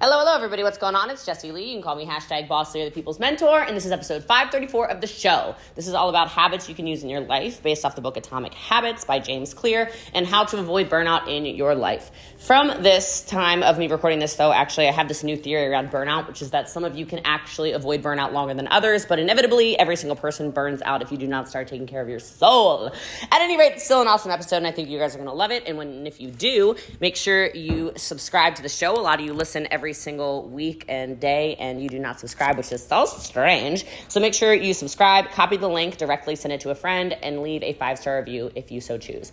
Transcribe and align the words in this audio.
Hello, 0.00 0.20
hello, 0.20 0.36
everybody. 0.36 0.62
What's 0.62 0.78
going 0.78 0.94
on? 0.94 1.10
It's 1.10 1.26
Jesse 1.26 1.50
Lee. 1.50 1.70
You 1.70 1.74
can 1.74 1.82
call 1.82 1.96
me 1.96 2.06
hashtag 2.06 2.46
Boss 2.46 2.72
Leader, 2.72 2.84
the 2.84 2.94
People's 2.94 3.18
Mentor, 3.18 3.62
and 3.62 3.76
this 3.76 3.84
is 3.84 3.90
episode 3.90 4.22
534 4.22 4.92
of 4.92 5.00
the 5.00 5.08
show. 5.08 5.56
This 5.74 5.88
is 5.88 5.94
all 5.94 6.08
about 6.08 6.28
habits 6.28 6.68
you 6.68 6.76
can 6.76 6.86
use 6.86 7.02
in 7.02 7.08
your 7.08 7.22
life 7.22 7.60
based 7.64 7.84
off 7.84 7.96
the 7.96 8.00
book 8.00 8.16
Atomic 8.16 8.54
Habits 8.54 9.04
by 9.04 9.18
James 9.18 9.54
Clear 9.54 9.90
and 10.14 10.24
how 10.24 10.44
to 10.44 10.58
avoid 10.58 10.88
burnout 10.88 11.26
in 11.26 11.46
your 11.46 11.74
life. 11.74 12.12
From 12.38 12.68
this 12.82 13.22
time 13.22 13.64
of 13.64 13.78
me 13.78 13.88
recording 13.88 14.20
this, 14.20 14.36
though, 14.36 14.52
actually, 14.52 14.86
I 14.86 14.92
have 14.92 15.08
this 15.08 15.24
new 15.24 15.36
theory 15.36 15.66
around 15.66 15.90
burnout, 15.90 16.28
which 16.28 16.40
is 16.40 16.52
that 16.52 16.68
some 16.68 16.84
of 16.84 16.96
you 16.96 17.04
can 17.04 17.20
actually 17.24 17.72
avoid 17.72 18.00
burnout 18.00 18.32
longer 18.32 18.54
than 18.54 18.68
others, 18.68 19.04
but 19.04 19.18
inevitably, 19.18 19.76
every 19.76 19.96
single 19.96 20.14
person 20.14 20.52
burns 20.52 20.80
out 20.82 21.02
if 21.02 21.10
you 21.10 21.18
do 21.18 21.26
not 21.26 21.48
start 21.48 21.66
taking 21.66 21.88
care 21.88 22.00
of 22.00 22.08
your 22.08 22.20
soul. 22.20 22.92
At 23.32 23.42
any 23.42 23.58
rate, 23.58 23.72
it's 23.72 23.84
still 23.84 24.00
an 24.00 24.06
awesome 24.06 24.30
episode, 24.30 24.58
and 24.58 24.68
I 24.68 24.70
think 24.70 24.88
you 24.88 25.00
guys 25.00 25.16
are 25.16 25.18
going 25.18 25.28
to 25.28 25.34
love 25.34 25.50
it. 25.50 25.64
And 25.66 25.76
when, 25.76 26.06
if 26.06 26.20
you 26.20 26.30
do, 26.30 26.76
make 27.00 27.16
sure 27.16 27.48
you 27.54 27.92
subscribe 27.96 28.54
to 28.54 28.62
the 28.62 28.68
show. 28.68 28.92
A 28.92 29.02
lot 29.02 29.18
of 29.18 29.26
you 29.26 29.34
listen 29.34 29.66
every 29.72 29.92
single 29.92 30.48
week 30.48 30.84
and 30.88 31.18
day, 31.18 31.56
and 31.56 31.82
you 31.82 31.88
do 31.88 31.98
not 31.98 32.20
subscribe, 32.20 32.56
which 32.56 32.70
is 32.70 32.86
so 32.86 33.04
strange. 33.04 33.84
So 34.06 34.20
make 34.20 34.32
sure 34.32 34.54
you 34.54 34.74
subscribe, 34.74 35.30
copy 35.32 35.56
the 35.56 35.68
link, 35.68 35.96
directly 35.96 36.36
send 36.36 36.52
it 36.52 36.60
to 36.60 36.70
a 36.70 36.76
friend, 36.76 37.14
and 37.20 37.42
leave 37.42 37.64
a 37.64 37.72
five 37.72 37.98
star 37.98 38.16
review 38.20 38.52
if 38.54 38.70
you 38.70 38.80
so 38.80 38.96
choose. 38.96 39.32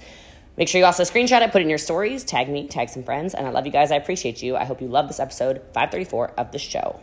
Make 0.58 0.70
sure 0.70 0.80
you 0.80 0.86
also 0.86 1.04
screenshot 1.04 1.42
it, 1.42 1.52
put 1.52 1.62
it 1.62 1.66
in 1.66 1.70
your 1.70 1.78
stories, 1.78 2.24
tag 2.24 2.48
me, 2.48 2.68
tag 2.68 2.88
some 2.88 3.04
friends, 3.04 3.34
and 3.34 3.46
I 3.46 3.50
love 3.50 3.66
you 3.66 3.72
guys. 3.74 3.92
I 3.92 3.96
appreciate 3.96 4.42
you. 4.42 4.56
I 4.56 4.64
hope 4.64 4.82
you 4.82 4.88
love 4.88 5.08
this 5.08 5.20
episode 5.20 5.62
534 5.74 6.32
of 6.32 6.52
the 6.54 6.60
show. 6.60 7.02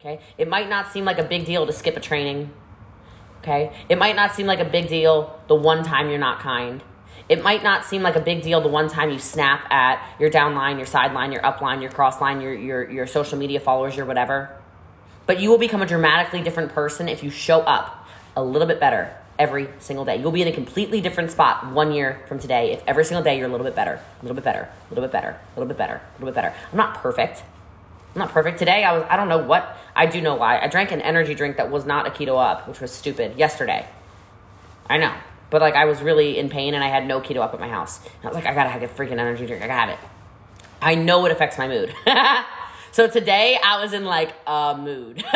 Okay? 0.00 0.20
It 0.38 0.48
might 0.48 0.70
not 0.70 0.90
seem 0.90 1.04
like 1.04 1.18
a 1.18 1.24
big 1.24 1.44
deal 1.44 1.66
to 1.66 1.72
skip 1.72 1.96
a 1.96 2.00
training. 2.00 2.50
Okay? 3.40 3.70
It 3.90 3.98
might 3.98 4.16
not 4.16 4.34
seem 4.34 4.46
like 4.46 4.60
a 4.60 4.64
big 4.64 4.88
deal 4.88 5.38
the 5.46 5.54
one 5.54 5.84
time 5.84 6.08
you're 6.08 6.18
not 6.18 6.40
kind. 6.40 6.82
It 7.28 7.42
might 7.42 7.62
not 7.62 7.84
seem 7.84 8.02
like 8.02 8.16
a 8.16 8.20
big 8.20 8.42
deal 8.42 8.62
the 8.62 8.68
one 8.68 8.88
time 8.88 9.10
you 9.10 9.18
snap 9.18 9.70
at 9.70 10.02
your 10.18 10.30
downline, 10.30 10.78
your 10.78 10.86
sideline, 10.86 11.32
your 11.32 11.42
upline, 11.42 11.82
your 11.82 11.90
crossline, 11.90 12.42
your, 12.42 12.54
your, 12.54 12.90
your 12.90 13.06
social 13.06 13.38
media 13.38 13.60
followers, 13.60 13.94
your 13.94 14.06
whatever. 14.06 14.56
But 15.26 15.38
you 15.38 15.50
will 15.50 15.58
become 15.58 15.82
a 15.82 15.86
dramatically 15.86 16.42
different 16.42 16.72
person 16.72 17.08
if 17.10 17.22
you 17.22 17.28
show 17.28 17.60
up 17.60 18.06
a 18.36 18.42
little 18.42 18.68
bit 18.68 18.80
better 18.80 19.14
every 19.38 19.68
single 19.78 20.04
day. 20.04 20.16
You'll 20.16 20.32
be 20.32 20.42
in 20.42 20.48
a 20.48 20.52
completely 20.52 21.00
different 21.00 21.30
spot 21.30 21.70
one 21.72 21.92
year 21.92 22.22
from 22.28 22.38
today 22.38 22.72
if 22.72 22.82
every 22.86 23.04
single 23.04 23.22
day 23.22 23.36
you're 23.36 23.48
a 23.48 23.50
little 23.50 23.64
bit 23.64 23.74
better, 23.74 23.94
a 23.94 24.22
little 24.22 24.34
bit 24.34 24.44
better, 24.44 24.68
a 24.68 24.88
little 24.90 25.02
bit 25.02 25.12
better, 25.12 25.28
a 25.30 25.60
little 25.60 25.68
bit 25.68 25.78
better, 25.78 25.94
a 25.94 26.12
little 26.18 26.26
bit 26.26 26.34
better. 26.34 26.54
I'm 26.70 26.78
not 26.78 26.94
perfect. 26.94 27.42
I'm 28.14 28.20
not 28.20 28.30
perfect. 28.30 28.58
Today 28.58 28.84
I 28.84 28.92
was 28.96 29.04
I 29.08 29.16
don't 29.16 29.28
know 29.28 29.38
what 29.38 29.76
I 29.96 30.06
do 30.06 30.20
know 30.20 30.36
why. 30.36 30.60
I 30.60 30.68
drank 30.68 30.92
an 30.92 31.00
energy 31.00 31.34
drink 31.34 31.56
that 31.56 31.70
was 31.70 31.84
not 31.84 32.06
a 32.06 32.10
keto 32.10 32.38
up, 32.38 32.68
which 32.68 32.80
was 32.80 32.92
stupid 32.92 33.36
yesterday. 33.36 33.86
I 34.88 34.98
know. 34.98 35.14
But 35.50 35.60
like 35.60 35.74
I 35.74 35.84
was 35.84 36.00
really 36.00 36.38
in 36.38 36.48
pain 36.48 36.74
and 36.74 36.82
I 36.82 36.88
had 36.88 37.06
no 37.06 37.20
keto 37.20 37.38
up 37.38 37.54
at 37.54 37.60
my 37.60 37.68
house. 37.68 38.00
And 38.04 38.24
I 38.24 38.28
was 38.28 38.34
like, 38.34 38.46
I 38.46 38.54
gotta 38.54 38.70
have 38.70 38.82
a 38.82 38.88
freaking 38.88 39.18
energy 39.18 39.46
drink. 39.46 39.62
I 39.62 39.66
have 39.66 39.88
it. 39.88 39.98
I 40.80 40.94
know 40.94 41.24
it 41.26 41.32
affects 41.32 41.58
my 41.58 41.66
mood. 41.66 41.94
so 42.92 43.08
today 43.08 43.58
I 43.62 43.82
was 43.82 43.92
in 43.92 44.04
like 44.04 44.32
a 44.46 44.76
mood. 44.78 45.24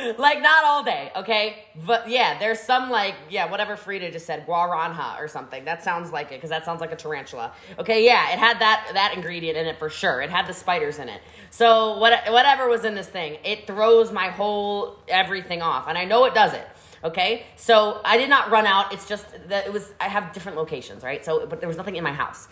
like 0.18 0.40
not 0.40 0.64
all 0.64 0.82
day, 0.82 1.10
okay? 1.16 1.64
But 1.86 2.08
yeah, 2.08 2.38
there's 2.38 2.60
some 2.60 2.90
like 2.90 3.14
yeah, 3.28 3.50
whatever 3.50 3.76
Frida 3.76 4.10
just 4.10 4.26
said, 4.26 4.46
guarana 4.46 5.18
or 5.18 5.28
something. 5.28 5.64
That 5.64 5.82
sounds 5.82 6.12
like 6.12 6.28
it 6.28 6.36
because 6.36 6.50
that 6.50 6.64
sounds 6.64 6.80
like 6.80 6.92
a 6.92 6.96
tarantula. 6.96 7.52
Okay, 7.78 8.04
yeah, 8.04 8.32
it 8.32 8.38
had 8.38 8.60
that 8.60 8.90
that 8.94 9.14
ingredient 9.14 9.56
in 9.56 9.66
it 9.66 9.78
for 9.78 9.90
sure. 9.90 10.20
It 10.20 10.30
had 10.30 10.46
the 10.46 10.54
spiders 10.54 10.98
in 10.98 11.08
it. 11.08 11.20
So 11.50 11.98
what 11.98 12.30
whatever 12.30 12.68
was 12.68 12.84
in 12.84 12.94
this 12.94 13.08
thing, 13.08 13.38
it 13.44 13.66
throws 13.66 14.12
my 14.12 14.28
whole 14.28 14.98
everything 15.08 15.62
off, 15.62 15.86
and 15.88 15.96
I 15.96 16.04
know 16.04 16.24
it 16.24 16.34
does 16.34 16.52
it. 16.54 16.66
Okay, 17.02 17.46
so 17.56 18.00
I 18.04 18.18
did 18.18 18.28
not 18.28 18.50
run 18.50 18.66
out. 18.66 18.92
It's 18.92 19.08
just 19.08 19.26
that 19.48 19.66
it 19.66 19.72
was 19.72 19.92
I 20.00 20.08
have 20.08 20.32
different 20.32 20.58
locations, 20.58 21.02
right? 21.02 21.24
So 21.24 21.46
but 21.46 21.60
there 21.60 21.68
was 21.68 21.76
nothing 21.76 21.96
in 21.96 22.04
my 22.04 22.12
house. 22.12 22.48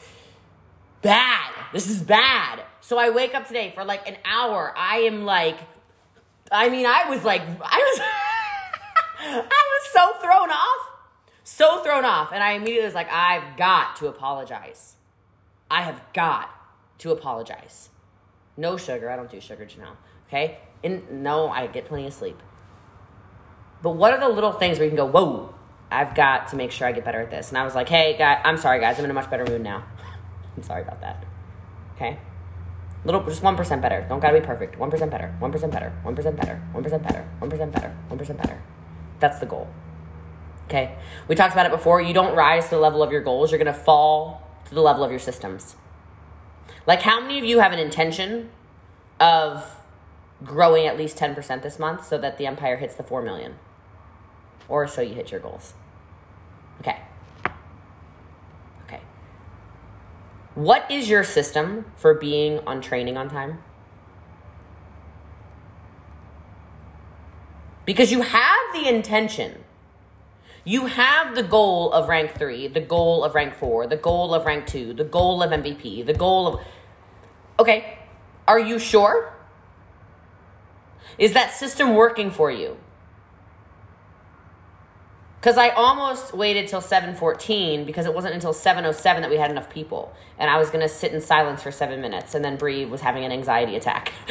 Bad. 1.02 1.52
This 1.72 1.88
is 1.88 2.02
bad. 2.02 2.64
So 2.80 2.98
I 2.98 3.10
wake 3.10 3.34
up 3.34 3.46
today 3.46 3.72
for 3.74 3.84
like 3.84 4.08
an 4.08 4.16
hour. 4.24 4.74
I 4.76 4.98
am 5.00 5.24
like 5.24 5.58
I 6.50 6.68
mean, 6.68 6.86
I 6.86 7.08
was 7.08 7.24
like, 7.24 7.42
I 7.42 7.46
was, 7.46 8.00
I 9.20 9.40
was 9.40 9.90
so 9.92 10.12
thrown 10.20 10.50
off, 10.50 10.90
so 11.44 11.82
thrown 11.82 12.04
off. 12.04 12.32
And 12.32 12.42
I 12.42 12.52
immediately 12.52 12.84
was 12.84 12.94
like, 12.94 13.10
I've 13.10 13.56
got 13.56 13.96
to 13.96 14.06
apologize. 14.08 14.96
I 15.70 15.82
have 15.82 16.00
got 16.12 16.50
to 16.98 17.12
apologize. 17.12 17.90
No 18.56 18.76
sugar. 18.76 19.10
I 19.10 19.16
don't 19.16 19.30
do 19.30 19.40
sugar, 19.40 19.64
Janelle. 19.66 19.96
Okay? 20.26 20.58
And 20.82 21.22
no, 21.22 21.48
I 21.48 21.66
get 21.66 21.86
plenty 21.86 22.06
of 22.06 22.12
sleep. 22.12 22.40
But 23.82 23.90
what 23.90 24.12
are 24.12 24.20
the 24.20 24.28
little 24.28 24.52
things 24.52 24.78
where 24.78 24.84
you 24.84 24.90
can 24.90 24.96
go, 24.96 25.06
whoa, 25.06 25.54
I've 25.90 26.14
got 26.14 26.48
to 26.48 26.56
make 26.56 26.72
sure 26.72 26.86
I 26.86 26.92
get 26.92 27.04
better 27.04 27.20
at 27.20 27.30
this? 27.30 27.50
And 27.50 27.58
I 27.58 27.64
was 27.64 27.74
like, 27.74 27.88
hey, 27.88 28.16
guy, 28.18 28.40
I'm 28.44 28.56
sorry, 28.56 28.80
guys. 28.80 28.98
I'm 28.98 29.04
in 29.04 29.10
a 29.10 29.14
much 29.14 29.30
better 29.30 29.44
mood 29.44 29.62
now. 29.62 29.84
I'm 30.56 30.62
sorry 30.62 30.82
about 30.82 31.00
that. 31.02 31.24
Okay? 31.94 32.18
Little, 33.04 33.22
just 33.24 33.42
1% 33.42 33.82
better. 33.82 34.04
Don't 34.08 34.20
gotta 34.20 34.40
be 34.40 34.44
perfect. 34.44 34.78
1% 34.78 35.10
better. 35.10 35.34
1% 35.40 35.70
better. 35.70 35.92
1% 36.04 36.36
better. 36.36 36.62
1% 36.74 37.02
better. 37.02 37.28
1% 37.40 37.72
better. 37.72 37.96
1% 38.10 38.36
better. 38.36 38.62
That's 39.20 39.38
the 39.38 39.46
goal. 39.46 39.68
Okay? 40.66 40.96
We 41.28 41.34
talked 41.34 41.52
about 41.52 41.66
it 41.66 41.72
before. 41.72 42.00
You 42.00 42.12
don't 42.12 42.34
rise 42.34 42.64
to 42.64 42.70
the 42.70 42.80
level 42.80 43.02
of 43.02 43.12
your 43.12 43.22
goals, 43.22 43.50
you're 43.50 43.58
gonna 43.58 43.72
fall 43.72 44.42
to 44.66 44.74
the 44.74 44.82
level 44.82 45.04
of 45.04 45.10
your 45.10 45.20
systems. 45.20 45.76
Like, 46.86 47.02
how 47.02 47.20
many 47.20 47.38
of 47.38 47.44
you 47.44 47.60
have 47.60 47.72
an 47.72 47.78
intention 47.78 48.50
of 49.20 49.76
growing 50.44 50.86
at 50.86 50.96
least 50.96 51.16
10% 51.16 51.62
this 51.62 51.78
month 51.78 52.06
so 52.06 52.18
that 52.18 52.38
the 52.38 52.46
empire 52.46 52.76
hits 52.76 52.94
the 52.94 53.02
4 53.02 53.22
million? 53.22 53.56
Or 54.68 54.86
so 54.86 55.00
you 55.00 55.14
hit 55.14 55.30
your 55.30 55.40
goals. 55.40 55.74
Okay. 56.80 56.98
What 60.58 60.90
is 60.90 61.08
your 61.08 61.22
system 61.22 61.84
for 61.94 62.14
being 62.14 62.58
on 62.66 62.80
training 62.80 63.16
on 63.16 63.30
time? 63.30 63.62
Because 67.84 68.10
you 68.10 68.22
have 68.22 68.58
the 68.72 68.88
intention. 68.88 69.62
You 70.64 70.86
have 70.86 71.36
the 71.36 71.44
goal 71.44 71.92
of 71.92 72.08
rank 72.08 72.32
three, 72.32 72.66
the 72.66 72.80
goal 72.80 73.22
of 73.22 73.36
rank 73.36 73.54
four, 73.54 73.86
the 73.86 73.96
goal 73.96 74.34
of 74.34 74.46
rank 74.46 74.66
two, 74.66 74.92
the 74.92 75.04
goal 75.04 75.44
of 75.44 75.52
MVP, 75.52 76.04
the 76.04 76.12
goal 76.12 76.48
of. 76.48 76.60
Okay, 77.60 77.96
are 78.48 78.58
you 78.58 78.80
sure? 78.80 79.32
Is 81.18 81.34
that 81.34 81.52
system 81.52 81.94
working 81.94 82.32
for 82.32 82.50
you? 82.50 82.78
Because 85.48 85.56
I 85.56 85.70
almost 85.70 86.34
waited 86.34 86.68
till 86.68 86.82
7:14 86.82 87.86
because 87.86 88.04
it 88.04 88.12
wasn't 88.12 88.34
until 88.34 88.52
7:07 88.52 89.22
that 89.22 89.30
we 89.30 89.38
had 89.38 89.50
enough 89.50 89.70
people, 89.70 90.12
and 90.38 90.50
I 90.50 90.58
was 90.58 90.68
gonna 90.68 90.90
sit 90.90 91.10
in 91.14 91.22
silence 91.22 91.62
for 91.62 91.70
seven 91.70 92.02
minutes, 92.02 92.34
and 92.34 92.44
then 92.44 92.56
Bree 92.56 92.84
was 92.84 93.00
having 93.00 93.24
an 93.24 93.32
anxiety 93.32 93.74
attack. 93.74 94.12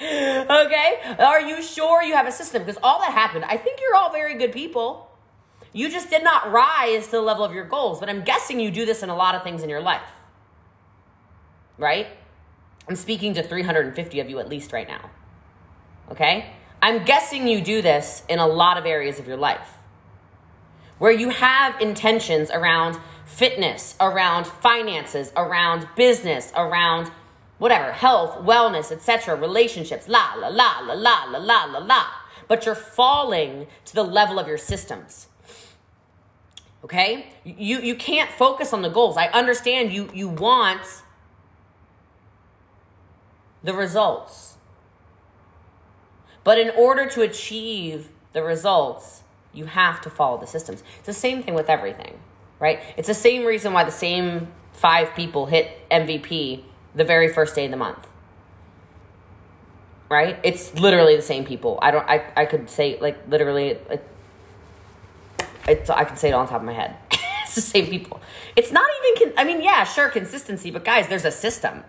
okay, 0.00 1.14
are 1.18 1.42
you 1.42 1.62
sure 1.62 2.02
you 2.02 2.14
have 2.14 2.26
a 2.26 2.32
system? 2.32 2.62
Because 2.62 2.78
all 2.82 3.00
that 3.00 3.12
happened, 3.12 3.44
I 3.44 3.58
think 3.58 3.80
you're 3.82 3.96
all 3.96 4.12
very 4.12 4.38
good 4.38 4.52
people. 4.52 5.10
You 5.74 5.90
just 5.90 6.08
did 6.08 6.24
not 6.24 6.50
rise 6.50 7.04
to 7.08 7.16
the 7.16 7.20
level 7.20 7.44
of 7.44 7.52
your 7.52 7.66
goals, 7.66 8.00
but 8.00 8.08
I'm 8.08 8.22
guessing 8.22 8.60
you 8.60 8.70
do 8.70 8.86
this 8.86 9.02
in 9.02 9.10
a 9.10 9.14
lot 9.14 9.34
of 9.34 9.42
things 9.42 9.62
in 9.62 9.68
your 9.68 9.82
life, 9.82 10.08
right? 11.76 12.06
I'm 12.88 12.96
speaking 12.96 13.34
to 13.34 13.42
350 13.42 14.20
of 14.20 14.30
you 14.30 14.38
at 14.38 14.48
least 14.48 14.72
right 14.72 14.88
now. 14.88 15.10
Okay? 16.10 16.54
I'm 16.80 17.04
guessing 17.04 17.48
you 17.48 17.60
do 17.60 17.82
this 17.82 18.22
in 18.28 18.38
a 18.38 18.46
lot 18.46 18.78
of 18.78 18.86
areas 18.86 19.18
of 19.18 19.26
your 19.26 19.36
life 19.36 19.78
where 20.98 21.12
you 21.12 21.30
have 21.30 21.80
intentions 21.80 22.50
around 22.50 22.98
fitness, 23.24 23.94
around 24.00 24.46
finances, 24.46 25.32
around 25.36 25.88
business, 25.96 26.52
around 26.56 27.10
whatever, 27.58 27.92
health, 27.92 28.38
wellness, 28.44 28.90
etc., 28.92 29.36
relationships, 29.36 30.08
la 30.08 30.34
la 30.34 30.48
la 30.48 30.80
la 30.80 30.94
la 30.94 31.24
la 31.24 31.38
la 31.38 31.64
la 31.64 31.78
la. 31.78 32.06
But 32.46 32.64
you're 32.66 32.74
falling 32.74 33.66
to 33.84 33.94
the 33.94 34.02
level 34.02 34.38
of 34.38 34.48
your 34.48 34.58
systems. 34.58 35.28
Okay? 36.84 37.32
You 37.44 37.80
you 37.80 37.94
can't 37.94 38.30
focus 38.30 38.72
on 38.72 38.82
the 38.82 38.88
goals. 38.88 39.16
I 39.16 39.26
understand 39.26 39.92
you 39.92 40.10
you 40.14 40.28
want 40.28 41.02
the 43.62 43.74
results. 43.74 44.57
But 46.48 46.56
in 46.56 46.70
order 46.70 47.04
to 47.10 47.20
achieve 47.20 48.08
the 48.32 48.42
results, 48.42 49.22
you 49.52 49.66
have 49.66 50.00
to 50.00 50.08
follow 50.08 50.38
the 50.38 50.46
systems. 50.46 50.82
It's 50.96 51.04
the 51.04 51.12
same 51.12 51.42
thing 51.42 51.52
with 51.52 51.68
everything, 51.68 52.18
right? 52.58 52.80
It's 52.96 53.06
the 53.06 53.12
same 53.12 53.44
reason 53.44 53.74
why 53.74 53.84
the 53.84 53.90
same 53.90 54.48
five 54.72 55.14
people 55.14 55.44
hit 55.44 55.86
MVP 55.90 56.62
the 56.94 57.04
very 57.04 57.30
first 57.30 57.54
day 57.54 57.66
of 57.66 57.70
the 57.70 57.76
month. 57.76 58.08
Right? 60.08 60.40
It's 60.42 60.72
literally 60.72 61.16
the 61.16 61.28
same 61.32 61.44
people. 61.44 61.78
I 61.82 61.90
don't 61.90 62.08
I, 62.08 62.24
I 62.34 62.46
could 62.46 62.70
say 62.70 62.98
like 62.98 63.28
literally 63.28 63.68
it, 63.68 64.08
it's 65.68 65.90
I 65.90 66.04
can 66.04 66.16
say 66.16 66.30
it 66.30 66.32
on 66.32 66.48
top 66.48 66.62
of 66.62 66.66
my 66.66 66.72
head. 66.72 66.96
it's 67.42 67.56
the 67.56 67.60
same 67.60 67.88
people. 67.88 68.22
It's 68.56 68.72
not 68.72 68.88
even 69.04 69.22
con- 69.22 69.34
I 69.36 69.44
mean, 69.44 69.62
yeah, 69.62 69.84
sure 69.84 70.08
consistency, 70.08 70.70
but 70.70 70.82
guys, 70.82 71.08
there's 71.08 71.26
a 71.26 71.30
system. 71.30 71.84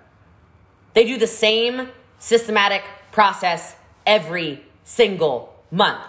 They 0.95 1.05
do 1.05 1.17
the 1.17 1.27
same 1.27 1.91
systematic 2.17 2.83
process 3.13 3.77
every 4.09 4.65
single 4.83 5.53
month. 5.69 6.03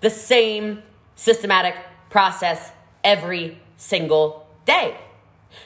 The 0.00 0.10
same 0.10 0.84
systematic 1.16 1.74
process 2.08 2.70
every 3.02 3.58
single 3.76 4.46
day. 4.64 4.96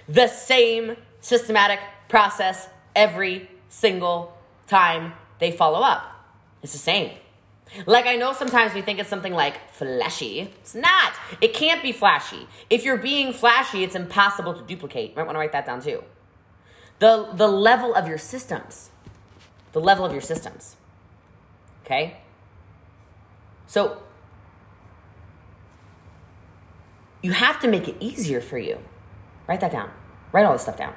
the 0.09 0.29
same 0.29 0.97
systematic 1.21 1.81
process 2.09 2.69
every 2.95 3.51
single 3.69 4.37
time 4.67 5.13
they 5.39 5.51
follow 5.51 5.81
up. 5.81 6.03
It's 6.63 6.73
the 6.73 6.79
same. 6.79 7.11
Like, 7.87 8.07
I 8.07 8.17
know 8.17 8.33
sometimes 8.33 8.75
we 8.75 8.83
think 8.83 8.99
it's 8.99 9.09
something 9.09 9.33
like 9.33 9.71
flashy. 9.71 10.41
It's 10.61 10.75
not. 10.75 11.13
It 11.41 11.55
can't 11.55 11.83
be 11.83 11.93
flashy. 11.93 12.47
If 12.69 12.85
you're 12.85 12.97
being 12.97 13.33
flashy, 13.33 13.83
it's 13.85 13.95
impossible 13.95 14.55
to 14.55 14.63
duplicate. 14.63 15.11
You 15.11 15.17
might 15.17 15.27
want 15.27 15.37
to 15.37 15.41
write 15.41 15.53
that 15.53 15.67
down 15.67 15.81
too. 15.81 16.03
The, 16.99 17.31
the 17.35 17.49
level 17.49 17.95
of 17.95 18.07
your 18.09 18.19
systems. 18.19 18.91
The 19.73 19.81
level 19.81 20.05
of 20.05 20.13
your 20.13 20.21
systems. 20.21 20.77
Okay? 21.85 22.19
So, 23.67 24.03
you 27.23 27.33
have 27.33 27.61
to 27.61 27.69
make 27.69 27.89
it 27.89 27.97
easier 28.01 28.41
for 28.41 28.59
you. 28.59 28.79
Write 29.47 29.61
that 29.61 29.73
down. 29.73 29.91
Write 30.33 30.45
all 30.45 30.53
this 30.53 30.63
stuff 30.63 30.77
down. 30.77 30.95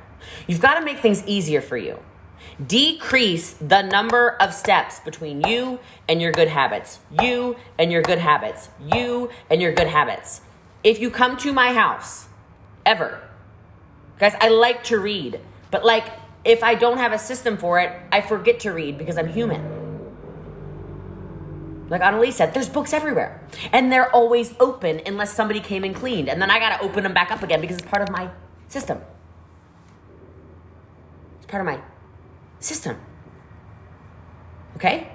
You've 0.48 0.62
got 0.62 0.80
to 0.80 0.86
make 0.86 1.00
things 1.00 1.24
easier 1.28 1.62
for 1.62 1.78
you. 1.78 2.00
Decrease 2.66 3.54
the 3.54 3.82
number 3.82 4.36
of 4.40 4.54
steps 4.54 5.00
between 5.00 5.42
you 5.42 5.80
and 6.08 6.22
your 6.22 6.32
good 6.32 6.50
habits. 6.50 7.00
You 7.22 7.56
and 7.80 7.92
your 7.92 8.02
good 8.02 8.20
habits. 8.20 8.70
You 8.94 9.30
and 9.50 9.62
your 9.62 9.74
good 9.74 9.88
habits. 9.88 10.42
If 10.84 11.00
you 11.00 11.10
come 11.10 11.38
to 11.38 11.54
my 11.54 11.74
house, 11.74 12.28
ever, 12.86 13.22
guys, 14.20 14.36
I 14.40 14.50
like 14.50 14.84
to 14.86 15.00
read, 15.00 15.40
but 15.72 15.86
like 15.86 16.12
if 16.46 16.64
I 16.64 16.76
don't 16.76 16.98
have 16.98 17.14
a 17.14 17.20
system 17.20 17.58
for 17.58 17.80
it, 17.80 17.98
I 18.12 18.22
forget 18.22 18.60
to 18.62 18.72
read 18.72 18.98
because 18.98 19.18
I'm 19.18 19.30
human. 19.30 19.84
Like 21.90 22.02
Annalise 22.02 22.36
said, 22.36 22.54
there's 22.54 22.70
books 22.70 22.94
everywhere. 22.94 23.42
And 23.72 23.92
they're 23.92 24.10
always 24.14 24.56
open 24.60 25.02
unless 25.06 25.34
somebody 25.34 25.60
came 25.60 25.84
and 25.84 25.96
cleaned. 25.96 26.30
And 26.30 26.42
then 26.42 26.50
I 26.50 26.60
got 26.60 26.78
to 26.78 26.84
open 26.84 27.04
them 27.04 27.14
back 27.14 27.32
up 27.32 27.44
again 27.44 27.62
because 27.62 27.78
it's 27.78 27.88
part 27.88 28.02
of 28.02 28.10
my 28.10 28.30
system. 28.68 29.02
It's 31.38 31.46
part 31.46 31.62
of 31.62 31.66
my 31.66 31.80
system. 32.60 33.00
Okay? 34.78 35.10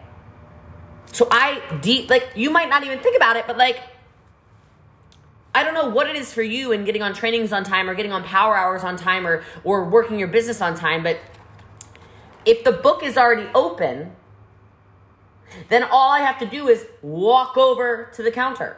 So 1.13 1.27
I 1.31 1.61
deep 1.81 2.11
like 2.11 2.29
you 2.37 2.51
might 2.51 2.69
not 2.69 2.85
even 2.85 3.01
think 3.01 3.17
about 3.17 3.37
it, 3.37 3.47
but 3.47 3.59
like 3.59 3.81
I 5.59 5.65
don't 5.65 5.75
know 5.75 5.89
what 5.89 6.09
it 6.09 6.15
is 6.15 6.33
for 6.33 6.45
you 6.45 6.71
in 6.71 6.85
getting 6.85 7.03
on 7.03 7.13
trainings 7.13 7.53
on 7.53 7.65
time 7.65 7.91
or 7.91 7.95
getting 7.97 8.13
on 8.13 8.23
power 8.23 8.57
hours 8.57 8.85
on 8.85 8.97
time 8.97 9.27
or 9.27 9.43
or 9.65 9.85
working 9.85 10.17
your 10.17 10.29
business 10.29 10.61
on 10.61 10.77
time, 10.77 11.03
but 11.03 11.19
if 12.45 12.63
the 12.63 12.71
book 12.71 13.03
is 13.03 13.19
already 13.19 13.49
open, 13.57 14.13
then 15.69 15.83
all 15.83 16.13
I 16.13 16.21
have 16.21 16.39
to 16.39 16.47
do 16.47 16.69
is 16.69 16.87
walk 17.03 17.57
over 17.57 18.09
to 18.15 18.23
the 18.23 18.31
counter 18.31 18.77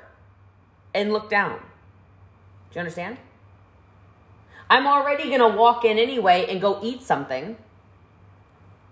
and 0.95 1.13
look 1.13 1.29
down. 1.29 1.59
Do 1.59 2.77
you 2.77 2.81
understand? 2.81 3.19
I'm 4.71 4.87
already 4.87 5.25
going 5.25 5.41
to 5.41 5.55
walk 5.55 5.85
in 5.85 5.99
anyway 5.99 6.47
and 6.49 6.63
go 6.63 6.81
eat 6.83 7.03
something. 7.03 7.59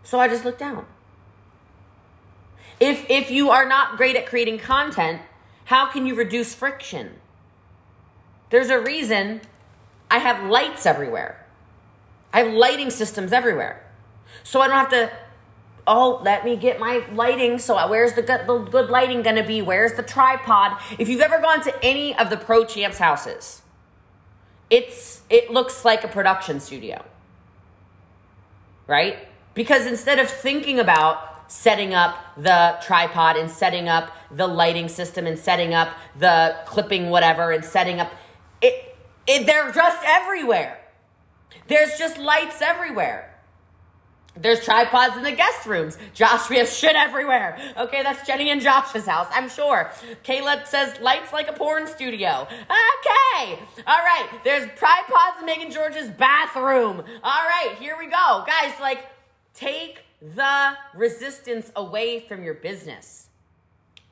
So 0.02 0.20
I 0.20 0.28
just 0.28 0.44
look 0.44 0.58
down. 0.58 0.84
If 2.78 3.06
if 3.08 3.30
you 3.30 3.48
are 3.48 3.66
not 3.66 3.96
great 3.96 4.14
at 4.14 4.26
creating 4.26 4.58
content, 4.58 5.22
how 5.64 5.86
can 5.86 6.04
you 6.04 6.14
reduce 6.14 6.54
friction? 6.54 7.20
There's 8.50 8.70
a 8.70 8.80
reason 8.80 9.40
I 10.10 10.18
have 10.18 10.48
lights 10.48 10.86
everywhere. 10.86 11.44
I 12.32 12.44
have 12.44 12.52
lighting 12.52 12.90
systems 12.90 13.32
everywhere. 13.32 13.84
So 14.42 14.60
I 14.60 14.68
don't 14.68 14.76
have 14.76 14.90
to 14.90 15.10
oh, 15.88 16.20
let 16.22 16.44
me 16.44 16.54
get 16.54 16.78
my 16.78 17.02
lighting. 17.14 17.58
So 17.58 17.74
where's 17.88 18.12
the 18.12 18.22
good, 18.22 18.46
the 18.46 18.58
good 18.58 18.90
lighting 18.90 19.22
going 19.22 19.36
to 19.36 19.42
be? 19.42 19.62
Where's 19.62 19.94
the 19.94 20.02
tripod? 20.02 20.78
If 20.98 21.08
you've 21.08 21.22
ever 21.22 21.40
gone 21.40 21.62
to 21.62 21.84
any 21.84 22.16
of 22.16 22.30
the 22.30 22.36
pro 22.36 22.64
champs 22.64 22.98
houses, 22.98 23.62
it's 24.70 25.22
it 25.30 25.50
looks 25.50 25.84
like 25.84 26.04
a 26.04 26.08
production 26.08 26.60
studio. 26.60 27.04
Right? 28.86 29.28
Because 29.54 29.86
instead 29.86 30.18
of 30.18 30.28
thinking 30.28 30.78
about 30.78 31.50
setting 31.50 31.94
up 31.94 32.18
the 32.36 32.76
tripod 32.82 33.36
and 33.36 33.50
setting 33.50 33.88
up 33.88 34.14
the 34.30 34.46
lighting 34.46 34.88
system 34.88 35.26
and 35.26 35.38
setting 35.38 35.72
up 35.72 35.88
the 36.18 36.54
clipping 36.66 37.08
whatever 37.08 37.50
and 37.50 37.64
setting 37.64 37.98
up 37.98 38.12
it, 38.62 38.96
it 39.26 39.46
they're 39.46 39.72
just 39.72 40.02
everywhere. 40.04 40.78
There's 41.66 41.98
just 41.98 42.18
lights 42.18 42.62
everywhere. 42.62 43.28
There's 44.40 44.64
tripods 44.64 45.16
in 45.16 45.22
the 45.22 45.32
guest 45.32 45.66
rooms. 45.66 45.98
Josh, 46.14 46.48
we 46.48 46.58
have 46.58 46.68
shit 46.68 46.94
everywhere. 46.94 47.58
Okay, 47.76 48.02
that's 48.02 48.26
Jenny 48.26 48.50
and 48.50 48.60
Josh's 48.60 49.06
house, 49.06 49.26
I'm 49.32 49.48
sure. 49.48 49.90
Caleb 50.22 50.66
says 50.66 50.98
lights 51.00 51.32
like 51.32 51.48
a 51.48 51.52
porn 51.52 51.86
studio. 51.86 52.46
Okay. 52.50 53.58
All 53.86 53.98
right. 53.98 54.28
There's 54.44 54.68
tripods 54.76 55.40
in 55.40 55.46
Megan 55.46 55.70
George's 55.70 56.08
bathroom. 56.08 57.02
All 57.22 57.46
right, 57.46 57.74
here 57.80 57.96
we 57.98 58.06
go. 58.06 58.44
Guys, 58.46 58.72
like, 58.80 59.06
take 59.54 60.02
the 60.20 60.74
resistance 60.94 61.72
away 61.74 62.20
from 62.20 62.42
your 62.42 62.54
business. 62.54 63.28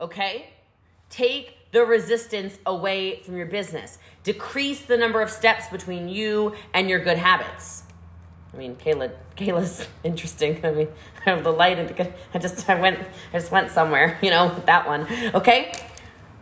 Okay? 0.01 0.49
Take 1.09 1.56
the 1.71 1.85
resistance 1.85 2.57
away 2.65 3.21
from 3.23 3.37
your 3.37 3.45
business. 3.45 3.99
Decrease 4.23 4.81
the 4.81 4.97
number 4.97 5.21
of 5.21 5.29
steps 5.29 5.67
between 5.69 6.07
you 6.09 6.55
and 6.73 6.89
your 6.89 6.99
good 6.99 7.17
habits. 7.17 7.83
I 8.53 8.57
mean, 8.57 8.75
Kayla, 8.75 9.11
Kayla's 9.35 9.87
interesting. 10.03 10.59
I 10.65 10.71
mean, 10.71 10.87
the 11.43 11.51
light. 11.51 11.77
and 11.77 12.13
I 12.33 12.39
just, 12.39 12.69
I 12.69 12.79
went, 12.79 12.99
I 13.33 13.39
just 13.39 13.51
went 13.51 13.71
somewhere. 13.71 14.17
You 14.23 14.31
know, 14.31 14.47
with 14.47 14.65
that 14.65 14.87
one. 14.87 15.07
Okay, 15.33 15.73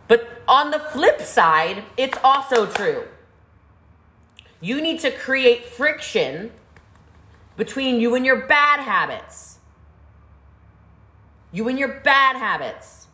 but 0.08 0.42
on 0.48 0.70
the 0.70 0.78
flip 0.78 1.20
side, 1.20 1.84
it's 1.96 2.18
also 2.24 2.66
true. 2.66 3.04
You 4.60 4.80
need 4.80 5.00
to 5.00 5.10
create 5.10 5.66
friction 5.66 6.50
between 7.56 8.00
you 8.00 8.14
and 8.14 8.24
your 8.24 8.46
bad 8.46 8.80
habits. 8.80 9.58
You 11.52 11.68
and 11.68 11.78
your 11.78 12.00
bad 12.00 12.36
habits. 12.36 13.05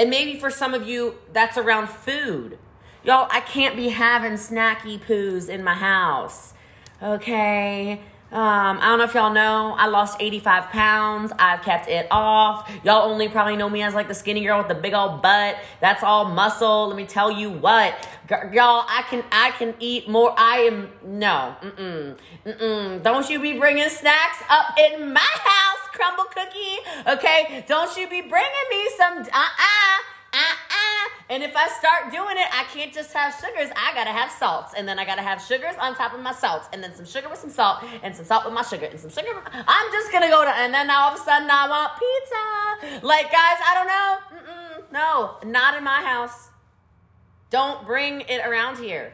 And 0.00 0.08
maybe 0.08 0.40
for 0.40 0.48
some 0.48 0.72
of 0.72 0.88
you, 0.88 1.16
that's 1.30 1.58
around 1.58 1.90
food. 1.90 2.56
Y'all, 3.04 3.28
I 3.30 3.40
can't 3.40 3.76
be 3.76 3.90
having 3.90 4.32
snacky 4.32 4.98
poos 4.98 5.50
in 5.50 5.62
my 5.62 5.74
house. 5.74 6.54
Okay. 7.02 8.00
Um, 8.32 8.78
I 8.80 8.88
don't 8.88 8.98
know 8.98 9.04
if 9.04 9.14
y'all 9.14 9.32
know, 9.32 9.74
I 9.76 9.88
lost 9.88 10.16
85 10.18 10.70
pounds. 10.70 11.32
I've 11.38 11.62
kept 11.62 11.88
it 11.88 12.06
off. 12.10 12.70
Y'all 12.82 13.10
only 13.10 13.28
probably 13.28 13.56
know 13.56 13.68
me 13.68 13.82
as 13.82 13.92
like 13.92 14.08
the 14.08 14.14
skinny 14.14 14.42
girl 14.42 14.56
with 14.58 14.68
the 14.68 14.74
big 14.74 14.94
old 14.94 15.20
butt. 15.20 15.56
That's 15.80 16.02
all 16.02 16.26
muscle. 16.26 16.86
Let 16.86 16.96
me 16.96 17.04
tell 17.04 17.30
you 17.30 17.50
what, 17.50 18.08
y'all, 18.30 18.84
I 18.88 19.04
can 19.10 19.24
I 19.32 19.50
can 19.50 19.74
eat 19.80 20.08
more. 20.08 20.32
I 20.38 20.58
am 20.60 20.90
no, 21.04 21.56
mm 21.60 21.74
mm, 21.74 22.16
mm 22.46 23.02
Don't 23.02 23.28
you 23.28 23.40
be 23.40 23.58
bringing 23.58 23.88
snacks 23.88 24.44
up 24.48 24.78
in 24.78 25.12
my 25.12 25.20
house, 25.20 25.88
crumble 25.92 26.24
cookie. 26.24 26.78
Okay, 27.08 27.64
don't 27.66 27.94
you 27.96 28.08
be 28.08 28.20
bringing 28.20 28.66
me 28.70 28.90
some 28.96 29.18
uh. 29.32 29.48
And 31.30 31.44
if 31.44 31.56
I 31.56 31.68
start 31.68 32.10
doing 32.10 32.36
it, 32.36 32.48
I 32.52 32.64
can't 32.64 32.92
just 32.92 33.12
have 33.12 33.32
sugars. 33.32 33.70
I 33.76 33.94
gotta 33.94 34.10
have 34.10 34.32
salts. 34.32 34.74
And 34.76 34.86
then 34.86 34.98
I 34.98 35.04
gotta 35.04 35.22
have 35.22 35.40
sugars 35.40 35.76
on 35.80 35.94
top 35.94 36.12
of 36.12 36.20
my 36.20 36.32
salts. 36.32 36.68
And 36.72 36.82
then 36.82 36.92
some 36.92 37.06
sugar 37.06 37.28
with 37.28 37.38
some 37.38 37.50
salt. 37.50 37.84
And 38.02 38.14
some 38.14 38.24
salt 38.24 38.44
with 38.44 38.52
my 38.52 38.62
sugar. 38.62 38.86
And 38.86 38.98
some 38.98 39.10
sugar. 39.10 39.40
I'm 39.46 39.92
just 39.92 40.10
gonna 40.10 40.28
go 40.28 40.44
to, 40.44 40.50
and 40.50 40.74
then 40.74 40.90
all 40.90 41.12
of 41.12 41.20
a 41.20 41.22
sudden 41.22 41.48
I 41.48 41.68
want 41.68 41.92
pizza. 42.02 43.06
Like, 43.06 43.30
guys, 43.30 43.58
I 43.64 43.74
don't 43.74 43.86
know. 43.86 44.16
Mm-mm. 44.38 44.92
No, 44.92 45.36
not 45.48 45.76
in 45.76 45.84
my 45.84 46.02
house. 46.02 46.48
Don't 47.50 47.86
bring 47.86 48.22
it 48.22 48.44
around 48.44 48.78
here. 48.78 49.12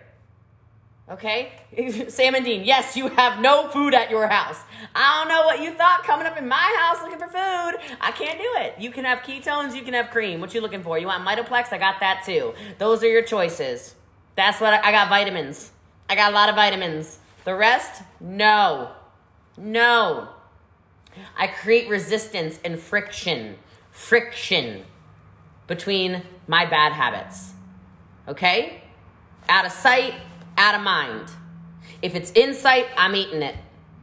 Okay? 1.09 1.53
Sam 2.09 2.35
and 2.35 2.45
Dean, 2.45 2.65
yes, 2.65 2.97
you 2.97 3.09
have 3.09 3.41
no 3.41 3.69
food 3.69 3.95
at 3.95 4.11
your 4.11 4.27
house. 4.27 4.61
I 4.95 5.19
don't 5.19 5.29
know 5.29 5.45
what 5.45 5.61
you 5.61 5.73
thought 5.73 6.03
coming 6.05 6.27
up 6.27 6.37
in 6.37 6.49
my 6.49 6.77
house 6.81 7.03
looking 7.03 7.19
for 7.19 7.29
food. 7.29 7.97
I 8.01 8.13
can't 8.13 8.39
do 8.39 8.49
it. 8.57 8.75
You 8.81 8.91
can 8.91 9.05
have 9.05 9.21
ketones, 9.21 9.77
you 9.77 9.83
can 9.83 9.95
have 9.95 10.11
cream. 10.11 10.41
What 10.41 10.53
you 10.53 10.61
looking 10.61 10.83
for? 10.83 10.99
You 10.99 11.07
want 11.07 11.25
Mitoplex? 11.25 11.73
I 11.73 11.79
got 11.79 12.01
that 12.01 12.23
too. 12.27 12.55
Those 12.79 13.05
are 13.05 13.09
your 13.09 13.23
choices. 13.23 13.95
That's 14.35 14.61
what 14.61 14.75
I, 14.75 14.89
I 14.89 14.93
got 14.93 15.09
vitamins. 15.09 15.71
I 16.09 16.17
got 16.17 16.33
a 16.33 16.35
lot 16.35 16.49
of 16.49 16.57
vitamins. 16.57 17.19
The 17.45 17.55
rest, 17.55 18.03
no. 18.21 18.91
No. 19.57 20.29
I 21.37 21.47
create 21.47 21.89
resistance 21.89 22.59
and 22.65 22.79
friction. 22.79 23.57
Friction 23.91 24.83
between 25.67 26.23
my 26.47 26.67
bad 26.67 26.93
habits. 26.93 27.53
Okay? 28.29 28.83
Out 29.49 29.65
of 29.65 29.73
sight, 29.73 30.15
out 30.67 30.75
of 30.75 30.81
mind. 30.83 31.31
If 32.03 32.17
it's 32.17 32.33
in 32.33 32.53
sight, 32.53 32.87
I'm 32.97 33.15
eating 33.15 33.43
it. 33.43 33.57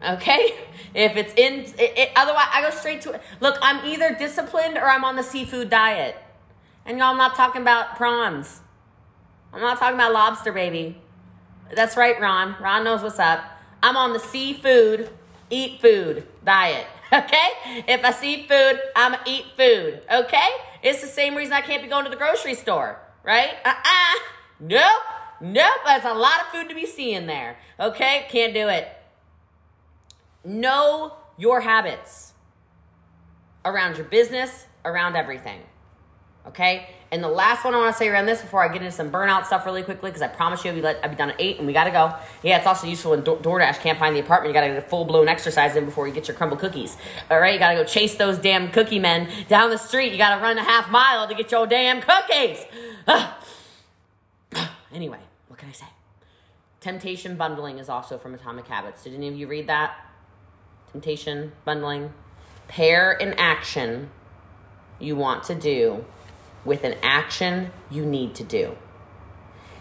Okay? 0.08 0.55
If 0.96 1.17
it's 1.17 1.34
in, 1.34 1.62
it, 1.79 1.98
it, 1.98 2.12
otherwise, 2.15 2.46
I 2.51 2.62
go 2.62 2.70
straight 2.70 3.01
to 3.01 3.13
it. 3.13 3.22
Look, 3.39 3.58
I'm 3.63 3.84
either 3.84 4.13
disciplined 4.13 4.77
or 4.77 4.88
I'm 4.88 5.03
on 5.03 5.15
the 5.15 5.24
seafood 5.24 5.72
diet. 5.72 6.15
And 6.86 7.00
y'all, 7.00 7.08
I'm 7.08 7.17
not 7.17 7.34
talking 7.34 7.63
about 7.63 7.96
prawns. 7.96 8.62
I'm 9.51 9.62
not 9.62 9.79
talking 9.79 9.96
about 9.96 10.13
lobster, 10.13 10.51
baby. 10.51 11.01
That's 11.75 11.98
right, 11.98 12.22
Ron. 12.22 12.58
Ron 12.62 12.84
knows 12.84 13.01
what's 13.01 13.17
up. 13.17 13.43
I'm 13.82 13.98
on 13.98 14.13
the 14.13 14.20
seafood, 14.20 15.10
eat 15.50 15.82
food 15.82 16.27
diet. 16.46 16.86
Okay? 17.12 17.84
If 17.88 18.03
I 18.03 18.12
see 18.12 18.48
food, 18.48 18.79
I'm 18.96 19.15
eat 19.27 19.46
food. 19.55 20.01
Okay? 20.12 20.50
It's 20.84 21.01
the 21.01 21.08
same 21.08 21.36
reason 21.36 21.53
I 21.53 21.62
can't 21.62 21.82
be 21.82 21.88
going 21.88 22.05
to 22.05 22.10
the 22.12 22.15
grocery 22.15 22.55
store, 22.55 23.00
right? 23.24 23.53
Uh 23.63 23.70
uh 23.70 24.20
Nope. 24.60 25.03
Nope, 25.42 25.74
that's 25.86 26.06
a 26.06 26.13
lot 26.13 26.42
of 26.42 26.48
food 26.48 26.70
to 26.70 26.75
be 26.75 26.86
seeing 26.86 27.25
there. 27.25 27.58
Okay, 27.80 28.25
can't 28.30 28.54
do 28.54 28.68
it. 28.68 28.88
Know 30.44 31.13
your 31.38 31.62
habits 31.62 32.34
around 33.66 33.98
your 33.98 34.06
business, 34.06 34.66
around 34.86 35.16
everything. 35.16 35.62
Okay? 36.48 36.90
And 37.12 37.24
the 37.24 37.30
last 37.30 37.63
one 37.63 37.74
I 37.74 37.78
want 37.78 37.94
to 37.94 37.98
say 37.98 38.10
around 38.10 38.25
this 38.25 38.42
before 38.42 38.63
I 38.63 38.68
get 38.68 38.82
into 38.82 38.92
some 38.92 39.12
burnout 39.12 39.46
stuff 39.46 39.66
really 39.66 39.84
quickly, 39.84 40.10
because 40.10 40.22
I 40.22 40.28
promise 40.28 40.66
you 40.66 40.72
I'll 40.72 40.75
be, 40.75 40.82
let, 40.82 41.00
I'll 41.04 41.10
be 41.10 41.16
done 41.16 41.30
at 41.30 41.40
8 41.40 41.60
and 41.60 41.68
we 41.68 41.72
got 41.72 41.86
to 41.86 41.92
go. 41.92 42.13
Yeah, 42.42 42.58
it's 42.58 42.68
also 42.68 42.88
useful 42.88 43.12
when 43.12 43.22
Do- 43.24 43.38
DoorDash 43.38 43.80
can't 43.80 43.98
find 43.98 44.16
the 44.16 44.20
apartment. 44.20 44.50
You 44.50 44.54
got 44.60 44.68
to 44.68 44.74
get 44.74 44.84
a 44.84 44.88
full 44.90 45.06
blown 45.06 45.28
exercise 45.28 45.75
in 45.75 45.86
before 45.86 46.08
you 46.08 46.13
get 46.13 46.28
your 46.28 46.36
crumble 46.36 46.58
cookies. 46.58 46.98
All 47.32 47.40
right? 47.40 47.54
You 47.54 47.60
got 47.60 47.72
to 47.72 47.75
go 47.78 47.84
chase 47.86 48.16
those 48.16 48.38
damn 48.38 48.72
cookie 48.72 49.00
men 49.00 49.30
down 49.48 49.70
the 49.70 49.78
street. 49.78 50.12
You 50.12 50.18
got 50.18 50.36
to 50.36 50.42
run 50.42 50.58
a 50.58 50.63
half 50.63 50.90
mile 50.92 51.28
to 51.28 51.36
get 51.36 51.52
your 51.52 51.66
damn 51.66 52.02
cookies. 52.02 52.66
Anyway, 54.93 55.19
what 55.47 55.59
can 55.59 55.69
I 55.69 55.73
say? 55.73 55.88
Temptation 56.79 57.38
bundling 57.38 57.79
is 57.79 57.89
also 57.89 58.17
from 58.17 58.33
Atomic 58.33 58.67
Habits. 58.67 59.03
Did 59.03 59.13
any 59.13 59.27
of 59.27 59.35
you 59.35 59.47
read 59.47 59.67
that? 59.67 59.95
Temptation 60.91 61.53
bundling. 61.65 62.13
Pair 62.67 63.12
an 63.12 63.33
action 63.38 64.09
you 65.00 65.15
want 65.15 65.43
to 65.45 65.55
do 65.55 66.05
with 66.65 66.83
an 66.83 66.95
action 67.01 67.71
you 67.89 68.05
need 68.05 68.35
to 68.35 68.43
do. 68.43 68.75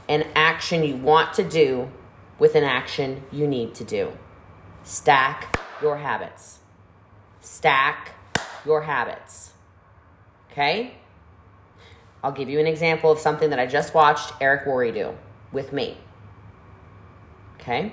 An 0.09 0.27
action 0.35 0.83
you 0.83 0.97
want 0.97 1.35
to 1.35 1.43
do 1.43 1.91
with 2.39 2.55
an 2.55 2.65
action 2.65 3.23
you 3.31 3.47
need 3.47 3.75
to 3.75 3.85
do. 3.85 4.13
Stack 4.83 5.59
your 5.81 5.99
habits. 5.99 6.61
Stack 7.41 8.15
your 8.65 8.83
habits. 8.83 9.53
Okay? 10.51 10.95
I'll 12.23 12.33
give 12.33 12.49
you 12.49 12.61
an 12.61 12.67
example 12.67 13.11
of 13.11 13.19
something 13.19 13.51
that 13.51 13.59
I 13.59 13.67
just 13.67 13.95
watched 13.95 14.33
Eric 14.41 14.67
Worre 14.67 14.93
do 14.93 15.17
with 15.51 15.73
me. 15.73 15.99
Okay? 17.61 17.93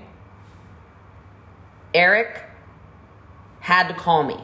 Eric 1.93 2.43
had 3.62 3.88
to 3.88 3.93
call 3.93 4.24
me. 4.24 4.38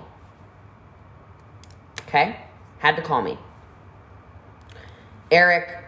Okay? 2.07 2.39
Had 2.79 2.95
to 2.95 3.01
call 3.01 3.21
me. 3.21 3.37
Eric 5.31 5.83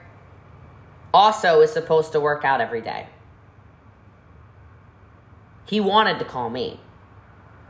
also 1.14 1.62
is 1.62 1.72
supposed 1.72 2.12
to 2.12 2.20
work 2.20 2.44
out 2.44 2.62
every 2.62 2.82
day. 2.82 3.08
He 5.66 5.80
wanted 5.80 6.20
to 6.20 6.26
call 6.26 6.50
me. 6.50 6.80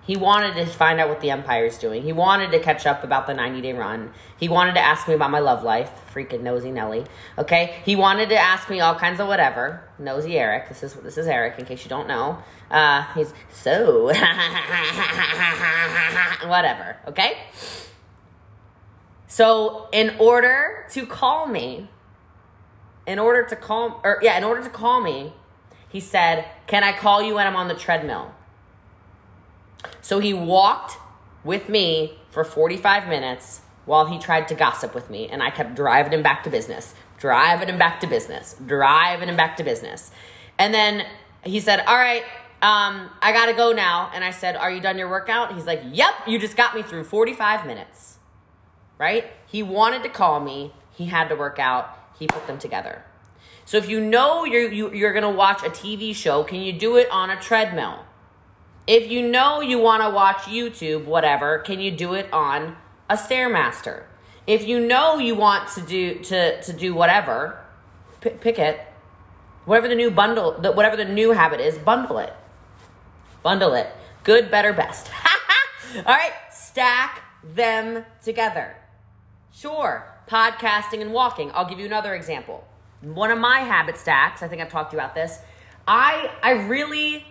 He 0.08 0.16
wanted 0.16 0.56
to 0.56 0.66
find 0.66 1.02
out 1.02 1.10
what 1.10 1.20
the 1.20 1.32
Empire's 1.32 1.78
doing. 1.78 2.02
He 2.02 2.14
wanted 2.14 2.52
to 2.52 2.60
catch 2.60 2.86
up 2.86 3.04
about 3.04 3.28
the 3.28 3.34
90 3.34 3.60
day 3.60 3.74
run. 3.74 4.14
He 4.38 4.48
wanted 4.48 4.76
to 4.76 4.80
ask 4.80 5.06
me 5.06 5.14
about 5.14 5.32
my 5.32 5.40
love 5.40 5.64
life. 5.64 5.92
Freaking 6.14 6.44
nosy 6.44 6.72
Nelly. 6.72 7.04
Okay? 7.38 7.82
He 7.84 7.98
wanted 7.98 8.30
to 8.30 8.38
ask 8.38 8.70
me 8.70 8.80
all 8.80 8.96
kinds 8.96 9.20
of 9.20 9.28
whatever. 9.28 9.84
Nosy 10.00 10.40
Eric. 10.40 10.70
This 10.70 10.82
is 10.82 10.94
this 10.94 11.18
is 11.18 11.28
Eric, 11.28 11.60
in 11.60 11.66
case 11.66 11.84
you 11.84 11.90
don't 11.90 12.08
know. 12.08 12.42
Uh, 12.72 13.04
he's 13.16 13.34
so 13.52 14.06
whatever. 16.48 16.96
Okay? 17.06 17.40
So 19.28 19.90
in 19.92 20.16
order 20.20 20.86
to 20.92 21.06
call 21.06 21.48
me, 21.48 21.90
in 23.06 23.20
order 23.20 23.44
to 23.44 23.58
call 23.58 24.00
or 24.06 24.20
yeah, 24.22 24.38
in 24.38 24.46
order 24.46 24.64
to 24.64 24.70
call 24.70 25.02
me, 25.02 25.34
he 25.90 26.00
said, 26.00 26.46
Can 26.66 26.86
I 26.86 26.94
call 26.94 27.22
you 27.22 27.36
when 27.36 27.46
I'm 27.46 27.58
on 27.58 27.68
the 27.68 27.76
treadmill? 27.76 28.34
So 30.02 30.20
he 30.20 30.34
walked 30.34 30.98
with 31.44 31.70
me 31.70 32.20
for 32.30 32.44
45 32.44 33.08
minutes 33.08 33.62
while 33.86 34.06
he 34.06 34.20
tried 34.20 34.48
to 34.50 34.56
gossip 34.56 34.94
with 34.94 35.10
me, 35.10 35.28
and 35.30 35.42
I 35.42 35.50
kept 35.50 35.76
driving 35.76 36.12
him 36.12 36.22
back 36.22 36.44
to 36.44 36.50
business, 36.50 36.94
driving 37.18 37.70
him 37.70 37.78
back 37.78 38.02
to 38.02 38.08
business, 38.08 38.56
driving 38.66 39.30
him 39.30 39.38
back 39.38 39.58
to 39.58 39.64
business. 39.64 40.12
And 40.60 40.74
then 40.74 41.06
he 41.44 41.60
said, 41.60 41.80
All 41.80 41.96
right, 41.96 42.24
um, 42.62 43.10
I 43.22 43.32
gotta 43.32 43.54
go 43.54 43.72
now. 43.72 44.12
And 44.14 44.24
I 44.24 44.32
said, 44.32 44.56
Are 44.56 44.70
you 44.70 44.82
done 44.82 44.98
your 44.98 45.10
workout? 45.10 45.56
He's 45.56 45.66
like, 45.66 45.82
Yep, 45.92 46.14
you 46.28 46.38
just 46.38 46.58
got 46.58 46.76
me 46.76 46.84
through 46.84 47.06
45 47.06 47.66
minutes. 47.66 48.18
Right? 48.98 49.26
He 49.46 49.64
wanted 49.64 50.04
to 50.04 50.10
call 50.10 50.40
me, 50.40 50.74
he 50.92 51.06
had 51.06 51.30
to 51.30 51.36
work 51.36 51.60
out, 51.60 51.98
he 52.20 52.28
put 52.28 52.46
them 52.48 52.58
together. 52.58 53.04
So 53.64 53.78
if 53.78 53.90
you 53.90 54.02
know 54.02 54.44
you're, 54.44 54.72
you, 54.72 54.94
you're 54.94 55.14
gonna 55.14 55.32
watch 55.32 55.64
a 55.64 55.70
TV 55.70 56.14
show, 56.16 56.44
can 56.44 56.62
you 56.62 56.74
do 56.74 56.98
it 56.98 57.10
on 57.12 57.30
a 57.30 57.40
treadmill? 57.40 58.07
If 58.88 59.12
you 59.12 59.28
know 59.28 59.60
you 59.60 59.80
want 59.80 60.02
to 60.02 60.10
watch 60.10 60.44
YouTube, 60.44 61.04
whatever, 61.04 61.60
can 61.60 61.82
you 61.82 61.92
do 61.92 62.14
it 62.14 62.32
on 62.32 62.78
a 63.10 63.16
Stairmaster? 63.16 64.04
If 64.48 64.66
you 64.66 64.80
know 64.80 65.18
you 65.18 65.36
want 65.36 65.68
to 65.72 65.82
do 65.82 66.20
to 66.20 66.62
to 66.62 66.74
do 66.74 66.96
whatever, 66.96 67.60
p- 68.22 68.30
pick 68.30 68.58
it. 68.58 68.80
Whatever 69.66 69.90
the 69.90 69.96
new 69.96 70.10
bundle, 70.10 70.58
the, 70.58 70.72
whatever 70.72 70.96
the 70.96 71.04
new 71.04 71.32
habit 71.32 71.60
is, 71.60 71.78
bundle 71.78 72.18
it. 72.20 72.34
Bundle 73.44 73.74
it. 73.74 73.90
Good, 74.24 74.50
better, 74.50 74.72
best. 74.72 75.12
All 75.98 76.04
right, 76.04 76.32
stack 76.50 77.24
them 77.44 78.06
together. 78.24 78.78
Sure, 79.52 80.08
podcasting 80.30 81.02
and 81.02 81.12
walking. 81.12 81.52
I'll 81.54 81.68
give 81.68 81.80
you 81.80 81.86
another 81.86 82.16
example. 82.16 82.66
One 83.02 83.32
of 83.32 83.40
my 83.40 83.60
habit 83.60 83.98
stacks, 83.98 84.42
I 84.42 84.48
think 84.48 84.62
I've 84.62 84.72
talked 84.72 84.92
to 84.92 84.96
you 84.96 85.02
about 85.02 85.14
this. 85.14 85.40
I 85.86 86.32
I 86.42 86.52
really 86.52 87.26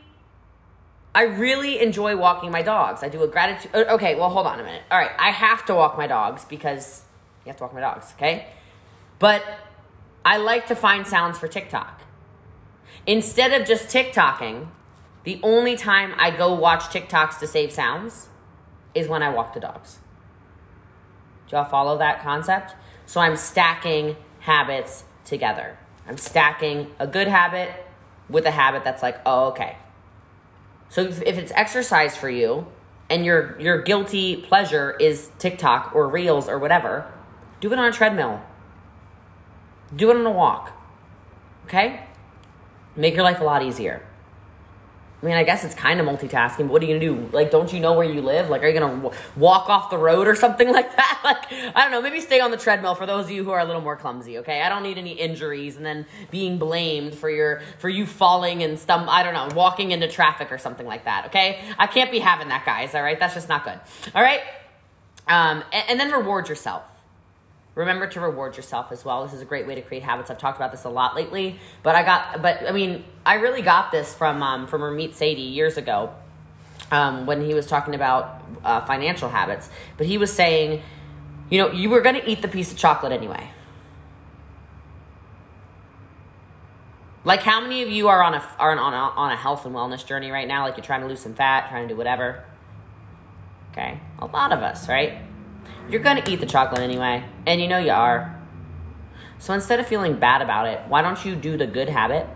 I 1.17 1.23
really 1.23 1.81
enjoy 1.81 2.15
walking 2.15 2.51
my 2.51 2.61
dogs. 2.61 3.03
I 3.03 3.09
do 3.09 3.23
a 3.23 3.27
gratitude. 3.27 3.71
Uh, 3.75 3.95
okay, 3.95 4.17
well, 4.17 4.29
hold 4.29 4.47
on 4.47 4.61
a 4.61 4.63
minute. 4.63 4.83
All 4.91 4.99
right, 4.99 5.13
I 5.19 5.31
have 5.31 5.65
to 5.65 5.75
walk 5.75 5.97
my 5.97 6.07
dogs 6.07 6.45
because 6.45 7.05
you 7.43 7.49
have 7.49 7.57
to 7.57 7.65
walk 7.65 7.73
my 7.73 7.81
dogs, 7.81 8.13
okay? 8.19 8.49
But 9.19 9.43
I 10.27 10.37
like 10.37 10.67
to 10.67 10.77
find 10.77 11.07
sounds 11.07 11.39
for 11.39 11.49
TikTok. 11.49 12.03
Instead 13.07 13.59
of 13.59 13.67
just 13.67 13.89
TikToking, 13.89 14.69
the 15.25 15.41
only 15.43 15.75
time 15.75 16.13
I 16.19 16.31
go 16.31 16.53
watch 16.53 16.83
TikToks 16.83 17.39
to 17.39 17.47
save 17.47 17.73
sounds 17.73 18.29
is 18.95 19.09
when 19.09 19.23
I 19.23 19.31
walk 19.31 19.55
the 19.55 19.61
dogs. 19.61 20.01
Do 21.49 21.57
y'all 21.57 21.65
follow 21.65 21.97
that 21.97 22.21
concept? 22.23 22.75
So 23.07 23.23
I'm 23.23 23.37
stacking 23.37 24.17
habits 24.41 25.05
together. 25.25 25.79
I'm 26.07 26.19
stacking 26.19 26.91
a 26.99 27.07
good 27.07 27.29
habit 27.29 27.71
with 28.29 28.45
a 28.45 28.51
habit 28.51 28.85
that's 28.85 29.03
like, 29.03 29.19
oh, 29.25 29.47
okay. 29.47 29.79
So 30.89 31.03
if, 31.03 31.23
if 31.23 31.39
it's 31.39 31.53
exercise 31.55 32.17
for 32.17 32.31
you 32.31 32.67
and 33.11 33.25
your 33.25 33.59
your 33.61 33.83
guilty 33.83 34.37
pleasure 34.37 34.97
is 34.99 35.31
TikTok 35.39 35.93
or 35.95 36.09
Reels 36.09 36.49
or 36.49 36.59
whatever, 36.59 37.13
do 37.61 37.73
it 37.73 37.79
on 37.79 37.85
a 37.85 37.93
treadmill. 37.93 38.43
Do 39.95 40.11
it 40.11 40.17
on 40.17 40.27
a 40.27 40.31
walk. 40.31 40.73
Okay? 41.65 42.07
Make 42.95 43.15
your 43.15 43.25
life 43.25 43.41
a 43.41 43.45
lot 43.45 43.63
easier. 43.63 44.03
I 45.23 45.27
mean, 45.27 45.35
I 45.35 45.45
guess 45.45 45.65
it's 45.65 45.75
kind 45.75 45.99
of 45.99 46.07
multitasking, 46.07 46.59
but 46.59 46.67
what 46.69 46.83
are 46.83 46.85
you 46.85 46.99
gonna 46.99 47.07
do? 47.21 47.29
Like, 47.33 47.51
don't 47.51 47.73
you 47.73 47.81
know 47.81 47.95
where 47.95 48.07
you 48.07 48.21
live? 48.21 48.51
Like, 48.51 48.63
are 48.63 48.69
you 48.69 48.79
gonna 48.79 48.95
w- 48.97 49.15
walk 49.35 49.71
off 49.71 49.89
the 49.89 49.97
road 49.97 50.29
or 50.29 50.35
something 50.35 50.71
like 50.73 50.95
that? 50.95 51.21
Like, 51.25 51.51
I 51.75 51.83
don't 51.83 51.91
know. 51.91 52.03
Maybe 52.03 52.21
stay 52.21 52.39
on 52.39 52.51
the 52.51 52.59
treadmill 52.59 52.95
for 52.95 53.07
those 53.07 53.25
of 53.25 53.31
you 53.31 53.43
who 53.43 53.51
are 53.51 53.61
a 53.61 53.65
little 53.65 53.81
more 53.81 53.97
clumsy. 53.97 54.37
Okay, 54.39 54.61
I 54.61 54.69
don't 54.69 54.83
need 54.83 54.99
any 54.99 55.13
injuries 55.13 55.77
and 55.77 55.87
then 55.87 56.05
being 56.31 56.59
blamed 56.59 57.15
for 57.15 57.31
your 57.31 57.63
for 57.79 57.89
you 57.89 58.05
falling 58.05 58.63
and 58.63 58.77
stum. 58.77 59.09
I 59.09 59.23
don't 59.23 59.33
know, 59.33 59.49
walking 59.57 59.91
into 59.91 60.07
traffic 60.07 60.53
or 60.53 60.59
something 60.59 60.87
like 60.87 61.07
that. 61.07 61.27
Okay, 61.27 61.61
I 61.79 61.87
can't 61.87 62.11
be 62.11 62.19
having 62.19 62.49
that, 62.49 62.67
guys. 62.67 62.95
All 62.95 63.03
right, 63.03 63.19
that's 63.19 63.35
just 63.35 63.49
not 63.49 63.65
good. 63.65 63.81
All 64.15 64.23
right, 64.23 64.41
um, 65.29 65.65
and, 65.73 65.85
and 65.91 66.01
then 66.01 66.11
reward 66.13 66.49
yourself. 66.51 66.83
Remember 67.77 68.07
to 68.07 68.21
reward 68.21 68.57
yourself 68.57 68.91
as 68.91 69.05
well. 69.05 69.23
This 69.23 69.35
is 69.35 69.43
a 69.43 69.45
great 69.45 69.67
way 69.67 69.75
to 69.75 69.83
create 69.83 70.03
habits. 70.03 70.31
I've 70.31 70.39
talked 70.39 70.57
about 70.57 70.73
this 70.73 70.85
a 70.85 70.89
lot 70.89 71.15
lately, 71.15 71.61
but 71.83 71.95
I 71.95 72.03
got, 72.03 72.41
but 72.41 72.67
I 72.67 72.73
mean, 72.73 73.05
I 73.25 73.35
really 73.35 73.61
got 73.61 73.93
this 73.93 74.15
from 74.15 74.43
um, 74.43 74.67
from 74.67 74.81
Ramit 74.81 75.11
Sethi 75.11 75.55
years 75.55 75.77
ago 75.77 76.15
um, 76.91 77.27
when 77.27 77.45
he 77.45 77.53
was 77.53 77.67
talking 77.67 77.95
about 77.95 78.41
uh, 78.65 78.81
financial 78.87 79.29
habits. 79.29 79.69
But 79.99 80.07
he 80.07 80.17
was 80.17 80.33
saying, 80.33 80.83
you 81.51 81.59
know, 81.59 81.71
you 81.71 81.91
were 81.91 82.01
going 82.01 82.15
to 82.15 82.27
eat 82.27 82.41
the 82.41 82.49
piece 82.49 82.73
of 82.73 82.79
chocolate 82.79 83.13
anyway. 83.13 83.51
Like, 87.25 87.43
how 87.43 87.61
many 87.61 87.83
of 87.83 87.91
you 87.91 88.09
are 88.09 88.23
on 88.23 88.33
a 88.33 88.43
are 88.59 88.71
on 88.79 88.95
a, 88.95 88.97
on 88.97 89.33
a 89.33 89.37
health 89.37 89.67
and 89.67 89.75
wellness 89.75 90.07
journey 90.07 90.31
right 90.31 90.49
now? 90.49 90.65
Like, 90.65 90.79
you're 90.79 90.85
trying 90.85 91.03
to 91.03 91.09
lose 91.09 91.21
some 91.21 91.35
fat, 91.35 91.69
trying 91.69 91.87
to 91.89 91.93
do 91.93 91.99
whatever. 91.99 92.43
Okay, 93.73 94.01
a 94.19 94.25
lot 94.25 94.55
of 94.55 94.61
us, 94.61 94.89
right? 94.89 95.19
You're 95.89 96.03
to 96.03 96.31
eat 96.31 96.41
the 96.41 96.47
chocolate 96.47 96.81
anyway, 96.81 97.25
and 97.47 97.61
you 97.61 97.69
know 97.69 97.79
you 97.79 97.93
are. 97.93 98.37
So 99.39 99.55
instead 99.55 99.79
of 99.79 99.87
feeling 99.87 100.19
bad 100.19 100.43
about 100.43 100.67
it, 100.67 100.81
why 100.89 101.03
don't 101.03 101.25
you 101.25 101.37
do 101.37 101.57
the 101.57 101.67
good 101.67 101.89
habit? 101.89 102.27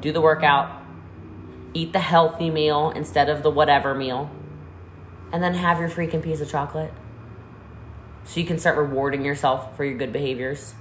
Do 0.00 0.12
the 0.12 0.20
workout, 0.20 0.82
eat 1.72 1.92
the 1.92 2.00
healthy 2.00 2.50
meal 2.50 2.90
instead 2.90 3.30
of 3.30 3.42
the 3.42 3.50
whatever 3.50 3.94
meal, 3.94 4.30
and 5.32 5.42
then 5.42 5.54
have 5.54 5.78
your 5.78 5.88
freaking 5.88 6.22
piece 6.22 6.40
of 6.40 6.50
chocolate. 6.50 6.92
So 8.24 8.40
you 8.40 8.46
can 8.46 8.58
start 8.58 8.76
rewarding 8.76 9.24
yourself 9.24 9.74
for 9.76 9.84
your 9.84 9.96
good 9.96 10.12
behaviors. 10.12 10.74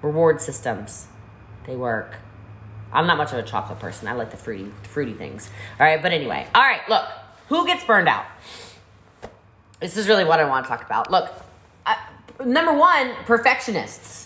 Reward 0.00 0.40
systems, 0.40 1.08
they 1.66 1.76
work. 1.76 2.16
I'm 2.92 3.06
not 3.06 3.18
much 3.18 3.32
of 3.32 3.38
a 3.38 3.42
chocolate 3.42 3.80
person. 3.80 4.08
I 4.08 4.12
like 4.12 4.30
the 4.30 4.36
fruity, 4.36 4.70
fruity 4.84 5.12
things. 5.12 5.50
All 5.78 5.86
right, 5.86 6.00
but 6.00 6.12
anyway. 6.12 6.46
All 6.54 6.62
right, 6.62 6.80
look. 6.88 7.04
Who 7.48 7.66
gets 7.66 7.84
burned 7.84 8.08
out? 8.08 8.24
This 9.80 9.96
is 9.96 10.08
really 10.08 10.24
what 10.24 10.40
I 10.40 10.44
want 10.44 10.64
to 10.64 10.68
talk 10.68 10.84
about. 10.84 11.10
Look, 11.10 11.30
I, 11.84 11.98
number 12.44 12.72
one, 12.72 13.12
perfectionists. 13.26 14.25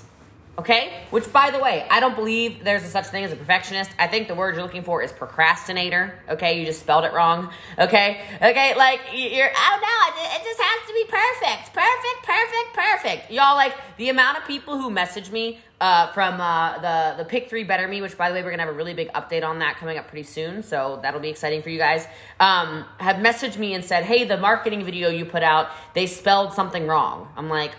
Okay? 0.60 0.92
Which, 1.08 1.32
by 1.32 1.50
the 1.50 1.58
way, 1.58 1.86
I 1.90 2.00
don't 2.00 2.14
believe 2.14 2.62
there's 2.64 2.84
a 2.84 2.88
such 2.88 3.06
thing 3.06 3.24
as 3.24 3.32
a 3.32 3.36
perfectionist. 3.36 3.90
I 3.98 4.06
think 4.08 4.28
the 4.28 4.34
word 4.34 4.54
you're 4.54 4.62
looking 4.62 4.82
for 4.82 5.02
is 5.02 5.10
procrastinator. 5.10 6.18
Okay? 6.28 6.60
You 6.60 6.66
just 6.66 6.80
spelled 6.80 7.06
it 7.06 7.14
wrong. 7.14 7.50
Okay? 7.78 8.20
Okay? 8.36 8.74
Like, 8.76 9.00
you're, 9.14 9.50
oh 9.56 9.78
no, 9.80 10.24
it 10.36 10.44
just 10.44 10.60
has 10.60 10.86
to 10.86 10.92
be 10.92 11.04
perfect. 11.04 11.72
Perfect, 11.72 12.26
perfect, 12.26 12.74
perfect. 12.74 13.30
Y'all, 13.30 13.56
like, 13.56 13.74
the 13.96 14.10
amount 14.10 14.36
of 14.36 14.44
people 14.44 14.78
who 14.78 14.90
message 14.90 15.30
me 15.30 15.60
uh, 15.80 16.12
from 16.12 16.38
uh, 16.38 16.78
the, 16.80 17.22
the 17.22 17.24
Pick 17.24 17.48
3 17.48 17.64
Better 17.64 17.88
Me, 17.88 18.02
which, 18.02 18.18
by 18.18 18.28
the 18.28 18.34
way, 18.34 18.42
we're 18.42 18.54
to 18.54 18.58
have 18.58 18.68
a 18.68 18.76
really 18.76 18.92
big 18.92 19.10
update 19.14 19.42
on 19.42 19.60
that 19.60 19.78
coming 19.78 19.96
up 19.96 20.08
pretty 20.08 20.24
soon. 20.24 20.62
So 20.62 20.98
that'll 21.00 21.20
be 21.20 21.30
exciting 21.30 21.62
for 21.62 21.70
you 21.70 21.78
guys. 21.78 22.06
Um, 22.38 22.84
have 22.98 23.16
messaged 23.16 23.56
me 23.56 23.72
and 23.72 23.82
said, 23.82 24.04
hey, 24.04 24.24
the 24.24 24.36
marketing 24.36 24.84
video 24.84 25.08
you 25.08 25.24
put 25.24 25.42
out, 25.42 25.70
they 25.94 26.04
spelled 26.04 26.52
something 26.52 26.86
wrong. 26.86 27.32
I'm 27.34 27.48
like, 27.48 27.72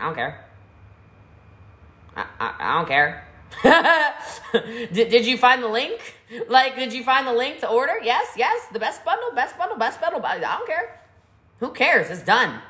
I 0.00 0.06
don't 0.06 0.14
care. 0.14 0.46
I, 2.16 2.26
I, 2.40 2.54
I 2.58 2.74
don't 2.78 2.88
care. 2.88 3.26
did, 4.92 5.10
did 5.10 5.26
you 5.26 5.36
find 5.36 5.62
the 5.62 5.68
link? 5.68 6.14
Like, 6.48 6.76
did 6.76 6.92
you 6.92 7.04
find 7.04 7.26
the 7.26 7.32
link 7.32 7.60
to 7.60 7.68
order? 7.68 7.94
Yes, 8.02 8.28
yes. 8.36 8.66
The 8.72 8.78
best 8.78 9.04
bundle, 9.04 9.30
best 9.34 9.58
bundle, 9.58 9.78
best 9.78 10.00
bundle. 10.00 10.24
I 10.24 10.38
don't 10.38 10.66
care. 10.66 11.00
Who 11.60 11.70
cares? 11.70 12.10
It's 12.10 12.22
done. 12.22 12.60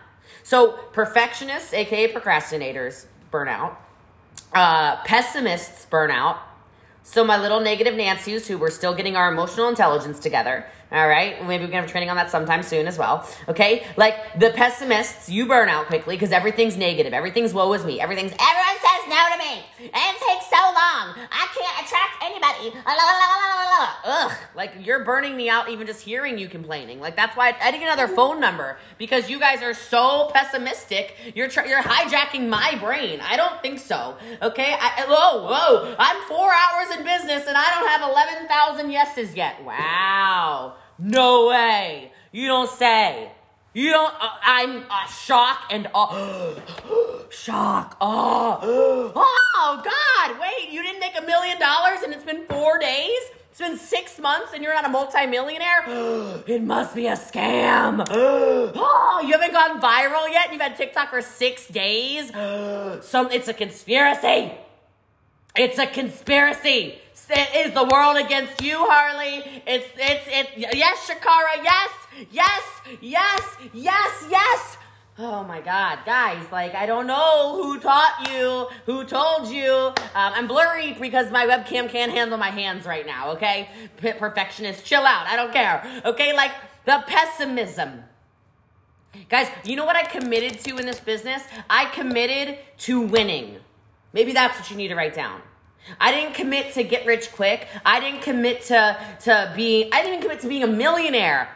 So, 0.42 0.72
perfectionists, 0.92 1.72
aka 1.72 2.12
procrastinators, 2.12 3.06
burn 3.30 3.48
out. 3.48 3.80
Uh, 4.52 4.96
pessimists 5.04 5.86
burn 5.86 6.10
out. 6.10 6.38
So, 7.04 7.24
my 7.24 7.36
little 7.36 7.60
negative 7.60 7.94
Nancy's, 7.94 8.46
who 8.46 8.58
we're 8.58 8.70
still 8.70 8.94
getting 8.94 9.16
our 9.16 9.30
emotional 9.30 9.68
intelligence 9.68 10.18
together, 10.20 10.66
all 10.92 11.08
right. 11.08 11.42
Maybe 11.46 11.64
we 11.64 11.70
can 11.70 11.80
have 11.80 11.90
training 11.90 12.10
on 12.10 12.16
that 12.16 12.30
sometime 12.30 12.62
soon 12.62 12.86
as 12.86 12.98
well. 12.98 13.26
Okay. 13.48 13.86
Like 13.96 14.38
the 14.38 14.50
pessimists, 14.50 15.28
you 15.30 15.46
burn 15.46 15.70
out 15.70 15.86
quickly 15.86 16.16
because 16.16 16.32
everything's 16.32 16.76
negative. 16.76 17.14
Everything's 17.14 17.54
woe 17.54 17.72
is 17.72 17.84
me. 17.84 17.98
Everything's, 17.98 18.32
everyone 18.32 18.76
says 18.76 19.08
no 19.08 19.22
to 19.32 19.38
me. 19.38 19.64
And 19.78 20.16
it 20.16 20.20
takes 20.20 20.50
so 20.50 20.60
long. 20.60 21.16
I 21.32 21.48
can't 21.56 21.86
attract 21.86 22.22
anybody. 22.22 22.76
Like 24.54 24.74
you're 24.84 25.04
burning 25.04 25.36
me 25.36 25.48
out 25.48 25.70
even 25.70 25.86
just 25.86 26.02
hearing 26.02 26.38
you 26.38 26.48
complaining. 26.48 27.00
Like 27.00 27.16
that's 27.16 27.36
why 27.36 27.56
I 27.60 27.70
need 27.70 27.82
another 27.82 28.08
phone 28.08 28.40
number 28.40 28.78
because 28.98 29.30
you 29.30 29.38
guys 29.38 29.62
are 29.62 29.74
so 29.74 30.30
pessimistic. 30.32 31.14
You're, 31.34 31.48
you're 31.66 31.82
hijacking 31.82 32.48
my 32.48 32.76
brain. 32.80 33.20
I 33.20 33.36
don't 33.36 33.60
think 33.62 33.78
so. 33.78 34.16
Okay. 34.42 34.76
I, 34.78 35.04
whoa, 35.08 35.46
whoa. 35.46 35.94
I'm 35.98 36.22
four 36.28 36.50
hours 36.50 36.96
in 36.96 37.04
business 37.04 37.46
and 37.46 37.56
I 37.56 37.70
don't 37.70 37.88
have 37.88 38.10
11,000 38.10 38.90
yeses 38.90 39.34
yet. 39.34 39.64
Wow. 39.64 40.74
No 40.98 41.48
way. 41.48 42.12
You 42.30 42.46
don't 42.46 42.70
say. 42.70 43.32
You 43.74 43.90
don't. 43.90 44.12
Uh, 44.20 44.28
I'm 44.44 44.84
uh, 44.90 45.06
shock 45.06 45.68
and 45.70 45.88
uh, 45.94 46.54
shock. 47.30 47.96
Oh, 48.02 49.12
oh 49.16 49.82
God! 49.82 50.40
Wait, 50.40 50.70
you 50.70 50.82
didn't 50.82 51.00
make 51.00 51.18
a 51.18 51.24
million 51.24 51.58
dollars 51.58 52.00
and 52.04 52.12
it's 52.12 52.24
been 52.24 52.44
four 52.46 52.78
days. 52.78 53.20
It's 53.52 53.60
been 53.60 53.76
six 53.76 54.18
months 54.18 54.54
and 54.54 54.62
you're 54.62 54.72
not 54.72 54.86
a 54.86 54.88
multimillionaire. 54.88 55.84
it 56.46 56.62
must 56.62 56.94
be 56.94 57.06
a 57.06 57.12
scam. 57.12 58.02
oh, 58.10 59.22
you 59.26 59.32
haven't 59.32 59.52
gone 59.52 59.78
viral 59.78 60.26
yet. 60.32 60.50
You've 60.50 60.62
had 60.62 60.74
TikTok 60.74 61.10
for 61.10 61.20
six 61.20 61.68
days. 61.68 62.28
Some. 63.04 63.30
It's 63.30 63.48
a 63.48 63.52
conspiracy. 63.52 64.52
It's 65.54 65.78
a 65.78 65.86
conspiracy. 65.86 66.98
It 67.28 67.66
is 67.66 67.74
the 67.74 67.84
world 67.84 68.16
against 68.16 68.62
you, 68.62 68.86
Harley. 68.88 69.44
It's 69.66 69.86
it's 69.96 70.26
it. 70.28 70.74
Yes, 70.74 71.06
Shakara. 71.06 71.62
Yes, 71.62 71.90
yes, 72.30 72.62
yes, 73.02 73.56
yes, 73.74 74.26
yes. 74.30 74.78
Oh 75.24 75.44
my 75.44 75.60
God, 75.60 76.00
guys! 76.04 76.44
Like 76.50 76.74
I 76.74 76.84
don't 76.84 77.06
know 77.06 77.54
who 77.54 77.78
taught 77.78 78.28
you, 78.28 78.66
who 78.86 79.04
told 79.04 79.46
you. 79.46 79.72
Um, 79.72 79.94
I'm 80.16 80.48
blurry 80.48 80.94
because 80.94 81.30
my 81.30 81.46
webcam 81.46 81.88
can't 81.88 82.10
handle 82.10 82.36
my 82.36 82.50
hands 82.50 82.86
right 82.86 83.06
now. 83.06 83.30
Okay, 83.34 83.68
perfectionist, 83.98 84.84
chill 84.84 85.02
out. 85.02 85.28
I 85.28 85.36
don't 85.36 85.52
care. 85.52 86.02
Okay, 86.04 86.34
like 86.34 86.50
the 86.86 87.04
pessimism. 87.06 88.02
Guys, 89.28 89.46
you 89.62 89.76
know 89.76 89.84
what 89.84 89.94
I 89.94 90.02
committed 90.02 90.58
to 90.64 90.76
in 90.78 90.86
this 90.86 90.98
business? 90.98 91.44
I 91.70 91.84
committed 91.84 92.58
to 92.78 93.02
winning. 93.02 93.58
Maybe 94.12 94.32
that's 94.32 94.58
what 94.58 94.72
you 94.72 94.76
need 94.76 94.88
to 94.88 94.96
write 94.96 95.14
down. 95.14 95.40
I 96.00 96.10
didn't 96.10 96.34
commit 96.34 96.74
to 96.74 96.82
get 96.82 97.06
rich 97.06 97.30
quick. 97.30 97.68
I 97.86 98.00
didn't 98.00 98.22
commit 98.22 98.62
to, 98.62 98.98
to 99.20 99.52
being, 99.54 99.88
I 99.92 100.02
didn't 100.02 100.22
commit 100.22 100.40
to 100.40 100.48
being 100.48 100.64
a 100.64 100.68
millionaire. 100.68 101.48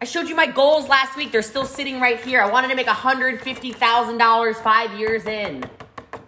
I 0.00 0.04
showed 0.04 0.28
you 0.28 0.36
my 0.36 0.46
goals 0.46 0.88
last 0.88 1.16
week. 1.16 1.32
They're 1.32 1.40
still 1.40 1.64
sitting 1.64 2.00
right 2.00 2.20
here. 2.20 2.42
I 2.42 2.50
wanted 2.50 2.68
to 2.68 2.74
make 2.74 2.86
$150,000 2.86 4.62
five 4.62 4.98
years 4.98 5.24
in. 5.24 5.64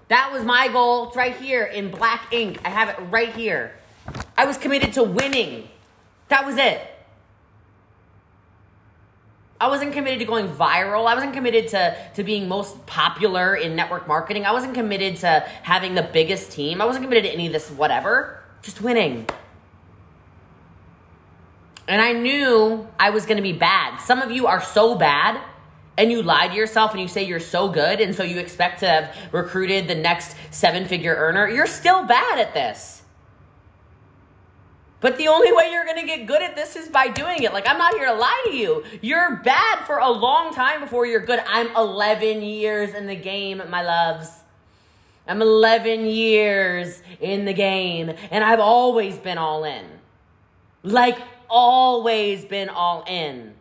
That 0.08 0.32
was 0.32 0.42
my 0.42 0.68
goal. 0.68 1.08
It's 1.08 1.16
right 1.16 1.36
here 1.36 1.64
in 1.64 1.90
black 1.90 2.32
ink. 2.32 2.58
I 2.64 2.70
have 2.70 2.88
it 2.88 2.96
right 3.10 3.30
here. 3.34 3.74
I 4.38 4.46
was 4.46 4.56
committed 4.56 4.94
to 4.94 5.02
winning. 5.02 5.68
That 6.28 6.46
was 6.46 6.56
it. 6.56 6.80
I 9.60 9.68
wasn't 9.68 9.92
committed 9.92 10.20
to 10.20 10.24
going 10.24 10.48
viral. 10.48 11.06
I 11.06 11.14
wasn't 11.14 11.34
committed 11.34 11.68
to, 11.68 11.96
to 12.14 12.24
being 12.24 12.48
most 12.48 12.86
popular 12.86 13.54
in 13.54 13.76
network 13.76 14.08
marketing. 14.08 14.46
I 14.46 14.52
wasn't 14.52 14.72
committed 14.72 15.16
to 15.16 15.40
having 15.62 15.94
the 15.94 16.04
biggest 16.04 16.52
team. 16.52 16.80
I 16.80 16.86
wasn't 16.86 17.04
committed 17.04 17.24
to 17.24 17.30
any 17.30 17.48
of 17.48 17.52
this 17.52 17.70
whatever. 17.70 18.42
Just 18.62 18.80
winning. 18.80 19.26
And 21.88 22.02
I 22.02 22.12
knew 22.12 22.86
I 23.00 23.10
was 23.10 23.24
going 23.24 23.38
to 23.38 23.42
be 23.42 23.54
bad. 23.54 23.96
Some 23.96 24.20
of 24.20 24.30
you 24.30 24.46
are 24.46 24.60
so 24.60 24.94
bad 24.94 25.42
and 25.96 26.12
you 26.12 26.22
lie 26.22 26.46
to 26.46 26.54
yourself 26.54 26.92
and 26.92 27.00
you 27.00 27.08
say 27.08 27.24
you're 27.24 27.40
so 27.40 27.68
good 27.70 28.00
and 28.00 28.14
so 28.14 28.22
you 28.22 28.38
expect 28.38 28.80
to 28.80 28.86
have 28.86 29.16
recruited 29.32 29.88
the 29.88 29.94
next 29.94 30.36
seven 30.50 30.84
figure 30.84 31.16
earner. 31.16 31.48
You're 31.48 31.66
still 31.66 32.04
bad 32.04 32.38
at 32.38 32.52
this. 32.52 33.02
But 35.00 35.16
the 35.16 35.28
only 35.28 35.52
way 35.52 35.70
you're 35.72 35.84
going 35.84 36.00
to 36.00 36.06
get 36.06 36.26
good 36.26 36.42
at 36.42 36.56
this 36.56 36.76
is 36.76 36.88
by 36.88 37.08
doing 37.08 37.42
it. 37.42 37.52
Like, 37.52 37.68
I'm 37.68 37.78
not 37.78 37.94
here 37.94 38.06
to 38.06 38.14
lie 38.14 38.42
to 38.46 38.54
you. 38.54 38.84
You're 39.00 39.36
bad 39.36 39.86
for 39.86 39.98
a 39.98 40.10
long 40.10 40.52
time 40.52 40.80
before 40.80 41.06
you're 41.06 41.24
good. 41.24 41.40
I'm 41.46 41.74
11 41.74 42.42
years 42.42 42.94
in 42.94 43.06
the 43.06 43.14
game, 43.14 43.62
my 43.70 43.82
loves. 43.82 44.40
I'm 45.26 45.40
11 45.40 46.06
years 46.06 47.00
in 47.20 47.44
the 47.44 47.52
game, 47.52 48.12
and 48.30 48.42
I've 48.42 48.60
always 48.60 49.18
been 49.18 49.38
all 49.38 49.62
in. 49.62 49.84
Like, 50.82 51.18
always 51.48 52.44
been 52.44 52.68
all 52.68 53.04
in. 53.06 53.54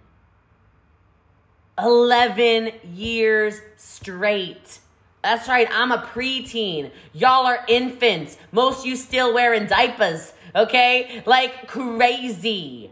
11 1.77 2.71
years 2.83 3.61
straight. 3.75 4.79
That's 5.23 5.47
right, 5.47 5.67
I'm 5.71 5.91
a 5.91 5.97
preteen. 5.97 6.91
Y'all 7.13 7.45
are 7.45 7.65
infants. 7.67 8.37
Most 8.51 8.85
you 8.85 8.95
still 8.95 9.33
wearing 9.33 9.65
diapers 9.65 10.33
okay? 10.57 11.23
Like 11.25 11.67
crazy. 11.67 12.91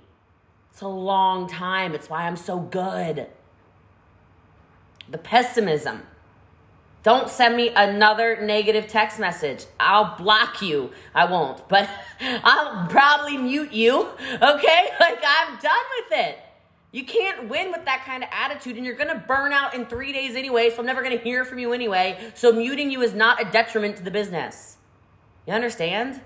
It's 0.72 0.82
a 0.82 0.88
long 0.88 1.48
time. 1.48 1.94
It's 1.94 2.10
why 2.10 2.28
I'm 2.28 2.36
so 2.36 2.60
good. 2.60 3.28
The 5.10 5.18
pessimism. 5.18 6.04
Don't 7.06 7.30
send 7.30 7.56
me 7.56 7.70
another 7.70 8.42
negative 8.42 8.88
text 8.88 9.20
message. 9.20 9.68
I'll 9.80 10.18
block 10.18 10.64
you. 10.64 10.90
I 11.14 11.26
won't, 11.26 11.70
but 11.70 11.88
I'll 12.20 12.88
probably 12.88 13.38
mute 13.38 13.72
you, 13.72 14.10
okay? 14.42 14.90
Like, 15.00 15.24
I'm 15.24 15.60
done 15.60 15.86
with 16.00 16.18
it. 16.20 16.40
You 16.92 17.06
can't 17.06 17.48
win 17.48 17.72
with 17.72 17.86
that 17.86 18.06
kind 18.08 18.24
of 18.24 18.30
attitude, 18.32 18.76
and 18.78 18.84
you're 18.84 18.96
gonna 18.96 19.24
burn 19.28 19.54
out 19.54 19.76
in 19.76 19.86
three 19.86 20.14
days 20.14 20.36
anyway, 20.36 20.72
so 20.72 20.80
I'm 20.80 20.88
never 20.88 21.04
gonna 21.04 21.18
hear 21.18 21.46
from 21.46 21.60
you 21.60 21.74
anyway. 21.74 22.18
So, 22.34 22.52
muting 22.52 22.90
you 22.90 23.04
is 23.04 23.14
not 23.14 23.40
a 23.40 23.52
detriment 23.52 23.98
to 23.98 24.04
the 24.04 24.10
business. 24.10 24.78
You 25.46 25.54
understand? 25.54 26.22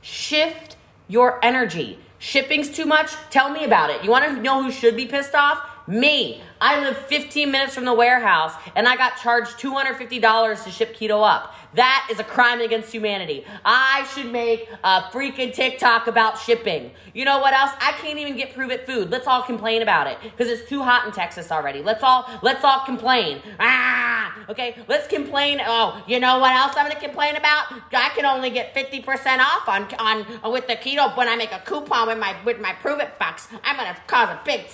Shift 0.00 0.76
your 1.08 1.44
energy. 1.44 1.98
Shipping's 2.20 2.70
too 2.70 2.86
much? 2.86 3.14
Tell 3.30 3.50
me 3.50 3.64
about 3.64 3.90
it. 3.90 4.04
You 4.04 4.10
want 4.10 4.26
to 4.26 4.40
know 4.40 4.62
who 4.62 4.70
should 4.70 4.94
be 4.94 5.06
pissed 5.06 5.34
off? 5.34 5.60
Me. 5.88 6.40
I 6.60 6.80
live 6.80 6.96
15 6.96 7.50
minutes 7.50 7.74
from 7.74 7.84
the 7.84 7.94
warehouse 7.94 8.52
and 8.74 8.88
I 8.88 8.96
got 8.96 9.16
charged 9.16 9.58
$250 9.58 10.64
to 10.64 10.70
ship 10.70 10.96
keto 10.96 11.28
up. 11.28 11.54
That 11.74 12.08
is 12.10 12.18
a 12.18 12.24
crime 12.24 12.60
against 12.60 12.92
humanity. 12.92 13.44
I 13.64 14.08
should 14.14 14.32
make 14.32 14.68
a 14.82 15.02
freaking 15.12 15.52
TikTok 15.52 16.06
about 16.06 16.38
shipping. 16.38 16.92
You 17.12 17.24
know 17.24 17.38
what 17.38 17.52
else? 17.52 17.72
I 17.80 17.92
can't 17.92 18.18
even 18.18 18.36
get 18.36 18.54
Pruvit 18.54 18.86
food. 18.86 19.10
Let's 19.10 19.26
all 19.26 19.42
complain 19.42 19.82
about 19.82 20.06
it 20.06 20.18
because 20.22 20.48
it's 20.48 20.68
too 20.68 20.82
hot 20.82 21.06
in 21.06 21.12
Texas 21.12 21.52
already. 21.52 21.82
Let's 21.82 22.02
all 22.02 22.28
let's 22.42 22.64
all 22.64 22.80
complain. 22.84 23.42
Ah, 23.60 24.44
okay. 24.48 24.76
Let's 24.88 25.06
complain. 25.06 25.60
Oh, 25.64 26.02
you 26.06 26.20
know 26.20 26.38
what 26.38 26.52
else 26.52 26.74
I'm 26.76 26.90
to 26.90 26.98
complain 26.98 27.36
about? 27.36 27.72
I 27.92 28.10
can 28.14 28.24
only 28.24 28.50
get 28.50 28.74
50% 28.74 29.38
off 29.38 29.68
on 29.68 29.92
on 29.98 30.52
with 30.52 30.66
the 30.66 30.76
keto 30.76 31.16
when 31.16 31.28
I 31.28 31.36
make 31.36 31.52
a 31.52 31.60
coupon 31.60 32.08
with 32.08 32.18
my 32.18 32.34
with 32.44 32.60
my 32.60 32.72
Pruvit 32.82 33.18
box. 33.18 33.48
I'm 33.62 33.76
to 33.76 34.00
cause 34.06 34.28
a 34.30 34.40
big 34.44 34.66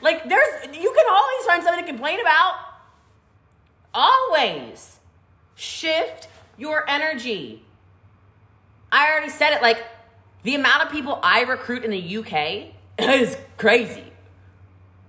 like 0.00 0.28
there's 0.28 0.66
you 0.74 0.92
can 0.92 1.06
always 1.08 1.46
find 1.46 1.62
something 1.62 1.84
to 1.84 1.90
complain 1.90 2.20
about. 2.20 2.54
Always. 3.94 4.98
Shift 5.54 6.28
your 6.62 6.88
energy. 6.88 7.60
I 8.92 9.10
already 9.10 9.30
said 9.30 9.52
it 9.52 9.62
like 9.62 9.84
the 10.44 10.54
amount 10.54 10.84
of 10.84 10.92
people 10.92 11.18
I 11.20 11.42
recruit 11.42 11.84
in 11.84 11.90
the 11.90 12.16
UK 12.18 12.72
is 12.98 13.36
crazy. 13.56 14.04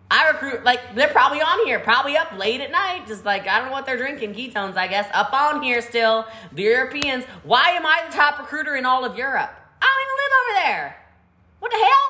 I 0.09 0.29
recruit 0.31 0.63
like 0.63 0.95
they're 0.95 1.09
probably 1.09 1.41
on 1.41 1.65
here, 1.65 1.79
probably 1.79 2.17
up 2.17 2.35
late 2.37 2.59
at 2.59 2.71
night, 2.71 3.05
just 3.07 3.23
like 3.23 3.47
I 3.47 3.59
don't 3.59 3.67
know 3.67 3.71
what 3.71 3.85
they're 3.85 3.97
drinking, 3.97 4.33
ketones, 4.33 4.77
I 4.77 4.87
guess, 4.87 5.07
up 5.13 5.31
on 5.31 5.61
here 5.61 5.81
still. 5.81 6.25
The 6.51 6.63
Europeans. 6.63 7.23
Why 7.43 7.69
am 7.69 7.85
I 7.85 8.03
the 8.07 8.15
top 8.15 8.39
recruiter 8.39 8.75
in 8.75 8.85
all 8.85 9.05
of 9.05 9.15
Europe? 9.15 9.51
I 9.81 9.85
don't 9.85 10.01
even 10.05 10.17
live 10.23 10.33
over 10.41 10.65
there. 10.65 10.97
What 11.59 11.71
the 11.71 11.77
hell? 11.77 12.03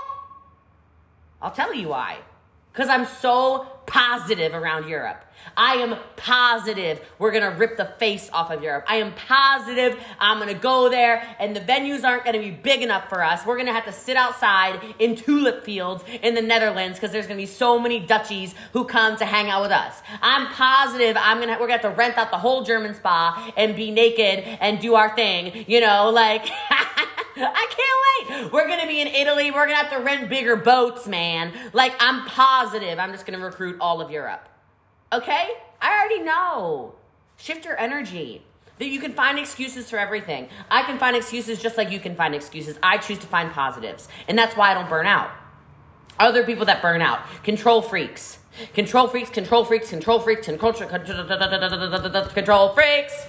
I'll 1.42 1.52
tell 1.52 1.74
you 1.74 1.90
why. 1.90 2.20
Because 2.74 2.90
I'm 2.90 3.06
so 3.06 3.68
positive 3.86 4.54
around 4.54 4.90
Europe. 4.90 5.24
I 5.56 5.76
am 5.76 5.98
positive 6.16 7.02
we're 7.20 7.32
going 7.32 7.44
to 7.44 7.58
rip 7.58 7.78
the 7.78 7.86
face 7.86 8.30
off 8.32 8.50
of 8.52 8.64
Europe. 8.64 8.86
I 8.88 8.96
am 8.96 9.14
positive 9.14 10.02
I'm 10.20 10.38
going 10.40 10.54
to 10.54 10.60
go 10.60 10.90
there 10.90 11.36
and 11.40 11.56
the 11.56 11.60
venues 11.60 12.04
aren't 12.04 12.24
going 12.24 12.36
to 12.36 12.40
be 12.42 12.52
big 12.52 12.82
enough 12.82 13.10
for 13.10 13.24
us. 13.24 13.46
We're 13.46 13.56
going 13.56 13.68
to 13.68 13.74
have 13.74 13.86
to 13.86 13.92
sit 13.92 14.16
outside 14.16 14.80
in 15.00 15.16
tulip 15.16 15.64
fields 15.64 16.04
in 16.22 16.34
the 16.34 16.42
Netherlands 16.42 16.98
because 16.98 17.12
there's 17.12 17.28
going 17.28 17.38
to 17.38 17.44
be 17.44 17.48
so 17.52 17.78
many 17.78 18.00
Dutchies 18.00 18.56
who 18.72 18.86
come 18.86 19.18
to 19.18 19.26
hang 19.26 19.50
out 19.50 19.62
with 19.62 19.72
us. 19.72 20.02
I'm 20.22 20.48
positive 20.54 21.18
I'm 21.20 21.38
going 21.38 21.50
to 21.50 21.54
we're 21.56 21.68
going 21.68 21.80
to 21.80 21.88
have 21.88 21.96
to 21.96 21.98
rent 21.98 22.18
out 22.18 22.32
the 22.32 22.40
whole 22.40 22.64
German 22.64 22.96
spa 22.96 23.52
and 23.58 23.76
be 23.76 23.92
naked 23.92 24.40
and 24.62 24.80
do 24.80 24.96
our 24.96 25.16
thing, 25.16 25.66
you 25.68 25.82
know, 25.82 26.10
like 26.10 26.48
I 27.36 27.68
can't 28.28 28.44
wait. 28.44 28.52
We're 28.54 28.68
to 28.82 28.88
be 28.88 29.02
in 29.02 29.08
Italy. 29.08 29.52
We're 29.52 29.66
to 29.68 29.76
have 29.76 29.92
to 29.92 30.04
rent 30.04 30.30
bigger 30.30 30.56
boats, 30.56 31.08
man. 31.08 31.54
Like 31.74 31.94
I'm 32.00 32.26
positive 32.26 33.00
I'm 33.00 33.12
just 33.12 33.26
to 33.38 33.44
recruit 33.44 33.78
all 33.80 34.02
of 34.02 34.12
Europe. 34.12 34.48
Okay? 35.12 35.50
I 35.82 36.00
already 36.00 36.24
know. 36.24 36.96
Shift 37.38 37.66
your 37.66 37.80
energy. 37.80 38.44
That 38.80 38.88
you 38.88 39.00
can 39.00 39.14
find 39.14 39.38
excuses 39.38 39.90
for 39.90 39.98
everything. 39.98 40.50
I 40.72 40.84
can 40.84 40.98
find 40.98 41.16
excuses 41.16 41.62
just 41.62 41.78
like 41.78 41.92
you 41.92 42.00
can 42.00 42.16
find 42.16 42.34
excuses. 42.34 42.80
I 42.82 42.98
choose 42.98 43.20
to 43.20 43.28
find 43.28 43.52
positives. 43.52 44.08
And 44.28 44.38
that's 44.38 44.58
why 44.58 44.72
I 44.72 44.74
don't 44.74 44.90
burn 44.90 45.06
out. 45.06 45.30
Other 46.20 46.44
people 46.44 46.66
that 46.66 46.82
burn 46.82 47.02
out, 47.02 47.20
control 47.44 47.82
freaks. 47.82 48.40
Control 48.74 49.08
freaks, 49.08 49.30
control 49.30 49.66
freaks, 49.66 49.90
control 49.90 50.20
freaks, 50.20 50.46
control, 50.46 50.74
freaks, 50.74 50.88
control 52.34 52.70
freaks. 52.70 53.28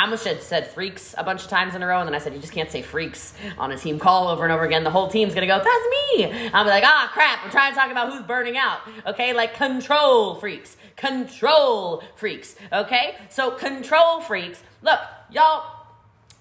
Almost 0.00 0.24
had 0.24 0.42
said 0.42 0.68
freaks 0.68 1.14
a 1.18 1.24
bunch 1.24 1.42
of 1.42 1.50
times 1.50 1.74
in 1.74 1.82
a 1.82 1.86
row, 1.86 1.98
and 1.98 2.08
then 2.08 2.14
I 2.14 2.18
said, 2.18 2.32
you 2.32 2.40
just 2.40 2.52
can't 2.52 2.70
say 2.70 2.82
freaks 2.82 3.34
on 3.58 3.72
a 3.72 3.76
team 3.76 3.98
call 3.98 4.28
over 4.28 4.44
and 4.44 4.52
over 4.52 4.64
again. 4.64 4.84
The 4.84 4.90
whole 4.90 5.08
team's 5.08 5.34
gonna 5.34 5.46
go, 5.46 5.58
that's 5.58 5.68
me. 6.16 6.50
I'm 6.54 6.66
like, 6.66 6.84
ah, 6.84 7.10
crap, 7.12 7.44
I'm 7.44 7.50
trying 7.50 7.72
to 7.72 7.78
talk 7.78 7.90
about 7.90 8.12
who's 8.12 8.22
burning 8.22 8.56
out. 8.56 8.80
Okay, 9.06 9.32
like 9.34 9.54
control 9.54 10.36
freaks, 10.36 10.76
control 10.96 12.02
freaks. 12.16 12.54
Okay, 12.72 13.16
so 13.28 13.50
control 13.50 14.20
freaks. 14.20 14.62
Look, 14.82 15.00
y'all, 15.30 15.64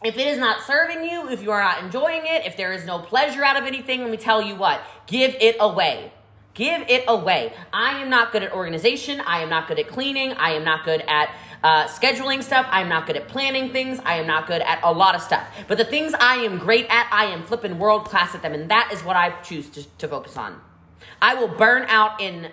if 0.04 0.18
it 0.18 0.28
is 0.28 0.38
not 0.38 0.62
serving 0.62 1.04
you, 1.04 1.28
if 1.30 1.42
you 1.42 1.52
are 1.52 1.62
not 1.62 1.84
enjoying 1.84 2.22
it, 2.24 2.46
if 2.46 2.56
there 2.56 2.72
is 2.72 2.86
no 2.86 3.00
pleasure 3.00 3.44
out 3.44 3.58
of 3.58 3.66
anything, 3.66 4.02
let 4.02 4.12
me 4.12 4.18
tell 4.18 4.42
you 4.42 4.56
what, 4.56 4.82
give 5.08 5.36
it 5.40 5.58
away. 5.60 6.14
Give 6.58 6.82
it 6.90 7.04
away. 7.08 7.54
I 7.72 8.02
am 8.02 8.10
not 8.10 8.32
good 8.32 8.42
at 8.42 8.52
organization. 8.52 9.22
I 9.22 9.44
am 9.44 9.50
not 9.50 9.68
good 9.68 9.78
at 9.78 9.88
cleaning. 9.88 10.32
I 10.32 10.54
am 10.54 10.64
not 10.64 10.86
good 10.86 11.02
at 11.02 11.30
uh, 11.64 11.86
scheduling 11.86 12.42
stuff. 12.42 12.66
I'm 12.72 12.90
not 12.90 13.06
good 13.06 13.16
at 13.16 13.28
planning 13.28 13.72
things. 13.72 14.02
I 14.04 14.16
am 14.16 14.26
not 14.26 14.48
good 14.48 14.64
at 14.64 14.80
a 14.82 14.92
lot 14.92 15.14
of 15.14 15.22
stuff. 15.22 15.48
But 15.68 15.78
the 15.78 15.86
things 15.86 16.16
I 16.20 16.38
am 16.38 16.58
great 16.58 16.88
at, 16.90 17.08
I 17.12 17.26
am 17.26 17.44
flipping 17.44 17.78
world 17.78 18.06
class 18.06 18.34
at 18.34 18.42
them. 18.42 18.56
And 18.56 18.72
that 18.72 18.90
is 18.92 19.04
what 19.04 19.16
I 19.16 19.40
choose 19.42 19.70
to, 19.70 19.84
to 20.00 20.08
focus 20.08 20.36
on. 20.36 20.60
I 21.22 21.36
will 21.36 21.48
burn 21.48 21.86
out 21.90 22.20
in 22.20 22.50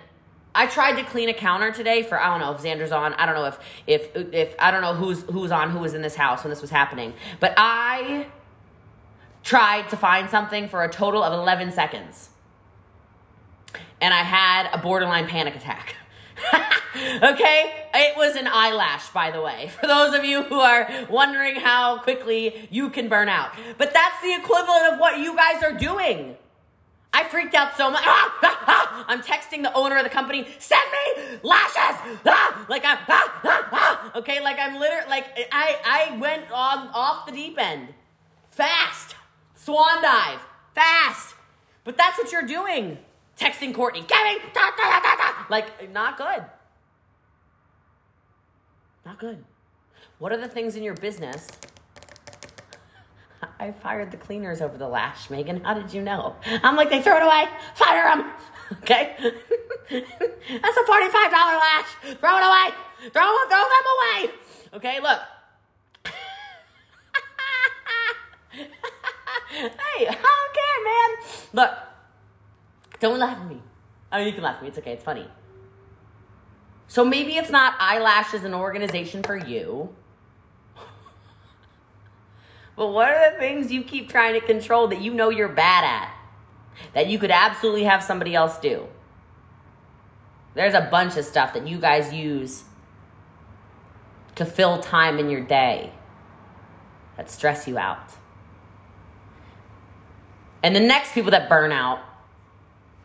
I 0.53 0.67
tried 0.67 0.97
to 0.97 1.03
clean 1.03 1.27
a 1.27 1.33
counter 1.33 1.71
today 1.71 2.03
for 2.03 2.21
I 2.21 2.29
don't 2.29 2.41
know 2.41 2.53
if 2.53 2.61
Xander's 2.61 2.91
on. 2.91 3.15
I 3.15 3.25
don't 3.25 3.33
know 3.33 3.45
if 3.45 3.57
if 3.87 4.15
if 4.15 4.55
I 4.59 4.69
don't 4.69 4.81
know 4.81 4.93
who's 4.93 5.23
who's 5.23 5.51
on 5.51 5.71
who 5.71 5.79
was 5.79 5.95
in 5.95 6.03
this 6.03 6.15
house 6.15 6.43
when 6.43 6.51
this 6.51 6.61
was 6.61 6.69
happening. 6.69 7.13
But 7.39 7.55
I 7.57 8.27
tried 9.43 9.89
to 9.89 9.97
find 9.97 10.29
something 10.29 10.69
for 10.69 10.83
a 10.83 10.89
total 10.89 11.23
of 11.23 11.33
11 11.33 11.71
seconds 11.71 12.29
and 14.01 14.13
I 14.13 14.23
had 14.23 14.69
a 14.73 14.77
borderline 14.77 15.27
panic 15.27 15.55
attack. 15.55 15.95
okay? 17.23 17.87
It 17.93 18.17
was 18.17 18.35
an 18.35 18.47
eyelash, 18.47 19.09
by 19.09 19.31
the 19.31 19.41
way, 19.41 19.69
for 19.79 19.87
those 19.87 20.13
of 20.13 20.25
you 20.25 20.43
who 20.43 20.59
are 20.59 20.89
wondering 21.09 21.55
how 21.55 21.99
quickly 21.99 22.67
you 22.69 22.89
can 22.89 23.07
burn 23.07 23.29
out. 23.29 23.51
But 23.77 23.93
that's 23.93 24.21
the 24.21 24.33
equivalent 24.33 24.93
of 24.93 24.99
what 24.99 25.19
you 25.19 25.35
guys 25.35 25.63
are 25.63 25.73
doing. 25.73 26.35
I 27.13 27.23
freaked 27.23 27.55
out 27.55 27.77
so 27.77 27.89
much. 27.89 28.03
Ah, 28.05 28.37
ah, 28.43 28.63
ah. 28.67 29.05
I'm 29.07 29.21
texting 29.21 29.63
the 29.63 29.73
owner 29.73 29.95
of 29.95 30.03
the 30.03 30.09
company, 30.09 30.47
send 30.59 30.81
me 30.91 31.39
lashes. 31.43 32.21
Like 32.67 32.83
I'm, 32.83 32.97
okay, 34.15 34.41
like 34.41 34.57
I'm 34.59 34.79
literally, 34.79 35.07
like 35.07 35.25
I, 35.51 35.77
I 35.85 36.17
went 36.17 36.51
on 36.51 36.89
off 36.93 37.27
the 37.27 37.31
deep 37.31 37.59
end, 37.59 37.89
fast, 38.49 39.15
swan 39.53 40.01
dive, 40.01 40.39
fast. 40.73 41.35
But 41.83 41.95
that's 41.95 42.17
what 42.17 42.31
you're 42.31 42.47
doing 42.47 42.97
texting 43.37 43.73
Courtney, 43.73 44.01
Gabby, 44.01 44.41
da, 44.53 44.71
da, 44.77 44.99
da, 44.99 45.15
da, 45.15 45.45
like 45.49 45.91
not 45.91 46.17
good. 46.17 46.43
Not 49.05 49.19
good. 49.19 49.43
What 50.17 50.31
are 50.31 50.37
the 50.37 50.47
things 50.47 50.75
in 50.75 50.83
your 50.83 50.95
business? 50.95 51.47
I 53.59 53.71
fired 53.71 54.11
the 54.11 54.17
cleaners 54.17 54.61
over 54.61 54.77
the 54.77 54.87
lash, 54.87 55.29
Megan. 55.29 55.63
How 55.63 55.73
did 55.73 55.93
you 55.93 56.01
know? 56.01 56.35
I'm 56.45 56.75
like, 56.75 56.89
they 56.89 57.01
throw 57.01 57.17
it 57.17 57.23
away. 57.23 57.45
Fire 57.75 58.15
them. 58.15 58.31
Okay? 58.81 59.15
That's 59.19 59.31
a 59.91 60.83
$45 60.83 61.31
lash. 61.31 61.85
Throw 62.19 62.37
it 62.37 62.43
away. 62.43 62.73
Throw, 63.11 63.37
throw 63.47 63.63
them 63.69 63.85
away. 63.93 64.31
Okay, 64.73 64.99
look. 64.99 65.19
hey, 69.51 70.07
I 70.07 70.15
don't 70.15 70.53
care, 70.55 70.79
man. 70.83 71.09
Look, 71.53 71.71
don't 73.05 73.19
laugh 73.19 73.37
at 73.37 73.47
me. 73.47 73.61
I 74.11 74.19
mean, 74.19 74.27
you 74.27 74.33
can 74.33 74.43
laugh 74.43 74.57
at 74.57 74.61
me. 74.63 74.69
It's 74.69 74.77
okay. 74.77 74.93
It's 74.93 75.03
funny. 75.03 75.27
So 76.87 77.03
maybe 77.03 77.35
it's 77.35 77.49
not 77.49 77.75
Eyelash 77.79 78.27
eyelashes 78.27 78.43
an 78.43 78.53
organization 78.53 79.23
for 79.23 79.35
you. 79.35 79.95
but 82.75 82.87
what 82.87 83.09
are 83.09 83.31
the 83.31 83.37
things 83.37 83.71
you 83.71 83.83
keep 83.83 84.09
trying 84.09 84.33
to 84.33 84.45
control 84.45 84.87
that 84.87 85.01
you 85.01 85.13
know 85.13 85.29
you're 85.29 85.49
bad 85.49 85.83
at? 85.83 86.13
That 86.93 87.07
you 87.07 87.17
could 87.17 87.31
absolutely 87.31 87.83
have 87.83 88.03
somebody 88.03 88.35
else 88.35 88.57
do? 88.57 88.87
There's 90.53 90.73
a 90.73 90.87
bunch 90.89 91.17
of 91.17 91.25
stuff 91.25 91.53
that 91.53 91.67
you 91.67 91.77
guys 91.77 92.13
use 92.13 92.63
to 94.35 94.45
fill 94.45 94.79
time 94.79 95.19
in 95.19 95.29
your 95.29 95.41
day 95.41 95.91
that 97.17 97.29
stress 97.29 97.67
you 97.67 97.77
out. 97.77 98.13
And 100.63 100.75
the 100.75 100.79
next 100.79 101.13
people 101.13 101.31
that 101.31 101.47
burn 101.49 101.71
out 101.71 101.99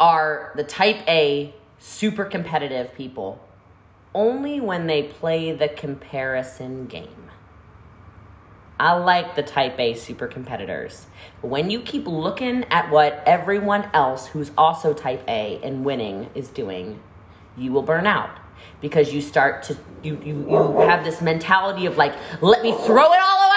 are 0.00 0.52
the 0.56 0.64
type 0.64 1.06
A, 1.06 1.54
super 1.78 2.24
competitive 2.24 2.94
people 2.94 3.40
only 4.14 4.60
when 4.60 4.86
they 4.86 5.04
play 5.04 5.52
the 5.52 5.68
comparison 5.68 6.86
game. 6.86 7.30
I 8.80 8.94
like 8.94 9.36
the 9.36 9.42
type 9.42 9.78
A 9.78 9.92
super 9.94 10.26
competitors. 10.26 11.06
But 11.42 11.48
when 11.48 11.70
you 11.70 11.82
keep 11.82 12.06
looking 12.06 12.64
at 12.70 12.90
what 12.90 13.22
everyone 13.26 13.90
else 13.92 14.28
who's 14.28 14.50
also 14.56 14.94
type 14.94 15.22
A 15.28 15.60
and 15.62 15.84
winning 15.84 16.30
is 16.34 16.48
doing, 16.48 16.98
you 17.58 17.72
will 17.72 17.82
burn 17.82 18.06
out 18.06 18.30
because 18.80 19.12
you 19.12 19.20
start 19.20 19.62
to 19.64 19.76
you 20.02 20.20
you, 20.24 20.50
you 20.50 20.80
have 20.80 21.04
this 21.04 21.20
mentality 21.20 21.86
of 21.86 21.96
like 21.96 22.14
let 22.40 22.62
me 22.62 22.72
throw 22.72 23.12
it 23.12 23.20
all 23.20 23.46
away 23.46 23.49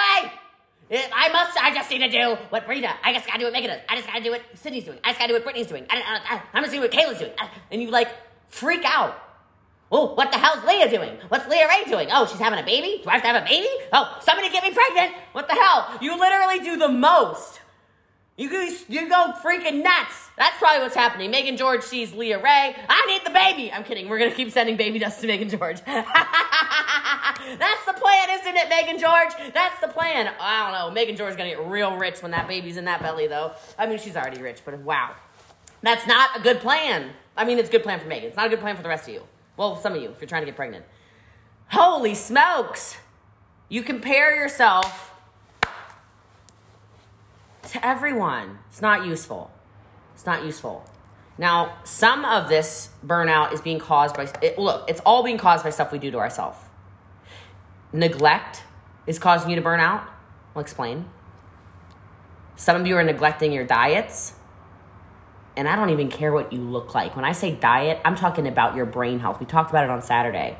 I 1.14 1.28
must, 1.30 1.56
I 1.62 1.74
just 1.74 1.90
need 1.90 1.98
to 1.98 2.08
do 2.08 2.36
what 2.50 2.68
Rita, 2.68 2.90
I 3.02 3.12
just 3.12 3.26
gotta 3.26 3.38
do 3.38 3.44
what 3.44 3.52
Megan 3.52 3.70
does. 3.70 3.80
I 3.88 3.96
just 3.96 4.06
gotta 4.06 4.22
do 4.22 4.30
what 4.30 4.42
Sydney's 4.54 4.84
doing. 4.84 4.98
I 5.02 5.08
just 5.08 5.18
gotta 5.18 5.28
do 5.28 5.34
what 5.34 5.44
Brittany's 5.44 5.68
doing. 5.68 5.86
I, 5.90 5.96
I, 5.96 6.36
I, 6.36 6.42
I'm 6.52 6.62
just 6.62 6.72
doing 6.72 6.82
what 6.82 6.90
Kayla's 6.90 7.18
doing. 7.18 7.32
And 7.70 7.82
you 7.82 7.90
like 7.90 8.08
freak 8.48 8.84
out. 8.84 9.18
Oh, 9.90 10.14
what 10.14 10.32
the 10.32 10.38
hell's 10.38 10.64
Leah 10.64 10.90
doing? 10.90 11.18
What's 11.28 11.46
Leah 11.48 11.68
Ray 11.68 11.84
doing? 11.84 12.08
Oh, 12.10 12.26
she's 12.26 12.40
having 12.40 12.58
a 12.58 12.64
baby? 12.64 13.00
Do 13.02 13.10
I 13.10 13.14
have 13.14 13.22
to 13.22 13.28
have 13.28 13.42
a 13.42 13.46
baby? 13.46 13.68
Oh, 13.92 14.18
somebody 14.20 14.50
get 14.50 14.64
me 14.64 14.72
pregnant. 14.72 15.14
What 15.32 15.46
the 15.46 15.54
hell? 15.54 15.98
You 16.00 16.18
literally 16.18 16.60
do 16.60 16.76
the 16.76 16.88
most. 16.88 17.60
You 18.36 18.50
you 18.88 19.08
go 19.08 19.32
freaking 19.42 19.84
nuts. 19.84 20.30
That's 20.36 20.58
probably 20.58 20.82
what's 20.82 20.96
happening. 20.96 21.30
Megan 21.30 21.56
George 21.56 21.82
sees 21.82 22.12
Leah 22.12 22.42
Ray. 22.42 22.74
I 22.88 23.06
need 23.06 23.24
the 23.24 23.30
baby. 23.30 23.70
I'm 23.70 23.84
kidding. 23.84 24.08
We're 24.08 24.18
to 24.18 24.32
keep 24.32 24.50
sending 24.50 24.76
baby 24.76 24.98
dust 24.98 25.20
to 25.20 25.28
Megan 25.28 25.48
George. 25.48 25.80
That's 25.84 26.08
the 27.86 27.92
plan, 27.92 28.30
isn't 28.30 28.56
it, 28.56 28.68
Megan 28.68 28.98
George? 28.98 29.52
That's 29.54 29.80
the 29.80 29.86
plan. 29.86 30.32
I 30.40 30.64
don't 30.64 30.72
know. 30.72 30.92
Megan 30.92 31.14
George's 31.14 31.36
going 31.36 31.50
to 31.50 31.56
get 31.56 31.66
real 31.68 31.96
rich 31.96 32.22
when 32.22 32.32
that 32.32 32.48
baby's 32.48 32.76
in 32.76 32.86
that 32.86 33.00
belly, 33.00 33.28
though. 33.28 33.52
I 33.78 33.86
mean, 33.86 33.98
she's 33.98 34.16
already 34.16 34.42
rich, 34.42 34.62
but 34.64 34.76
wow. 34.80 35.14
That's 35.82 36.06
not 36.08 36.36
a 36.36 36.40
good 36.40 36.58
plan. 36.58 37.10
I 37.36 37.44
mean, 37.44 37.58
it's 37.58 37.68
a 37.68 37.72
good 37.72 37.84
plan 37.84 38.00
for 38.00 38.08
Megan. 38.08 38.28
It's 38.28 38.36
not 38.36 38.46
a 38.46 38.50
good 38.50 38.60
plan 38.60 38.74
for 38.74 38.82
the 38.82 38.88
rest 38.88 39.06
of 39.06 39.14
you. 39.14 39.22
Well, 39.56 39.76
some 39.76 39.94
of 39.94 40.02
you, 40.02 40.10
if 40.10 40.20
you're 40.20 40.26
trying 40.26 40.42
to 40.42 40.46
get 40.46 40.56
pregnant. 40.56 40.84
Holy 41.68 42.14
smokes. 42.14 42.96
You 43.68 43.84
compare 43.84 44.34
yourself 44.34 45.13
to 47.72 47.86
everyone. 47.86 48.58
It's 48.68 48.82
not 48.82 49.06
useful. 49.06 49.50
It's 50.14 50.26
not 50.26 50.44
useful. 50.44 50.84
Now, 51.38 51.78
some 51.84 52.24
of 52.24 52.48
this 52.48 52.90
burnout 53.04 53.52
is 53.52 53.60
being 53.60 53.78
caused 53.78 54.16
by, 54.16 54.30
it, 54.42 54.58
look, 54.58 54.88
it's 54.88 55.00
all 55.04 55.22
being 55.24 55.38
caused 55.38 55.64
by 55.64 55.70
stuff 55.70 55.90
we 55.92 55.98
do 55.98 56.10
to 56.12 56.18
ourselves. 56.18 56.58
Neglect 57.92 58.64
is 59.06 59.18
causing 59.18 59.50
you 59.50 59.56
to 59.56 59.62
burn 59.62 59.80
out. 59.80 60.08
I'll 60.54 60.62
explain. 60.62 61.08
Some 62.56 62.80
of 62.80 62.86
you 62.86 62.96
are 62.96 63.02
neglecting 63.04 63.52
your 63.52 63.64
diets. 63.64 64.34
and 65.56 65.68
I 65.68 65.76
don't 65.76 65.90
even 65.90 66.08
care 66.08 66.32
what 66.32 66.52
you 66.52 66.60
look 66.60 66.94
like. 66.94 67.14
When 67.16 67.24
I 67.24 67.32
say 67.32 67.54
diet, 67.54 68.00
I'm 68.04 68.16
talking 68.16 68.46
about 68.46 68.74
your 68.74 68.86
brain 68.86 69.20
health. 69.20 69.40
We 69.40 69.46
talked 69.46 69.70
about 69.70 69.84
it 69.84 69.90
on 69.90 70.02
Saturday. 70.02 70.58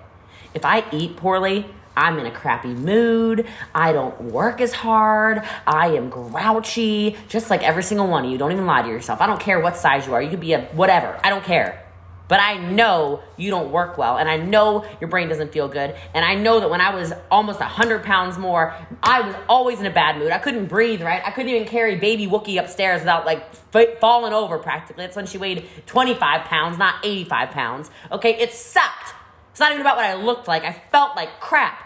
If 0.52 0.64
I 0.64 0.84
eat 0.92 1.16
poorly, 1.16 1.66
I'm 1.96 2.18
in 2.18 2.26
a 2.26 2.30
crappy 2.30 2.74
mood. 2.74 3.46
I 3.74 3.92
don't 3.92 4.20
work 4.20 4.60
as 4.60 4.72
hard. 4.72 5.42
I 5.66 5.88
am 5.88 6.10
grouchy, 6.10 7.16
just 7.28 7.50
like 7.50 7.62
every 7.62 7.82
single 7.82 8.06
one 8.06 8.24
of 8.24 8.30
you. 8.30 8.38
Don't 8.38 8.52
even 8.52 8.66
lie 8.66 8.82
to 8.82 8.88
yourself. 8.88 9.20
I 9.20 9.26
don't 9.26 9.40
care 9.40 9.60
what 9.60 9.76
size 9.76 10.06
you 10.06 10.14
are. 10.14 10.22
You 10.22 10.30
could 10.30 10.40
be 10.40 10.52
a 10.52 10.62
whatever. 10.72 11.18
I 11.22 11.30
don't 11.30 11.44
care. 11.44 11.84
But 12.26 12.40
I 12.40 12.56
know 12.56 13.22
you 13.36 13.50
don't 13.50 13.70
work 13.70 13.98
well, 13.98 14.16
and 14.16 14.30
I 14.30 14.38
know 14.38 14.86
your 14.98 15.10
brain 15.10 15.28
doesn't 15.28 15.52
feel 15.52 15.68
good. 15.68 15.94
And 16.14 16.24
I 16.24 16.34
know 16.34 16.58
that 16.60 16.70
when 16.70 16.80
I 16.80 16.94
was 16.94 17.12
almost 17.30 17.60
100 17.60 18.02
pounds 18.02 18.38
more, 18.38 18.74
I 19.02 19.20
was 19.20 19.36
always 19.46 19.78
in 19.78 19.84
a 19.84 19.90
bad 19.90 20.16
mood. 20.16 20.32
I 20.32 20.38
couldn't 20.38 20.66
breathe, 20.66 21.02
right? 21.02 21.22
I 21.24 21.30
couldn't 21.30 21.50
even 21.50 21.68
carry 21.68 21.96
baby 21.96 22.26
Wookie 22.26 22.58
upstairs 22.58 23.02
without 23.02 23.26
like 23.26 23.44
f- 23.74 23.98
falling 24.00 24.32
over 24.32 24.58
practically. 24.58 25.04
That's 25.04 25.16
when 25.16 25.26
she 25.26 25.36
weighed 25.36 25.68
25 25.86 26.46
pounds, 26.46 26.78
not 26.78 26.94
85 27.04 27.50
pounds. 27.50 27.90
Okay, 28.10 28.34
it 28.40 28.52
sucked. 28.52 29.14
It's 29.50 29.60
not 29.60 29.72
even 29.72 29.82
about 29.82 29.96
what 29.96 30.06
I 30.06 30.14
looked 30.14 30.48
like. 30.48 30.64
I 30.64 30.72
felt 30.90 31.16
like 31.16 31.40
crap. 31.40 31.83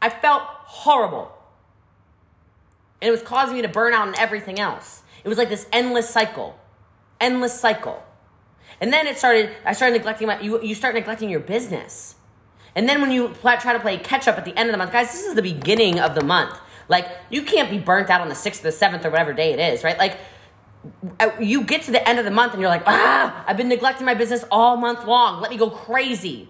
I 0.00 0.10
felt 0.10 0.42
horrible. 0.42 1.32
And 3.00 3.08
it 3.08 3.10
was 3.10 3.22
causing 3.22 3.56
me 3.56 3.62
to 3.62 3.68
burn 3.68 3.92
out 3.92 4.06
and 4.08 4.16
everything 4.16 4.58
else. 4.58 5.02
It 5.24 5.28
was 5.28 5.38
like 5.38 5.48
this 5.48 5.66
endless 5.72 6.08
cycle. 6.08 6.58
Endless 7.20 7.58
cycle. 7.58 8.02
And 8.80 8.92
then 8.92 9.06
it 9.06 9.18
started, 9.18 9.50
I 9.64 9.72
started 9.72 9.96
neglecting 9.96 10.26
my, 10.26 10.40
you, 10.40 10.62
you 10.62 10.74
start 10.74 10.94
neglecting 10.94 11.30
your 11.30 11.40
business. 11.40 12.16
And 12.74 12.88
then 12.88 13.00
when 13.00 13.10
you 13.10 13.34
try 13.42 13.72
to 13.72 13.80
play 13.80 13.96
catch 13.98 14.28
up 14.28 14.36
at 14.36 14.44
the 14.44 14.56
end 14.56 14.68
of 14.68 14.72
the 14.72 14.78
month, 14.78 14.92
guys, 14.92 15.12
this 15.12 15.24
is 15.24 15.34
the 15.34 15.42
beginning 15.42 15.98
of 15.98 16.14
the 16.14 16.22
month. 16.22 16.58
Like, 16.88 17.08
you 17.30 17.42
can't 17.42 17.70
be 17.70 17.78
burnt 17.78 18.10
out 18.10 18.20
on 18.20 18.28
the 18.28 18.34
6th 18.34 18.60
or 18.60 18.62
the 18.64 18.68
7th 18.68 19.04
or 19.04 19.10
whatever 19.10 19.32
day 19.32 19.52
it 19.52 19.58
is, 19.58 19.82
right? 19.82 19.98
Like, 19.98 20.18
uh, 21.18 21.30
you 21.40 21.64
get 21.64 21.82
to 21.82 21.90
the 21.90 22.06
end 22.06 22.18
of 22.18 22.24
the 22.24 22.30
month 22.30 22.52
and 22.52 22.60
you're 22.60 22.70
like, 22.70 22.84
ah, 22.86 23.44
I've 23.46 23.56
been 23.56 23.68
neglecting 23.68 24.04
my 24.06 24.14
business 24.14 24.44
all 24.50 24.76
month 24.76 25.04
long. 25.04 25.40
Let 25.40 25.50
me 25.50 25.56
go 25.56 25.70
crazy. 25.70 26.48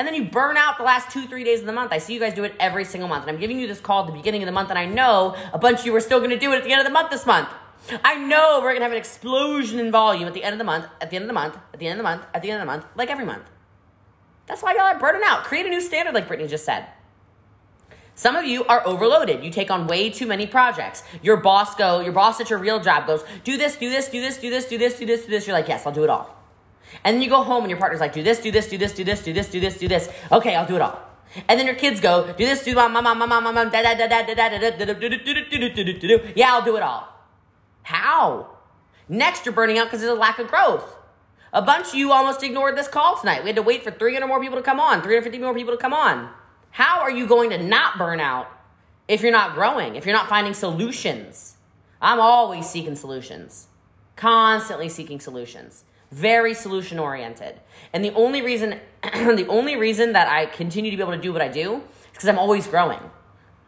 And 0.00 0.06
then 0.06 0.14
you 0.14 0.24
burn 0.24 0.56
out 0.56 0.78
the 0.78 0.82
last 0.82 1.10
two, 1.10 1.26
three 1.26 1.44
days 1.44 1.60
of 1.60 1.66
the 1.66 1.74
month. 1.74 1.92
I 1.92 1.98
see 1.98 2.14
you 2.14 2.20
guys 2.20 2.32
do 2.32 2.42
it 2.42 2.54
every 2.58 2.86
single 2.86 3.06
month. 3.06 3.24
And 3.24 3.32
I'm 3.32 3.38
giving 3.38 3.60
you 3.60 3.66
this 3.66 3.80
call 3.80 4.00
at 4.00 4.06
the 4.06 4.14
beginning 4.14 4.42
of 4.42 4.46
the 4.46 4.52
month, 4.52 4.70
and 4.70 4.78
I 4.78 4.86
know 4.86 5.36
a 5.52 5.58
bunch 5.58 5.80
of 5.80 5.84
you 5.84 5.94
are 5.94 6.00
still 6.00 6.22
gonna 6.22 6.38
do 6.38 6.52
it 6.52 6.56
at 6.56 6.64
the 6.64 6.72
end 6.72 6.80
of 6.80 6.86
the 6.86 6.90
month 6.90 7.10
this 7.10 7.26
month. 7.26 7.50
I 8.02 8.14
know 8.14 8.60
we're 8.62 8.72
gonna 8.72 8.86
have 8.86 8.92
an 8.92 8.96
explosion 8.96 9.78
in 9.78 9.90
volume 9.90 10.26
at 10.26 10.32
the 10.32 10.42
end 10.42 10.54
of 10.54 10.58
the 10.58 10.64
month, 10.64 10.86
at 11.02 11.10
the 11.10 11.16
end 11.16 11.24
of 11.24 11.26
the 11.26 11.34
month, 11.34 11.58
at 11.74 11.80
the 11.80 11.86
end 11.86 11.92
of 11.92 11.98
the 11.98 12.10
month, 12.10 12.22
at 12.32 12.40
the 12.40 12.50
end 12.50 12.62
of 12.62 12.66
the 12.66 12.72
month, 12.72 12.86
like 12.96 13.10
every 13.10 13.26
month. 13.26 13.42
That's 14.46 14.62
why 14.62 14.72
y'all 14.72 14.84
are 14.84 14.98
burning 14.98 15.20
out. 15.22 15.44
Create 15.44 15.66
a 15.66 15.68
new 15.68 15.82
standard, 15.82 16.14
like 16.14 16.26
Brittany 16.26 16.48
just 16.48 16.64
said. 16.64 16.86
Some 18.14 18.36
of 18.36 18.46
you 18.46 18.64
are 18.64 18.82
overloaded. 18.86 19.44
You 19.44 19.50
take 19.50 19.70
on 19.70 19.86
way 19.86 20.08
too 20.08 20.26
many 20.26 20.46
projects. 20.46 21.02
Your 21.20 21.36
boss 21.36 21.74
go, 21.74 22.00
your 22.00 22.14
boss 22.14 22.40
at 22.40 22.48
your 22.48 22.58
real 22.58 22.80
job 22.80 23.06
goes, 23.06 23.22
do 23.44 23.58
this, 23.58 23.76
do 23.76 23.90
this, 23.90 24.08
do 24.08 24.18
this, 24.22 24.38
do 24.38 24.48
this, 24.48 24.64
do 24.64 24.78
this, 24.78 24.98
do 24.98 25.04
this, 25.04 25.26
do 25.26 25.30
this. 25.30 25.46
You're 25.46 25.54
like, 25.54 25.68
yes, 25.68 25.86
I'll 25.86 25.92
do 25.92 26.04
it 26.04 26.08
all. 26.08 26.39
And 27.04 27.16
then 27.16 27.22
you 27.22 27.28
go 27.30 27.42
home 27.42 27.62
and 27.62 27.70
your 27.70 27.78
partner's 27.78 28.00
like, 28.00 28.12
do 28.12 28.22
this, 28.22 28.40
do 28.40 28.50
this, 28.50 28.68
do 28.68 28.78
this, 28.78 28.92
do 28.92 29.04
this, 29.04 29.22
do 29.22 29.32
this, 29.32 29.48
do 29.48 29.60
this, 29.60 29.78
do 29.78 29.88
this. 29.88 30.08
Okay, 30.30 30.54
I'll 30.54 30.66
do 30.66 30.76
it 30.76 30.82
all. 30.82 31.00
And 31.48 31.58
then 31.58 31.66
your 31.66 31.76
kids 31.76 32.00
go, 32.00 32.26
do 32.26 32.44
this, 32.44 32.64
do 32.64 32.74
mom, 32.74 32.92
mom, 32.92 33.04
mom, 33.04 33.18
mom, 33.18 33.28
mom, 33.28 33.54
mom, 33.54 33.70
da 33.70 33.82
da 33.82 33.94
da 33.94 34.08
da 34.08 34.22
da 34.22 34.34
da 34.34 34.70
da 34.70 34.84
da 34.84 34.94
da 34.94 36.32
Yeah, 36.34 36.54
I'll 36.54 36.64
do 36.64 36.76
it 36.76 36.82
all. 36.82 37.08
How? 37.82 38.56
Next, 39.08 39.46
you're 39.46 39.54
burning 39.54 39.78
out 39.78 39.84
because 39.84 40.00
there's 40.00 40.12
a 40.12 40.20
lack 40.20 40.38
of 40.38 40.48
growth. 40.48 40.96
A 41.52 41.62
bunch 41.62 41.88
of 41.88 41.94
you 41.94 42.12
almost 42.12 42.42
ignored 42.42 42.76
this 42.76 42.88
call 42.88 43.16
tonight. 43.18 43.42
We 43.42 43.48
had 43.48 43.56
to 43.56 43.62
wait 43.62 43.82
for 43.82 43.90
300 43.90 44.26
more 44.26 44.40
people 44.40 44.56
to 44.56 44.62
come 44.62 44.78
on, 44.78 45.02
350 45.02 45.38
more 45.38 45.54
people 45.54 45.74
to 45.74 45.80
come 45.80 45.92
on. 45.92 46.30
How 46.70 47.00
are 47.00 47.10
you 47.10 47.26
going 47.26 47.50
to 47.50 47.58
not 47.58 47.98
burn 47.98 48.20
out 48.20 48.48
if 49.08 49.22
you're 49.22 49.32
not 49.32 49.54
growing, 49.54 49.96
if 49.96 50.06
you're 50.06 50.14
not 50.14 50.28
finding 50.28 50.54
solutions? 50.54 51.56
I'm 52.00 52.20
always 52.20 52.68
seeking 52.68 52.94
solutions, 52.94 53.66
constantly 54.14 54.88
seeking 54.88 55.18
solutions, 55.18 55.84
very 56.10 56.54
solution 56.54 56.98
oriented. 56.98 57.60
And 57.92 58.04
the 58.04 58.12
only 58.14 58.42
reason, 58.42 58.80
the 59.02 59.46
only 59.48 59.76
reason 59.76 60.12
that 60.12 60.28
I 60.28 60.46
continue 60.46 60.90
to 60.90 60.96
be 60.96 61.02
able 61.02 61.12
to 61.12 61.20
do 61.20 61.32
what 61.32 61.42
I 61.42 61.48
do 61.48 61.76
is 61.76 61.82
because 62.12 62.28
I'm 62.28 62.38
always 62.38 62.66
growing. 62.66 63.00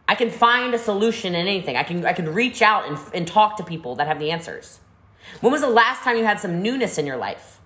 I 0.07 0.15
can 0.15 0.29
find 0.29 0.73
a 0.73 0.77
solution 0.77 1.33
in 1.33 1.47
anything. 1.47 1.77
I 1.77 1.83
can 1.83 2.05
I 2.05 2.13
can 2.13 2.33
reach 2.33 2.61
out 2.61 2.87
and, 2.87 2.97
and 3.13 3.27
talk 3.27 3.57
to 3.57 3.63
people 3.63 3.95
that 3.95 4.07
have 4.07 4.19
the 4.19 4.31
answers. 4.31 4.79
When 5.39 5.51
was 5.51 5.61
the 5.61 5.69
last 5.69 6.03
time 6.03 6.17
you 6.17 6.25
had 6.25 6.39
some 6.39 6.61
newness 6.61 6.97
in 6.97 7.05
your 7.05 7.17
life? 7.17 7.59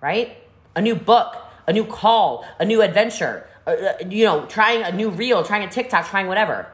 Right? 0.00 0.36
A 0.76 0.80
new 0.80 0.94
book, 0.94 1.36
a 1.66 1.72
new 1.72 1.84
call, 1.84 2.44
a 2.58 2.64
new 2.64 2.82
adventure, 2.82 3.48
uh, 3.66 3.70
uh, 3.70 3.92
you 4.08 4.24
know, 4.24 4.44
trying 4.46 4.82
a 4.82 4.92
new 4.92 5.08
reel, 5.08 5.42
trying 5.42 5.66
a 5.66 5.70
TikTok, 5.70 6.06
trying 6.08 6.26
whatever. 6.26 6.70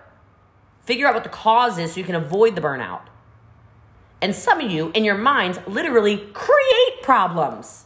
Figure 0.81 1.07
out 1.07 1.15
what 1.15 1.25
the 1.25 1.31
cause 1.31 1.79
is 1.79 1.93
so 1.93 2.01
you 2.01 2.05
can 2.05 2.15
avoid 2.15 2.55
the 2.55 2.61
burnout. 2.61 3.03
And 4.21 4.35
some 4.35 4.61
of 4.61 4.71
you, 4.71 4.91
in 4.95 5.05
your 5.05 5.17
minds, 5.17 5.59
literally 5.67 6.19
create 6.33 7.03
problems. 7.03 7.85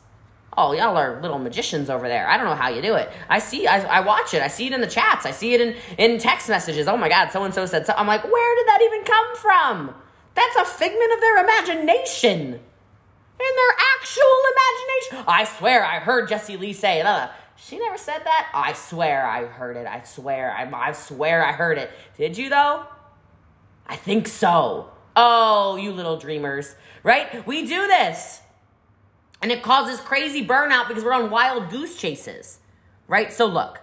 Oh, 0.56 0.72
y'all 0.72 0.96
are 0.96 1.20
little 1.20 1.38
magicians 1.38 1.88
over 1.88 2.08
there. 2.08 2.28
I 2.28 2.36
don't 2.36 2.46
know 2.46 2.54
how 2.54 2.68
you 2.68 2.82
do 2.82 2.94
it. 2.94 3.10
I 3.28 3.38
see, 3.38 3.66
I, 3.66 3.98
I 3.98 4.00
watch 4.00 4.34
it. 4.34 4.42
I 4.42 4.48
see 4.48 4.66
it 4.66 4.72
in 4.72 4.82
the 4.82 4.86
chats. 4.86 5.24
I 5.24 5.30
see 5.30 5.54
it 5.54 5.60
in, 5.60 5.76
in 5.96 6.18
text 6.18 6.48
messages. 6.48 6.88
Oh 6.88 6.96
my 6.96 7.08
God, 7.08 7.30
so 7.30 7.42
and 7.44 7.54
so 7.54 7.64
said 7.64 7.86
so. 7.86 7.94
I'm 7.96 8.06
like, 8.06 8.24
where 8.24 8.56
did 8.56 8.66
that 8.66 8.82
even 8.82 9.04
come 9.04 9.36
from? 9.36 9.94
That's 10.34 10.56
a 10.56 10.64
figment 10.64 11.12
of 11.14 11.20
their 11.20 11.42
imagination. 11.42 12.60
In 13.40 13.56
their 13.56 13.76
actual 13.96 14.22
imagination. 14.52 15.24
I 15.26 15.44
swear 15.44 15.84
I 15.84 15.98
heard 15.98 16.28
Jesse 16.28 16.56
Lee 16.56 16.72
say, 16.72 17.00
uh, 17.00 17.28
she 17.56 17.78
never 17.78 17.96
said 17.98 18.20
that. 18.24 18.50
I 18.54 18.72
swear 18.74 19.26
I 19.26 19.46
heard 19.46 19.76
it. 19.76 19.86
I 19.86 20.02
swear. 20.02 20.54
I, 20.54 20.70
I 20.70 20.92
swear 20.92 21.44
I 21.44 21.52
heard 21.52 21.78
it. 21.78 21.90
Did 22.16 22.38
you 22.38 22.50
though? 22.50 22.84
I 23.86 23.96
think 23.96 24.28
so. 24.28 24.91
Oh, 25.14 25.76
you 25.76 25.92
little 25.92 26.16
dreamers, 26.16 26.74
right? 27.02 27.46
We 27.46 27.66
do 27.66 27.86
this. 27.86 28.40
And 29.40 29.50
it 29.50 29.62
causes 29.62 30.00
crazy 30.00 30.46
burnout 30.46 30.88
because 30.88 31.04
we're 31.04 31.12
on 31.12 31.30
wild 31.30 31.70
goose 31.70 31.96
chases, 31.96 32.60
right? 33.08 33.32
So, 33.32 33.46
look, 33.46 33.80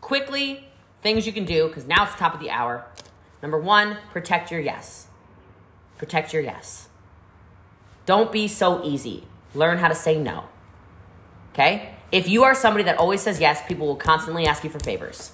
quickly, 0.00 0.68
things 1.00 1.26
you 1.26 1.32
can 1.32 1.44
do 1.44 1.68
because 1.68 1.86
now 1.86 2.04
it's 2.04 2.12
the 2.12 2.18
top 2.18 2.34
of 2.34 2.40
the 2.40 2.50
hour. 2.50 2.84
Number 3.40 3.58
one, 3.58 3.98
protect 4.10 4.50
your 4.50 4.60
yes. 4.60 5.06
Protect 5.98 6.32
your 6.32 6.42
yes. 6.42 6.88
Don't 8.04 8.32
be 8.32 8.48
so 8.48 8.84
easy. 8.84 9.24
Learn 9.54 9.78
how 9.78 9.88
to 9.88 9.94
say 9.94 10.18
no. 10.18 10.44
Okay? 11.52 11.94
If 12.10 12.28
you 12.28 12.44
are 12.44 12.54
somebody 12.54 12.84
that 12.84 12.98
always 12.98 13.22
says 13.22 13.40
yes, 13.40 13.66
people 13.66 13.86
will 13.86 13.96
constantly 13.96 14.46
ask 14.46 14.64
you 14.64 14.70
for 14.70 14.80
favors. 14.80 15.32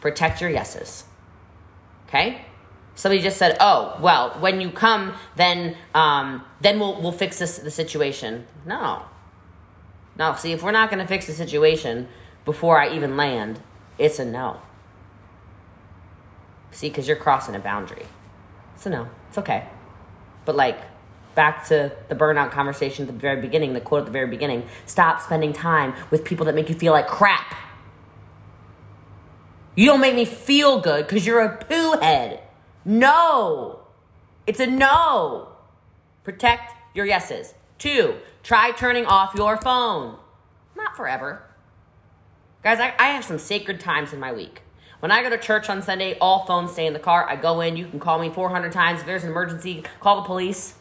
Protect 0.00 0.40
your 0.40 0.50
yeses. 0.50 1.04
Okay? 2.06 2.44
Somebody 2.94 3.22
just 3.22 3.38
said, 3.38 3.56
"Oh, 3.60 3.96
well, 4.00 4.30
when 4.38 4.60
you 4.60 4.70
come, 4.70 5.14
then 5.36 5.76
um, 5.94 6.44
then 6.60 6.78
we'll 6.78 7.00
we'll 7.00 7.12
fix 7.12 7.38
this 7.38 7.58
the 7.58 7.70
situation." 7.70 8.46
No, 8.64 9.02
no. 10.16 10.34
See, 10.34 10.52
if 10.52 10.62
we're 10.62 10.70
not 10.70 10.90
going 10.90 11.02
to 11.02 11.08
fix 11.08 11.26
the 11.26 11.32
situation 11.32 12.08
before 12.44 12.80
I 12.80 12.94
even 12.94 13.16
land, 13.16 13.60
it's 13.98 14.18
a 14.18 14.24
no. 14.24 14.60
See, 16.70 16.88
because 16.88 17.08
you're 17.08 17.16
crossing 17.16 17.54
a 17.54 17.58
boundary. 17.58 18.06
It's 18.74 18.86
a 18.86 18.90
no. 18.90 19.08
It's 19.28 19.38
okay. 19.38 19.68
But 20.44 20.54
like, 20.54 20.78
back 21.34 21.66
to 21.68 21.92
the 22.08 22.14
burnout 22.14 22.52
conversation 22.52 23.08
at 23.08 23.12
the 23.12 23.18
very 23.18 23.40
beginning, 23.40 23.72
the 23.72 23.80
quote 23.80 24.00
at 24.00 24.06
the 24.06 24.12
very 24.12 24.28
beginning: 24.28 24.68
"Stop 24.86 25.20
spending 25.20 25.52
time 25.52 25.94
with 26.10 26.24
people 26.24 26.46
that 26.46 26.54
make 26.54 26.68
you 26.68 26.76
feel 26.76 26.92
like 26.92 27.08
crap." 27.08 27.56
You 29.74 29.86
don't 29.86 30.00
make 30.00 30.14
me 30.14 30.24
feel 30.24 30.80
good 30.80 31.08
because 31.08 31.26
you're 31.26 31.40
a 31.40 31.56
poo 31.56 31.98
head. 32.00 32.43
No. 32.84 33.80
It's 34.46 34.60
a 34.60 34.66
no. 34.66 35.48
Protect 36.22 36.74
your 36.94 37.06
yeses. 37.06 37.54
Two, 37.78 38.16
try 38.42 38.72
turning 38.72 39.06
off 39.06 39.34
your 39.34 39.56
phone. 39.56 40.18
Not 40.76 40.96
forever. 40.96 41.42
Guys, 42.62 42.80
I, 42.80 42.94
I 42.98 43.08
have 43.08 43.24
some 43.24 43.38
sacred 43.38 43.80
times 43.80 44.12
in 44.12 44.20
my 44.20 44.32
week. 44.32 44.62
When 45.00 45.10
I 45.10 45.22
go 45.22 45.28
to 45.28 45.38
church 45.38 45.68
on 45.68 45.82
Sunday, 45.82 46.16
all 46.18 46.46
phones 46.46 46.72
stay 46.72 46.86
in 46.86 46.94
the 46.94 46.98
car. 46.98 47.28
I 47.28 47.36
go 47.36 47.60
in, 47.60 47.76
you 47.76 47.86
can 47.86 48.00
call 48.00 48.18
me 48.18 48.30
400 48.30 48.72
times. 48.72 49.00
If 49.00 49.06
there's 49.06 49.22
an 49.22 49.30
emergency, 49.30 49.84
call 50.00 50.16
the 50.16 50.26
police. 50.26 50.74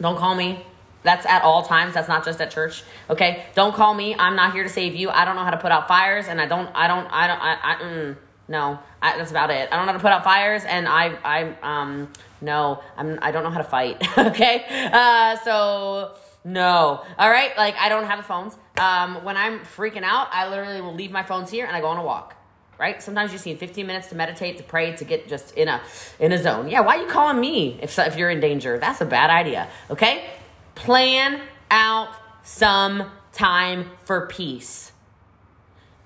Don't 0.00 0.18
call 0.18 0.34
me. 0.34 0.64
That's 1.04 1.24
at 1.26 1.42
all 1.42 1.62
times. 1.62 1.94
That's 1.94 2.08
not 2.08 2.24
just 2.24 2.40
at 2.40 2.50
church. 2.50 2.82
Okay? 3.08 3.46
Don't 3.54 3.72
call 3.72 3.94
me. 3.94 4.16
I'm 4.18 4.34
not 4.34 4.52
here 4.52 4.64
to 4.64 4.68
save 4.68 4.96
you. 4.96 5.10
I 5.10 5.24
don't 5.24 5.36
know 5.36 5.44
how 5.44 5.50
to 5.50 5.58
put 5.58 5.70
out 5.70 5.86
fires 5.86 6.26
and 6.26 6.40
I 6.40 6.46
don't 6.46 6.68
I 6.74 6.88
don't 6.88 7.06
I 7.06 7.26
don't 7.28 7.40
I, 7.40 7.58
I 7.62 7.74
mm. 7.76 8.16
No, 8.48 8.78
I, 9.02 9.18
that's 9.18 9.30
about 9.30 9.50
it. 9.50 9.68
I 9.72 9.76
don't 9.76 9.86
know 9.86 9.92
how 9.92 9.98
to 9.98 10.02
put 10.02 10.12
out 10.12 10.22
fires, 10.22 10.62
and 10.64 10.86
I, 10.86 11.16
I, 11.24 11.56
um, 11.62 12.12
no, 12.40 12.80
I'm, 12.96 13.18
I 13.20 13.32
don't 13.32 13.42
know 13.42 13.50
how 13.50 13.58
to 13.58 13.64
fight. 13.64 14.00
okay, 14.18 14.64
uh, 14.92 15.36
so 15.38 16.14
no, 16.46 17.02
all 17.18 17.30
right. 17.30 17.50
Like 17.58 17.74
I 17.76 17.88
don't 17.88 18.04
have 18.04 18.18
the 18.18 18.24
phones. 18.24 18.56
Um, 18.78 19.24
when 19.24 19.36
I'm 19.36 19.60
freaking 19.60 20.04
out, 20.04 20.28
I 20.30 20.48
literally 20.48 20.80
will 20.80 20.94
leave 20.94 21.10
my 21.10 21.24
phones 21.24 21.50
here 21.50 21.66
and 21.66 21.74
I 21.74 21.80
go 21.80 21.88
on 21.88 21.96
a 21.96 22.04
walk. 22.04 22.36
Right? 22.78 23.02
Sometimes 23.02 23.32
you 23.32 23.52
need 23.52 23.58
15 23.58 23.86
minutes 23.86 24.08
to 24.08 24.14
meditate, 24.14 24.58
to 24.58 24.62
pray, 24.62 24.94
to 24.96 25.04
get 25.04 25.28
just 25.28 25.54
in 25.54 25.66
a 25.66 25.80
in 26.20 26.30
a 26.30 26.38
zone. 26.40 26.68
Yeah, 26.68 26.82
why 26.82 26.98
are 26.98 27.02
you 27.02 27.08
calling 27.08 27.40
me 27.40 27.80
if 27.82 27.98
if 27.98 28.16
you're 28.16 28.30
in 28.30 28.38
danger? 28.38 28.78
That's 28.78 29.00
a 29.00 29.06
bad 29.06 29.30
idea. 29.30 29.68
Okay, 29.90 30.30
plan 30.76 31.40
out 31.70 32.10
some 32.44 33.10
time 33.32 33.90
for 34.04 34.26
peace 34.28 34.92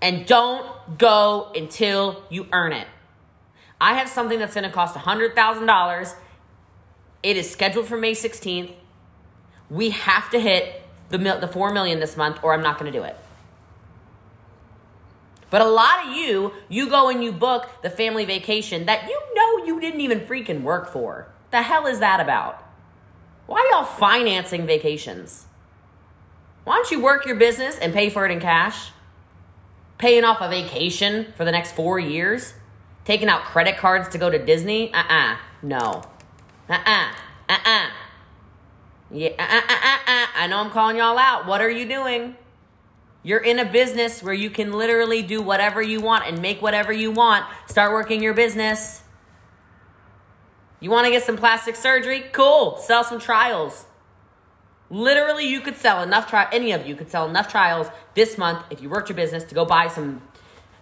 and 0.02 0.26
don't 0.26 0.98
go 0.98 1.52
until 1.54 2.24
you 2.30 2.46
earn 2.52 2.72
it. 2.72 2.86
I 3.80 3.94
have 3.94 4.08
something 4.08 4.38
that's 4.38 4.54
going 4.54 4.64
to 4.64 4.70
cost 4.70 4.94
$100,000 4.94 6.14
It 7.22 7.36
is 7.36 7.50
scheduled 7.50 7.86
for 7.86 7.96
May 7.96 8.12
16th. 8.12 8.72
We 9.68 9.90
have 9.90 10.30
to 10.30 10.40
hit 10.40 10.82
the, 11.10 11.18
the 11.18 11.48
4 11.48 11.72
million 11.72 12.00
this 12.00 12.16
month 12.16 12.38
or 12.42 12.54
I'm 12.54 12.62
not 12.62 12.78
going 12.78 12.90
to 12.90 12.98
do 12.98 13.04
it. 13.04 13.16
But 15.50 15.62
a 15.62 15.68
lot 15.68 16.06
of 16.06 16.14
you, 16.14 16.52
you 16.68 16.88
go 16.88 17.08
and 17.08 17.22
you 17.22 17.32
book 17.32 17.82
the 17.82 17.90
family 17.90 18.24
vacation 18.24 18.86
that 18.86 19.08
you 19.08 19.20
know 19.34 19.66
you 19.66 19.80
didn't 19.80 20.00
even 20.00 20.20
freaking 20.20 20.62
work 20.62 20.88
for. 20.88 21.28
The 21.50 21.62
hell 21.62 21.86
is 21.86 21.98
that 21.98 22.20
about? 22.20 22.64
Why 23.46 23.68
y'all 23.72 23.84
financing 23.84 24.64
vacations? 24.64 25.46
Why 26.62 26.76
don't 26.76 26.90
you 26.92 27.02
work 27.02 27.26
your 27.26 27.34
business 27.34 27.76
and 27.78 27.92
pay 27.92 28.10
for 28.10 28.24
it 28.24 28.30
in 28.30 28.38
cash? 28.38 28.92
Paying 30.00 30.24
off 30.24 30.40
a 30.40 30.48
vacation 30.48 31.30
for 31.36 31.44
the 31.44 31.52
next 31.52 31.72
four 31.72 31.98
years? 31.98 32.54
Taking 33.04 33.28
out 33.28 33.44
credit 33.44 33.76
cards 33.76 34.08
to 34.08 34.18
go 34.18 34.30
to 34.30 34.38
Disney? 34.38 34.90
Uh 34.94 35.02
uh 35.06 35.36
No. 35.60 36.02
Uh 36.70 36.78
uh 36.86 37.12
Uh 37.50 37.58
uh. 37.66 37.86
Yeah, 39.10 39.28
uh 39.38 39.42
uh 39.42 39.74
uh 39.74 39.98
uh. 40.06 40.26
I 40.36 40.46
know 40.48 40.60
I'm 40.60 40.70
calling 40.70 40.96
y'all 40.96 41.18
out. 41.18 41.44
What 41.46 41.60
are 41.60 41.68
you 41.68 41.86
doing? 41.86 42.34
You're 43.22 43.40
in 43.40 43.58
a 43.58 43.70
business 43.70 44.22
where 44.22 44.32
you 44.32 44.48
can 44.48 44.72
literally 44.72 45.20
do 45.20 45.42
whatever 45.42 45.82
you 45.82 46.00
want 46.00 46.26
and 46.26 46.40
make 46.40 46.62
whatever 46.62 46.94
you 46.94 47.10
want. 47.10 47.44
Start 47.68 47.92
working 47.92 48.22
your 48.22 48.32
business. 48.32 49.02
You 50.80 50.90
want 50.90 51.04
to 51.04 51.10
get 51.10 51.24
some 51.24 51.36
plastic 51.36 51.76
surgery? 51.76 52.24
Cool. 52.32 52.78
Sell 52.78 53.04
some 53.04 53.20
trials. 53.20 53.84
Literally, 54.90 55.46
you 55.46 55.60
could 55.60 55.76
sell 55.76 56.02
enough 56.02 56.28
trial. 56.28 56.48
Any 56.52 56.72
of 56.72 56.86
you 56.86 56.96
could 56.96 57.10
sell 57.10 57.28
enough 57.28 57.48
trials 57.48 57.86
this 58.14 58.36
month 58.36 58.64
if 58.70 58.82
you 58.82 58.90
worked 58.90 59.08
your 59.08 59.16
business 59.16 59.44
to 59.44 59.54
go 59.54 59.64
buy 59.64 59.86
some 59.86 60.20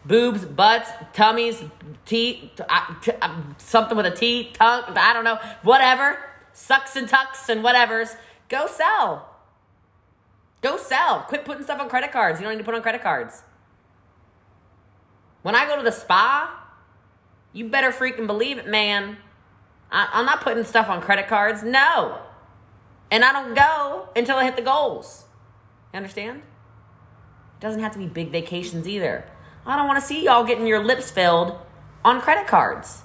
boobs, 0.04 0.46
butts, 0.46 0.90
tummies, 1.12 1.62
teeth, 2.06 2.58
uh, 2.68 3.42
something 3.58 3.96
with 3.96 4.06
a 4.06 4.10
T, 4.10 4.50
tongue. 4.54 4.84
I 4.96 5.12
don't 5.12 5.24
know, 5.24 5.38
whatever. 5.62 6.18
Sucks 6.54 6.96
and 6.96 7.06
tucks 7.06 7.50
and 7.50 7.62
whatever's. 7.62 8.16
Go 8.48 8.66
sell. 8.66 9.28
Go 10.62 10.78
sell. 10.78 11.20
Quit 11.28 11.44
putting 11.44 11.62
stuff 11.62 11.78
on 11.78 11.90
credit 11.90 12.10
cards. 12.10 12.40
You 12.40 12.44
don't 12.44 12.54
need 12.54 12.58
to 12.58 12.64
put 12.64 12.74
on 12.74 12.82
credit 12.82 13.02
cards. 13.02 13.42
When 15.42 15.54
I 15.54 15.66
go 15.66 15.76
to 15.76 15.82
the 15.82 15.92
spa, 15.92 16.66
you 17.52 17.68
better 17.68 17.90
freaking 17.90 18.26
believe 18.26 18.58
it, 18.58 18.66
man. 18.66 19.18
I, 19.92 20.08
I'm 20.12 20.26
not 20.26 20.40
putting 20.40 20.64
stuff 20.64 20.88
on 20.88 21.00
credit 21.02 21.28
cards. 21.28 21.62
No. 21.62 22.22
And 23.10 23.24
I 23.24 23.32
don't 23.32 23.54
go 23.54 24.08
until 24.14 24.36
I 24.36 24.44
hit 24.44 24.56
the 24.56 24.62
goals. 24.62 25.24
You 25.92 25.98
understand? 25.98 26.40
It 26.40 27.60
doesn't 27.60 27.80
have 27.80 27.92
to 27.92 27.98
be 27.98 28.06
big 28.06 28.30
vacations 28.30 28.86
either. 28.86 29.24
I 29.66 29.76
don't 29.76 29.86
want 29.86 30.00
to 30.00 30.06
see 30.06 30.24
y'all 30.24 30.44
getting 30.44 30.66
your 30.66 30.82
lips 30.84 31.10
filled 31.10 31.58
on 32.04 32.20
credit 32.20 32.46
cards. 32.46 33.02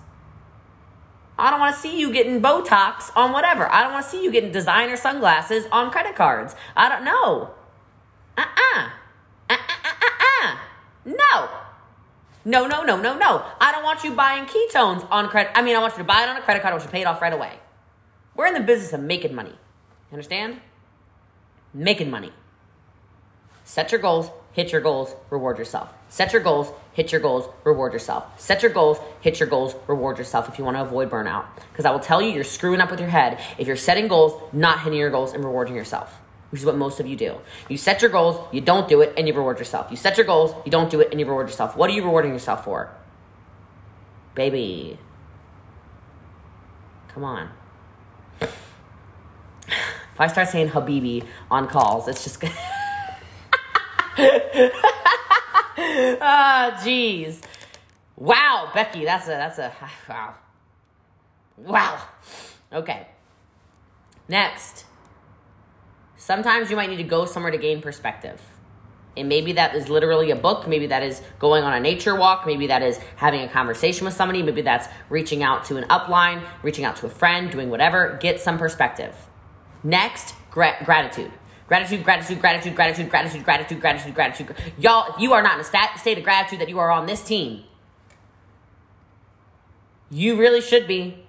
I 1.37 1.49
don't 1.49 1.59
want 1.59 1.75
to 1.75 1.81
see 1.81 1.99
you 1.99 2.11
getting 2.13 2.41
Botox 2.41 3.11
on 3.15 3.31
whatever. 3.31 3.71
I 3.71 3.83
don't 3.83 3.93
want 3.93 4.05
to 4.05 4.11
see 4.11 4.23
you 4.23 4.31
getting 4.31 4.51
designer 4.51 4.95
sunglasses 4.95 5.65
on 5.71 5.89
credit 5.89 6.15
cards. 6.15 6.55
I 6.75 6.89
don't 6.89 7.03
know. 7.03 7.51
Uh 8.37 8.41
uh-uh. 8.41 8.89
uh. 9.49 9.53
Uh 9.53 9.55
uh 9.55 9.93
uh 10.01 10.43
uh. 10.43 10.57
No. 11.05 11.49
No, 12.45 12.67
no, 12.67 12.83
no, 12.83 13.01
no, 13.01 13.17
no. 13.17 13.45
I 13.59 13.71
don't 13.71 13.83
want 13.83 14.03
you 14.03 14.11
buying 14.11 14.45
ketones 14.45 15.07
on 15.09 15.29
credit. 15.29 15.51
I 15.55 15.61
mean, 15.61 15.75
I 15.75 15.79
want 15.79 15.93
you 15.93 15.99
to 15.99 16.03
buy 16.03 16.23
it 16.23 16.29
on 16.29 16.37
a 16.37 16.41
credit 16.41 16.61
card. 16.61 16.73
I 16.73 16.75
want 16.75 16.83
you 16.83 16.87
to 16.87 16.91
pay 16.91 17.01
it 17.01 17.07
off 17.07 17.21
right 17.21 17.33
away. 17.33 17.59
We're 18.35 18.47
in 18.47 18.53
the 18.53 18.59
business 18.59 18.93
of 18.93 18.99
making 19.01 19.33
money. 19.33 19.55
Understand? 20.13 20.61
Making 21.73 22.11
money. 22.11 22.31
Set 23.63 23.91
your 23.91 23.99
goals, 23.99 24.29
hit 24.51 24.71
your 24.71 24.79
goals, 24.79 25.15
reward 25.31 25.57
yourself. 25.57 25.91
Set 26.07 26.33
your 26.33 26.41
goals, 26.43 26.71
hit 26.91 27.11
your 27.11 27.19
goals, 27.19 27.49
reward 27.63 27.93
yourself. 27.93 28.39
Set 28.39 28.61
your 28.61 28.71
goals, 28.71 28.99
hit 29.21 29.39
your 29.39 29.49
goals, 29.49 29.75
reward 29.87 30.19
yourself 30.19 30.47
if 30.47 30.59
you 30.59 30.65
want 30.65 30.77
to 30.77 30.81
avoid 30.81 31.09
burnout. 31.09 31.45
Because 31.71 31.85
I 31.85 31.91
will 31.91 31.99
tell 31.99 32.21
you, 32.21 32.29
you're 32.29 32.43
screwing 32.43 32.79
up 32.79 32.91
with 32.91 32.99
your 32.99 33.09
head 33.09 33.39
if 33.57 33.65
you're 33.65 33.75
setting 33.75 34.07
goals, 34.07 34.39
not 34.53 34.81
hitting 34.81 34.99
your 34.99 35.09
goals, 35.09 35.33
and 35.33 35.43
rewarding 35.43 35.75
yourself, 35.75 36.19
which 36.51 36.61
is 36.61 36.65
what 36.65 36.75
most 36.75 36.99
of 36.99 37.07
you 37.07 37.15
do. 37.15 37.37
You 37.67 37.77
set 37.77 38.03
your 38.03 38.11
goals, 38.11 38.47
you 38.51 38.61
don't 38.61 38.87
do 38.87 39.01
it, 39.01 39.15
and 39.17 39.27
you 39.27 39.33
reward 39.33 39.57
yourself. 39.57 39.87
You 39.89 39.97
set 39.97 40.17
your 40.17 40.27
goals, 40.27 40.53
you 40.63 40.71
don't 40.71 40.91
do 40.91 40.99
it, 40.99 41.07
and 41.09 41.19
you 41.19 41.25
reward 41.25 41.47
yourself. 41.47 41.75
What 41.75 41.89
are 41.89 41.93
you 41.93 42.03
rewarding 42.03 42.33
yourself 42.33 42.65
for? 42.65 42.91
Baby. 44.35 44.99
Come 47.07 47.23
on. 47.23 47.49
If 50.13 50.21
I 50.21 50.27
start 50.27 50.49
saying 50.49 50.69
Habibi 50.69 51.25
on 51.49 51.67
calls, 51.67 52.07
it's 52.07 52.23
just 52.23 52.39
gonna. 52.39 52.53
Ah, 56.25 56.71
oh, 56.71 56.85
jeez. 56.85 57.41
Wow, 58.15 58.69
Becky, 58.73 59.05
that's 59.05 59.27
a 59.27 59.31
that's 59.31 59.59
a 59.59 59.73
wow. 60.09 60.35
Wow. 61.57 62.01
Okay. 62.71 63.07
Next. 64.27 64.85
Sometimes 66.15 66.69
you 66.69 66.75
might 66.75 66.89
need 66.89 66.97
to 66.97 67.03
go 67.03 67.25
somewhere 67.25 67.51
to 67.51 67.57
gain 67.57 67.81
perspective. 67.81 68.41
And 69.15 69.29
maybe 69.29 69.51
that 69.53 69.75
is 69.75 69.89
literally 69.89 70.31
a 70.31 70.35
book. 70.35 70.67
Maybe 70.67 70.87
that 70.87 71.03
is 71.03 71.21
going 71.37 71.63
on 71.63 71.73
a 71.73 71.79
nature 71.79 72.15
walk. 72.15 72.47
Maybe 72.47 72.67
that 72.67 72.81
is 72.81 72.97
having 73.17 73.41
a 73.41 73.49
conversation 73.49 74.05
with 74.05 74.13
somebody. 74.13 74.41
Maybe 74.41 74.61
that's 74.61 74.87
reaching 75.09 75.43
out 75.43 75.65
to 75.65 75.77
an 75.77 75.83
upline, 75.85 76.43
reaching 76.63 76.85
out 76.85 76.95
to 76.97 77.05
a 77.05 77.09
friend, 77.09 77.51
doing 77.51 77.69
whatever. 77.69 78.17
Get 78.21 78.39
some 78.39 78.57
perspective. 78.57 79.13
Next, 79.83 80.35
gra- 80.49 80.77
gratitude. 80.85 81.31
Gratitude, 81.67 82.03
gratitude, 82.03 82.39
gratitude, 82.39 82.75
gratitude, 82.75 83.09
gratitude, 83.09 83.43
gratitude, 83.43 83.81
gratitude, 83.81 84.15
gratitude. 84.15 84.55
Y'all, 84.77 85.13
if 85.13 85.19
you 85.19 85.33
are 85.33 85.41
not 85.41 85.55
in 85.55 85.61
a 85.61 85.63
stat, 85.63 85.97
state 85.99 86.17
of 86.17 86.23
gratitude 86.23 86.59
that 86.59 86.69
you 86.69 86.79
are 86.79 86.91
on 86.91 87.05
this 87.05 87.23
team, 87.23 87.63
you 90.09 90.35
really 90.35 90.61
should 90.61 90.87
be. 90.87 91.25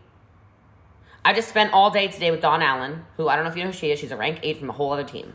I 1.24 1.32
just 1.32 1.48
spent 1.48 1.72
all 1.72 1.90
day 1.90 2.08
today 2.08 2.30
with 2.30 2.42
Dawn 2.42 2.62
Allen, 2.62 3.06
who 3.16 3.28
I 3.28 3.36
don't 3.36 3.44
know 3.44 3.50
if 3.50 3.56
you 3.56 3.64
know 3.64 3.70
who 3.70 3.76
she 3.76 3.90
is. 3.90 3.98
She's 3.98 4.10
a 4.10 4.16
rank 4.16 4.40
eight 4.42 4.58
from 4.58 4.68
a 4.68 4.74
whole 4.74 4.92
other 4.92 5.04
team. 5.04 5.32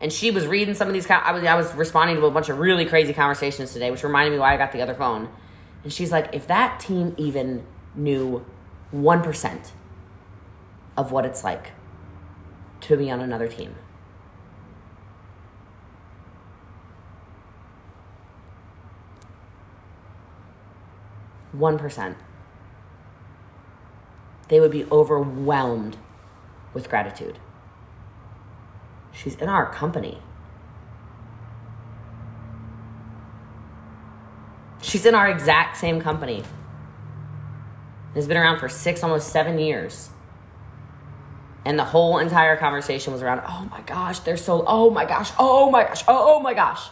And 0.00 0.12
she 0.12 0.30
was 0.30 0.46
reading 0.46 0.74
some 0.74 0.86
of 0.86 0.94
these. 0.94 1.10
I 1.10 1.32
was 1.32 1.42
I 1.42 1.54
was 1.56 1.74
responding 1.74 2.16
to 2.16 2.26
a 2.26 2.30
bunch 2.30 2.48
of 2.48 2.58
really 2.58 2.84
crazy 2.84 3.12
conversations 3.12 3.72
today, 3.72 3.90
which 3.90 4.04
reminded 4.04 4.32
me 4.32 4.38
why 4.38 4.54
I 4.54 4.56
got 4.56 4.70
the 4.70 4.82
other 4.82 4.94
phone. 4.94 5.28
And 5.82 5.92
she's 5.92 6.12
like, 6.12 6.28
if 6.32 6.46
that 6.46 6.78
team 6.78 7.14
even 7.16 7.66
knew 7.96 8.44
one 8.92 9.22
percent 9.22 9.72
of 10.96 11.12
what 11.12 11.24
it's 11.24 11.44
like 11.44 11.72
to 12.82 12.96
be 12.96 13.10
on 13.10 13.20
another 13.20 13.48
team. 13.48 13.74
One 21.52 21.78
percent. 21.78 22.16
They 24.48 24.60
would 24.60 24.72
be 24.72 24.84
overwhelmed 24.86 25.96
with 26.74 26.90
gratitude. 26.90 27.38
She's 29.12 29.36
in 29.36 29.48
our 29.48 29.72
company. 29.72 30.20
She's 34.82 35.06
in 35.06 35.14
our 35.14 35.28
exact 35.28 35.76
same 35.76 36.00
company. 36.00 36.42
Has 38.14 38.28
been 38.28 38.36
around 38.36 38.58
for 38.58 38.68
six, 38.68 39.02
almost 39.02 39.28
seven 39.28 39.58
years. 39.58 40.10
And 41.64 41.78
the 41.78 41.84
whole 41.84 42.18
entire 42.18 42.56
conversation 42.56 43.12
was 43.12 43.22
around, 43.22 43.42
oh 43.46 43.68
my 43.70 43.80
gosh, 43.82 44.18
they're 44.20 44.36
so, 44.36 44.64
oh 44.66 44.90
my 44.90 45.04
gosh, 45.04 45.30
oh 45.38 45.70
my 45.70 45.84
gosh, 45.84 46.04
oh, 46.06 46.36
oh 46.36 46.40
my 46.40 46.52
gosh. 46.52 46.90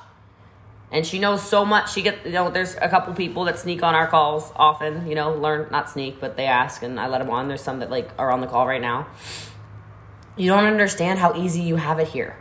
And 0.91 1.07
she 1.07 1.19
knows 1.19 1.43
so 1.43 1.65
much. 1.65 1.93
She 1.93 2.03
get, 2.03 2.25
you 2.25 2.33
know, 2.33 2.51
there's 2.51 2.75
a 2.77 2.89
couple 2.89 3.15
people 3.15 3.45
that 3.45 3.59
sneak 3.59 3.83
on 3.83 3.95
our 3.95 4.07
calls 4.07 4.53
often, 4.57 5.07
you 5.07 5.15
know, 5.15 5.33
learn, 5.33 5.69
not 5.71 5.91
sneak, 5.91 6.21
but 6.21 6.37
they 6.37 6.47
ask 6.47 6.83
and 6.83 7.01
I 7.01 7.07
let 7.09 7.19
them 7.19 7.31
on. 7.31 7.49
There's 7.49 7.63
some 7.63 7.81
that 7.81 7.91
like 7.91 8.11
are 8.19 8.31
on 8.31 8.41
the 8.41 8.47
call 8.47 8.67
right 8.67 8.81
now. 8.81 9.07
You 10.37 10.51
don't 10.51 10.65
understand 10.65 11.19
how 11.19 11.35
easy 11.35 11.63
you 11.63 11.77
have 11.77 11.99
it 11.99 12.09
here. 12.09 12.37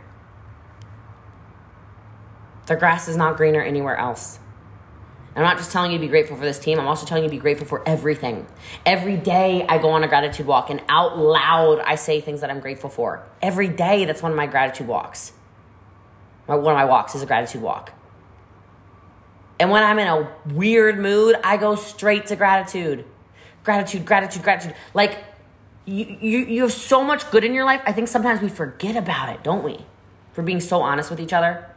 The 2.66 2.76
grass 2.76 3.08
is 3.08 3.16
not 3.16 3.36
greener 3.36 3.60
anywhere 3.60 3.96
else. 3.96 4.38
I'm 5.34 5.42
not 5.42 5.56
just 5.56 5.72
telling 5.72 5.92
you 5.92 5.98
to 5.98 6.02
be 6.02 6.08
grateful 6.08 6.36
for 6.36 6.42
this 6.42 6.58
team, 6.58 6.78
I'm 6.78 6.86
also 6.86 7.06
telling 7.06 7.24
you 7.24 7.30
to 7.30 7.34
be 7.34 7.40
grateful 7.40 7.66
for 7.66 7.86
everything. 7.88 8.46
Every 8.84 9.16
day 9.16 9.64
I 9.66 9.78
go 9.78 9.90
on 9.90 10.04
a 10.04 10.08
gratitude 10.08 10.46
walk 10.46 10.68
and 10.68 10.82
out 10.88 11.18
loud 11.18 11.80
I 11.80 11.94
say 11.94 12.20
things 12.20 12.42
that 12.42 12.50
I'm 12.50 12.60
grateful 12.60 12.90
for. 12.90 13.26
Every 13.40 13.68
day 13.68 14.04
that's 14.04 14.22
one 14.22 14.32
of 14.32 14.36
my 14.36 14.46
gratitude 14.46 14.86
walks. 14.86 15.32
My, 16.46 16.56
one 16.56 16.74
of 16.74 16.78
my 16.78 16.84
walks 16.84 17.14
is 17.14 17.22
a 17.22 17.26
gratitude 17.26 17.62
walk. 17.62 17.92
And 19.58 19.70
when 19.70 19.82
I'm 19.82 19.98
in 19.98 20.08
a 20.08 20.28
weird 20.52 20.98
mood, 20.98 21.36
I 21.42 21.56
go 21.56 21.76
straight 21.76 22.26
to 22.26 22.36
gratitude. 22.36 23.04
Gratitude, 23.64 24.04
gratitude, 24.04 24.42
gratitude. 24.42 24.74
Like 24.92 25.24
you, 25.86 26.04
you, 26.20 26.38
you 26.40 26.62
have 26.62 26.72
so 26.72 27.02
much 27.02 27.30
good 27.30 27.44
in 27.44 27.54
your 27.54 27.64
life. 27.64 27.80
I 27.86 27.92
think 27.92 28.08
sometimes 28.08 28.40
we 28.40 28.48
forget 28.48 28.96
about 28.96 29.28
it, 29.30 29.42
don't 29.42 29.62
we? 29.62 29.86
For 30.32 30.42
being 30.42 30.60
so 30.60 30.82
honest 30.82 31.10
with 31.10 31.20
each 31.20 31.32
other. 31.32 31.68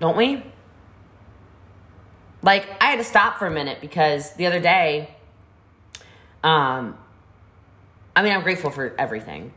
Don't 0.00 0.16
we? 0.16 0.44
Like 2.44 2.68
I 2.80 2.90
had 2.90 2.98
to 2.98 3.04
stop 3.04 3.38
for 3.38 3.46
a 3.46 3.50
minute 3.50 3.80
because 3.80 4.34
the 4.34 4.46
other 4.46 4.60
day, 4.60 5.08
um, 6.42 6.96
I 8.14 8.22
mean, 8.22 8.32
I'm 8.32 8.42
grateful 8.42 8.70
for 8.70 8.94
everything, 8.98 9.54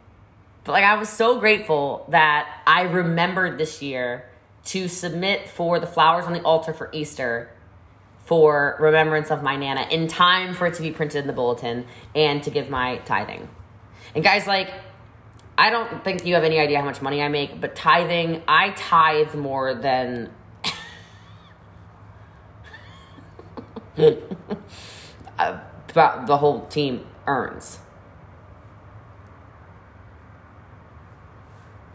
but 0.64 0.72
like 0.72 0.86
I 0.86 0.96
was 0.96 1.10
so 1.10 1.40
grateful 1.40 2.06
that 2.10 2.62
I 2.66 2.84
remembered 2.84 3.58
this 3.58 3.82
year 3.82 4.30
to 4.66 4.88
submit 4.88 5.50
for 5.50 5.80
the 5.80 5.86
flowers 5.86 6.26
on 6.26 6.34
the 6.34 6.42
altar 6.42 6.74
for 6.74 6.90
Easter 6.94 7.52
for 8.24 8.78
remembrance 8.80 9.32
of 9.32 9.44
my 9.44 9.56
Nana 9.58 9.88
in 9.90 10.08
time 10.08 10.54
for 10.54 10.68
it 10.68 10.74
to 10.76 10.82
be 10.82 10.92
printed 10.92 11.22
in 11.22 11.28
the 11.28 11.34
bulletin 11.34 11.86
and 12.16 12.42
to 12.44 12.50
give 12.50 12.70
my 12.70 12.98
tithing. 13.00 13.50
And 14.16 14.24
guys, 14.24 14.48
like, 14.48 14.74
I 15.58 15.70
don't 15.70 16.04
think 16.04 16.26
you 16.26 16.36
have 16.36 16.44
any 16.44 16.60
idea 16.60 16.80
how 16.80 16.86
much 16.86 17.02
money 17.02 17.22
I 17.22 17.28
make, 17.28 17.60
but 17.60 17.76
tithing, 17.76 18.44
I 18.48 18.72
tithe 18.72 19.36
more 19.36 19.74
than. 19.74 20.32
about 25.90 26.28
the 26.28 26.38
whole 26.38 26.68
team 26.68 27.06
earns. 27.26 27.80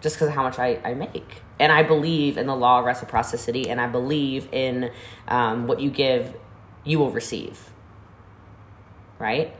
Just 0.01 0.17
because 0.17 0.29
of 0.29 0.35
how 0.35 0.43
much 0.43 0.59
I, 0.59 0.81
I 0.85 0.95
make. 0.95 1.43
And 1.61 1.71
I 1.71 1.85
believe 1.85 2.37
in 2.37 2.47
the 2.47 2.57
law 2.57 2.81
of 2.81 2.87
reciprocity, 2.87 3.71
and 3.71 3.81
I 3.81 3.87
believe 3.87 4.49
in 4.51 4.91
um, 5.29 5.69
what 5.69 5.79
you 5.79 5.91
give, 5.91 6.35
you 6.83 6.99
will 6.99 7.13
receive. 7.13 7.71
Right? 9.21 9.55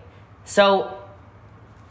So 0.45 0.99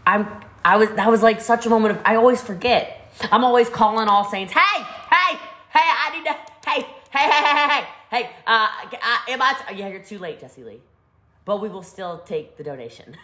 I'm 0.06 0.28
I 0.66 0.76
was 0.76 0.90
that 0.92 1.10
was 1.10 1.24
like 1.24 1.40
such 1.40 1.66
a 1.66 1.70
moment 1.70 1.98
of 1.98 2.02
I 2.06 2.16
always 2.16 2.42
forget. 2.42 2.98
I'm 3.32 3.46
always 3.46 3.70
calling 3.70 4.10
all 4.10 4.26
saints, 4.26 4.52
hey, 4.52 4.84
hey, 4.84 5.38
hey, 5.70 5.80
I 5.80 6.12
need 6.14 6.26
to 6.26 6.34
hey, 6.70 6.82
hey, 7.12 7.30
hey, 7.30 7.30
hey, 7.30 7.68
hey, 7.68 7.88
hey, 8.12 8.30
uh, 8.46 8.68
uh 8.68 9.18
am 9.30 9.42
I 9.42 9.54
t- 9.54 9.76
yeah, 9.78 9.88
you're 9.88 10.04
too 10.04 10.20
late, 10.20 10.40
Jesse 10.40 10.64
Lee. 10.64 10.82
But 11.46 11.62
we 11.62 11.70
will 11.70 11.84
still 11.84 12.20
take 12.20 12.58
the 12.58 12.64
donation. 12.64 13.16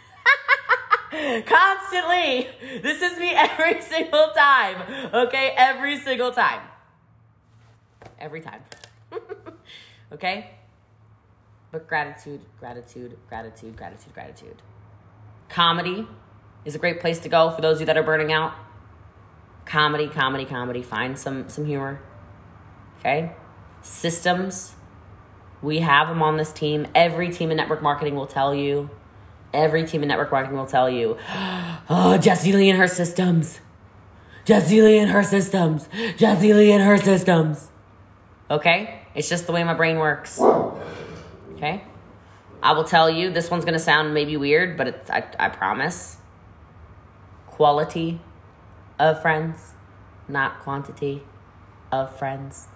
Constantly. 1.11 2.47
This 2.81 3.01
is 3.01 3.17
me 3.19 3.31
every 3.35 3.81
single 3.81 4.31
time. 4.35 5.11
Okay? 5.13 5.53
Every 5.55 5.99
single 5.99 6.31
time. 6.31 6.61
Every 8.19 8.41
time. 8.41 8.61
okay? 10.11 10.51
But 11.71 11.87
gratitude, 11.87 12.41
gratitude, 12.59 13.17
gratitude, 13.29 13.75
gratitude, 13.77 14.13
gratitude. 14.13 14.61
Comedy 15.49 16.07
is 16.65 16.75
a 16.75 16.79
great 16.79 16.99
place 16.99 17.19
to 17.19 17.29
go 17.29 17.51
for 17.51 17.61
those 17.61 17.77
of 17.77 17.81
you 17.81 17.85
that 17.85 17.97
are 17.97 18.03
burning 18.03 18.31
out. 18.31 18.53
Comedy, 19.65 20.07
comedy, 20.07 20.45
comedy. 20.45 20.81
Find 20.81 21.19
some 21.19 21.49
some 21.49 21.65
humor. 21.65 22.01
Okay? 22.99 23.33
Systems. 23.81 24.76
We 25.61 25.79
have 25.79 26.07
them 26.07 26.21
on 26.21 26.37
this 26.37 26.51
team. 26.51 26.87
Every 26.93 27.31
team 27.31 27.51
in 27.51 27.57
network 27.57 27.81
marketing 27.81 28.15
will 28.15 28.27
tell 28.27 28.53
you. 28.53 28.89
Every 29.53 29.85
team 29.85 30.03
in 30.03 30.09
network 30.09 30.31
marketing 30.31 30.57
will 30.57 30.65
tell 30.67 30.89
you. 30.89 31.17
Oh, 31.89 32.17
Jessie 32.17 32.51
Lee 32.51 32.69
and 32.69 32.77
her 32.77 32.87
systems. 32.87 33.61
Jessie 34.43 34.81
Lee 34.81 34.97
and 34.97 35.09
her 35.09 35.23
systems. 35.23 35.87
Jessie 36.17 36.53
Lee 36.53 36.73
and 36.73 36.83
her 36.83 36.97
systems. 36.97 37.69
Okay? 38.51 38.99
It's 39.15 39.29
just 39.29 39.47
the 39.47 39.53
way 39.53 39.63
my 39.63 39.73
brain 39.73 39.97
works. 39.97 40.37
Okay? 41.53 41.83
I 42.61 42.73
will 42.73 42.83
tell 42.83 43.09
you, 43.09 43.29
this 43.29 43.49
one's 43.49 43.63
gonna 43.63 43.79
sound 43.79 44.13
maybe 44.13 44.35
weird, 44.35 44.77
but 44.77 44.87
it's, 44.87 45.09
I, 45.09 45.23
I 45.39 45.47
promise. 45.47 46.17
Quality 47.45 48.19
of 48.99 49.21
friends, 49.21 49.73
not 50.27 50.59
quantity 50.59 51.23
of 51.91 52.13
friends. 52.17 52.67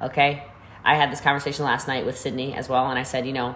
Okay? 0.00 0.44
I 0.84 0.94
had 0.94 1.10
this 1.10 1.20
conversation 1.20 1.64
last 1.64 1.88
night 1.88 2.06
with 2.06 2.18
Sydney 2.18 2.54
as 2.54 2.68
well, 2.68 2.88
and 2.88 2.98
I 2.98 3.02
said, 3.02 3.26
you 3.26 3.32
know, 3.32 3.54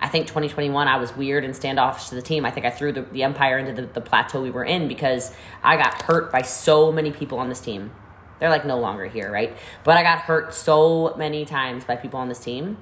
I 0.00 0.08
think 0.08 0.26
2021 0.26 0.88
I 0.88 0.96
was 0.96 1.14
weird 1.14 1.44
and 1.44 1.54
standoffish 1.54 2.08
to 2.08 2.14
the 2.14 2.22
team. 2.22 2.44
I 2.44 2.50
think 2.50 2.64
I 2.64 2.70
threw 2.70 2.92
the, 2.92 3.02
the 3.02 3.22
empire 3.22 3.58
into 3.58 3.72
the, 3.72 3.82
the 3.82 4.00
plateau 4.00 4.40
we 4.40 4.50
were 4.50 4.64
in 4.64 4.88
because 4.88 5.32
I 5.62 5.76
got 5.76 6.02
hurt 6.02 6.32
by 6.32 6.42
so 6.42 6.90
many 6.90 7.10
people 7.10 7.38
on 7.38 7.48
this 7.48 7.60
team 7.60 7.92
they're 8.40 8.50
like 8.50 8.64
no 8.64 8.78
longer 8.80 9.06
here, 9.06 9.30
right? 9.30 9.56
But 9.84 9.96
I 9.98 10.02
got 10.02 10.20
hurt 10.20 10.52
so 10.54 11.14
many 11.16 11.44
times 11.44 11.84
by 11.84 11.94
people 11.94 12.18
on 12.18 12.28
this 12.28 12.40
team 12.40 12.78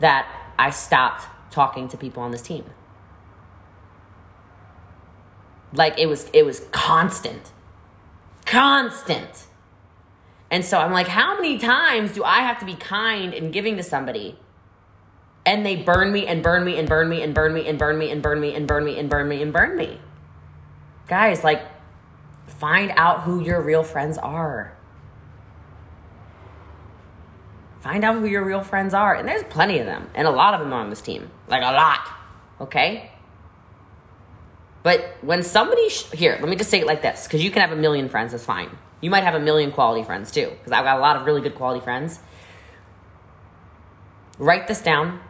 that 0.00 0.26
I 0.58 0.70
stopped 0.70 1.26
talking 1.52 1.86
to 1.88 1.96
people 1.96 2.22
on 2.22 2.32
this 2.32 2.42
team. 2.42 2.64
Like 5.72 5.98
it 5.98 6.06
was 6.06 6.30
it 6.32 6.46
was 6.46 6.60
constant. 6.72 7.52
Constant. 8.46 9.46
And 10.50 10.64
so 10.64 10.78
I'm 10.78 10.92
like, 10.92 11.08
how 11.08 11.34
many 11.36 11.58
times 11.58 12.12
do 12.12 12.22
I 12.22 12.40
have 12.40 12.58
to 12.60 12.66
be 12.66 12.74
kind 12.74 13.34
in 13.34 13.50
giving 13.50 13.76
to 13.76 13.82
somebody? 13.82 14.38
And 15.46 15.64
they 15.66 15.76
burn 15.76 16.12
me 16.12 16.26
and 16.26 16.42
burn 16.42 16.64
me 16.64 16.78
and 16.78 16.88
burn 16.88 17.08
me 17.08 17.22
and 17.22 17.34
burn 17.34 17.52
me 17.52 17.66
and 17.66 17.78
burn 17.78 17.98
me 17.98 18.10
and 18.10 18.22
burn 18.22 18.40
me 18.40 18.54
and 18.54 18.66
burn 18.66 18.84
me 18.84 18.98
and 18.98 19.10
burn 19.10 19.28
me 19.28 19.42
and 19.42 19.52
burn 19.52 19.76
me. 19.76 20.00
Guys, 21.06 21.44
like 21.44 21.62
Find 22.46 22.92
out 22.96 23.22
who 23.22 23.42
your 23.42 23.60
real 23.60 23.82
friends 23.82 24.18
are. 24.18 24.76
Find 27.80 28.04
out 28.04 28.16
who 28.16 28.26
your 28.26 28.44
real 28.44 28.62
friends 28.62 28.94
are. 28.94 29.14
And 29.14 29.28
there's 29.28 29.44
plenty 29.44 29.78
of 29.78 29.86
them. 29.86 30.08
And 30.14 30.26
a 30.26 30.30
lot 30.30 30.54
of 30.54 30.60
them 30.60 30.72
are 30.72 30.80
on 30.80 30.90
this 30.90 31.02
team. 31.02 31.30
Like 31.48 31.62
a 31.62 31.72
lot. 31.72 32.08
Okay? 32.60 33.10
But 34.82 35.16
when 35.22 35.42
somebody, 35.42 35.88
sh- 35.88 36.10
here, 36.12 36.38
let 36.40 36.48
me 36.48 36.56
just 36.56 36.70
say 36.70 36.80
it 36.80 36.86
like 36.86 37.02
this, 37.02 37.24
because 37.24 37.42
you 37.42 37.50
can 37.50 37.62
have 37.62 37.72
a 37.72 37.80
million 37.80 38.08
friends, 38.08 38.32
that's 38.32 38.44
fine. 38.44 38.70
You 39.04 39.10
might 39.10 39.24
have 39.24 39.34
a 39.34 39.38
million 39.38 39.70
quality 39.70 40.02
friends 40.02 40.30
too, 40.30 40.48
because 40.56 40.72
I've 40.72 40.86
got 40.86 40.96
a 40.96 41.00
lot 41.02 41.16
of 41.16 41.26
really 41.26 41.42
good 41.42 41.54
quality 41.54 41.84
friends. 41.84 42.20
Write 44.38 44.66
this 44.66 44.80
down. 44.80 45.20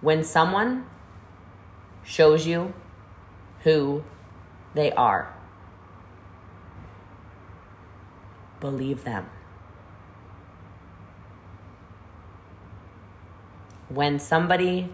When 0.00 0.24
someone 0.24 0.86
shows 2.02 2.44
you 2.44 2.74
who 3.60 4.02
they 4.74 4.90
are. 4.90 5.32
Believe 8.58 9.04
them. 9.04 9.30
When 13.88 14.18
somebody 14.18 14.90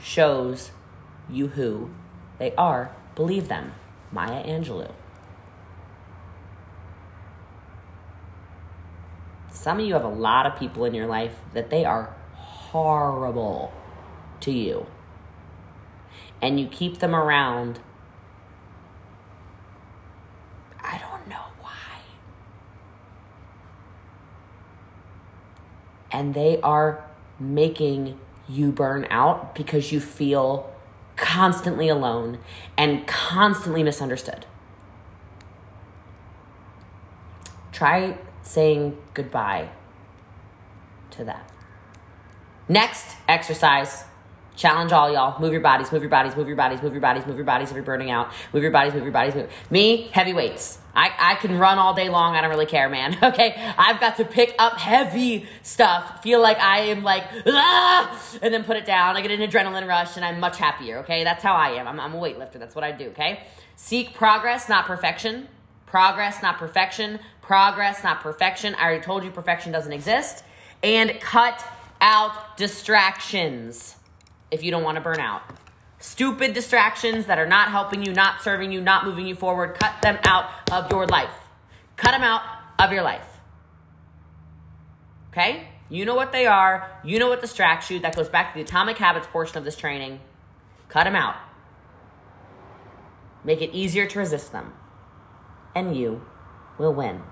shows 0.00 0.70
you 1.28 1.48
who 1.48 1.90
they 2.38 2.54
are, 2.54 2.96
believe 3.18 3.48
them. 3.48 3.74
Maya 4.12 4.44
Angelou. 4.44 4.92
Some 9.50 9.80
of 9.80 9.84
you 9.84 9.94
have 9.94 10.04
a 10.04 10.08
lot 10.08 10.46
of 10.46 10.56
people 10.56 10.84
in 10.84 10.94
your 10.94 11.08
life 11.08 11.34
that 11.52 11.68
they 11.68 11.84
are 11.84 12.14
horrible 12.32 13.72
to 14.42 14.52
you 14.52 14.86
and 16.40 16.60
you 16.60 16.68
keep 16.68 17.00
them 17.00 17.12
around, 17.12 17.80
I 20.80 20.98
don't 20.98 21.28
know 21.28 21.42
why. 21.60 22.00
And 26.12 26.34
they 26.34 26.60
are 26.60 27.04
making 27.40 28.20
you 28.48 28.70
burn 28.70 29.08
out 29.10 29.56
because 29.56 29.90
you 29.90 30.00
feel 30.00 30.72
constantly 31.18 31.88
alone 31.88 32.38
and 32.76 33.06
constantly 33.06 33.82
misunderstood. 33.82 34.46
Try 37.72 38.18
saying 38.42 38.96
goodbye 39.12 39.68
to 41.10 41.24
that. 41.24 41.50
Next 42.68 43.16
exercise 43.28 44.04
Challenge 44.58 44.90
all 44.90 45.12
y'all. 45.12 45.40
Move 45.40 45.52
your 45.52 45.60
bodies, 45.60 45.92
move 45.92 46.02
your 46.02 46.10
bodies, 46.10 46.34
move 46.34 46.48
your 46.48 46.56
bodies, 46.56 46.82
move 46.82 46.92
your 46.92 47.00
bodies, 47.00 47.24
move 47.26 47.36
your 47.36 47.44
bodies 47.44 47.70
if 47.70 47.76
you're 47.76 47.84
burning 47.84 48.10
out. 48.10 48.32
Move 48.52 48.64
your 48.64 48.72
bodies, 48.72 48.92
move 48.92 49.04
your 49.04 49.12
bodies. 49.12 49.36
Move. 49.36 49.48
Me, 49.70 50.10
heavy 50.10 50.34
weights. 50.34 50.80
I, 50.98 51.12
I 51.16 51.34
can 51.36 51.56
run 51.58 51.78
all 51.78 51.94
day 51.94 52.08
long. 52.08 52.34
I 52.34 52.40
don't 52.40 52.50
really 52.50 52.66
care, 52.66 52.88
man. 52.88 53.16
Okay. 53.28 53.54
I've 53.76 54.00
got 54.00 54.16
to 54.16 54.24
pick 54.24 54.54
up 54.58 54.78
heavy 54.78 55.46
stuff, 55.62 56.22
feel 56.22 56.40
like 56.40 56.58
I 56.58 56.80
am 56.84 57.02
like, 57.02 57.24
ah, 57.46 58.38
and 58.40 58.54
then 58.54 58.64
put 58.64 58.76
it 58.76 58.86
down. 58.86 59.16
I 59.16 59.20
get 59.20 59.30
an 59.30 59.40
adrenaline 59.48 59.86
rush 59.86 60.16
and 60.16 60.24
I'm 60.24 60.40
much 60.40 60.56
happier. 60.56 60.98
Okay. 61.00 61.24
That's 61.24 61.42
how 61.42 61.54
I 61.54 61.70
am. 61.72 61.86
I'm, 61.86 62.00
I'm 62.00 62.14
a 62.14 62.16
weightlifter. 62.16 62.54
That's 62.54 62.74
what 62.74 62.84
I 62.84 62.92
do. 62.92 63.08
Okay. 63.08 63.44
Seek 63.76 64.14
progress, 64.14 64.68
not 64.68 64.86
perfection. 64.86 65.48
Progress, 65.86 66.42
not 66.42 66.58
perfection. 66.58 67.20
Progress, 67.42 68.02
not 68.02 68.20
perfection. 68.20 68.74
I 68.74 68.84
already 68.84 69.04
told 69.04 69.24
you 69.24 69.30
perfection 69.30 69.72
doesn't 69.72 69.92
exist. 69.92 70.42
And 70.82 71.20
cut 71.20 71.64
out 72.00 72.56
distractions 72.56 73.96
if 74.50 74.62
you 74.62 74.70
don't 74.70 74.82
want 74.82 74.96
to 74.96 75.02
burn 75.02 75.20
out. 75.20 75.42
Stupid 75.98 76.54
distractions 76.54 77.26
that 77.26 77.38
are 77.38 77.46
not 77.46 77.70
helping 77.70 78.04
you, 78.04 78.12
not 78.12 78.40
serving 78.40 78.70
you, 78.70 78.80
not 78.80 79.04
moving 79.04 79.26
you 79.26 79.34
forward, 79.34 79.74
cut 79.74 80.00
them 80.00 80.18
out 80.24 80.48
of 80.70 80.90
your 80.90 81.06
life. 81.06 81.34
Cut 81.96 82.12
them 82.12 82.22
out 82.22 82.42
of 82.78 82.92
your 82.92 83.02
life. 83.02 83.26
Okay? 85.30 85.68
You 85.90 86.04
know 86.04 86.14
what 86.14 86.32
they 86.32 86.46
are. 86.46 87.00
You 87.04 87.18
know 87.18 87.28
what 87.28 87.40
distracts 87.40 87.90
you. 87.90 87.98
That 87.98 88.14
goes 88.14 88.28
back 88.28 88.52
to 88.52 88.58
the 88.58 88.62
atomic 88.62 88.98
habits 88.98 89.26
portion 89.26 89.58
of 89.58 89.64
this 89.64 89.76
training. 89.76 90.20
Cut 90.88 91.04
them 91.04 91.16
out. 91.16 91.36
Make 93.42 93.60
it 93.60 93.74
easier 93.74 94.06
to 94.06 94.18
resist 94.18 94.52
them. 94.52 94.74
And 95.74 95.96
you 95.96 96.24
will 96.78 96.94
win. 96.94 97.22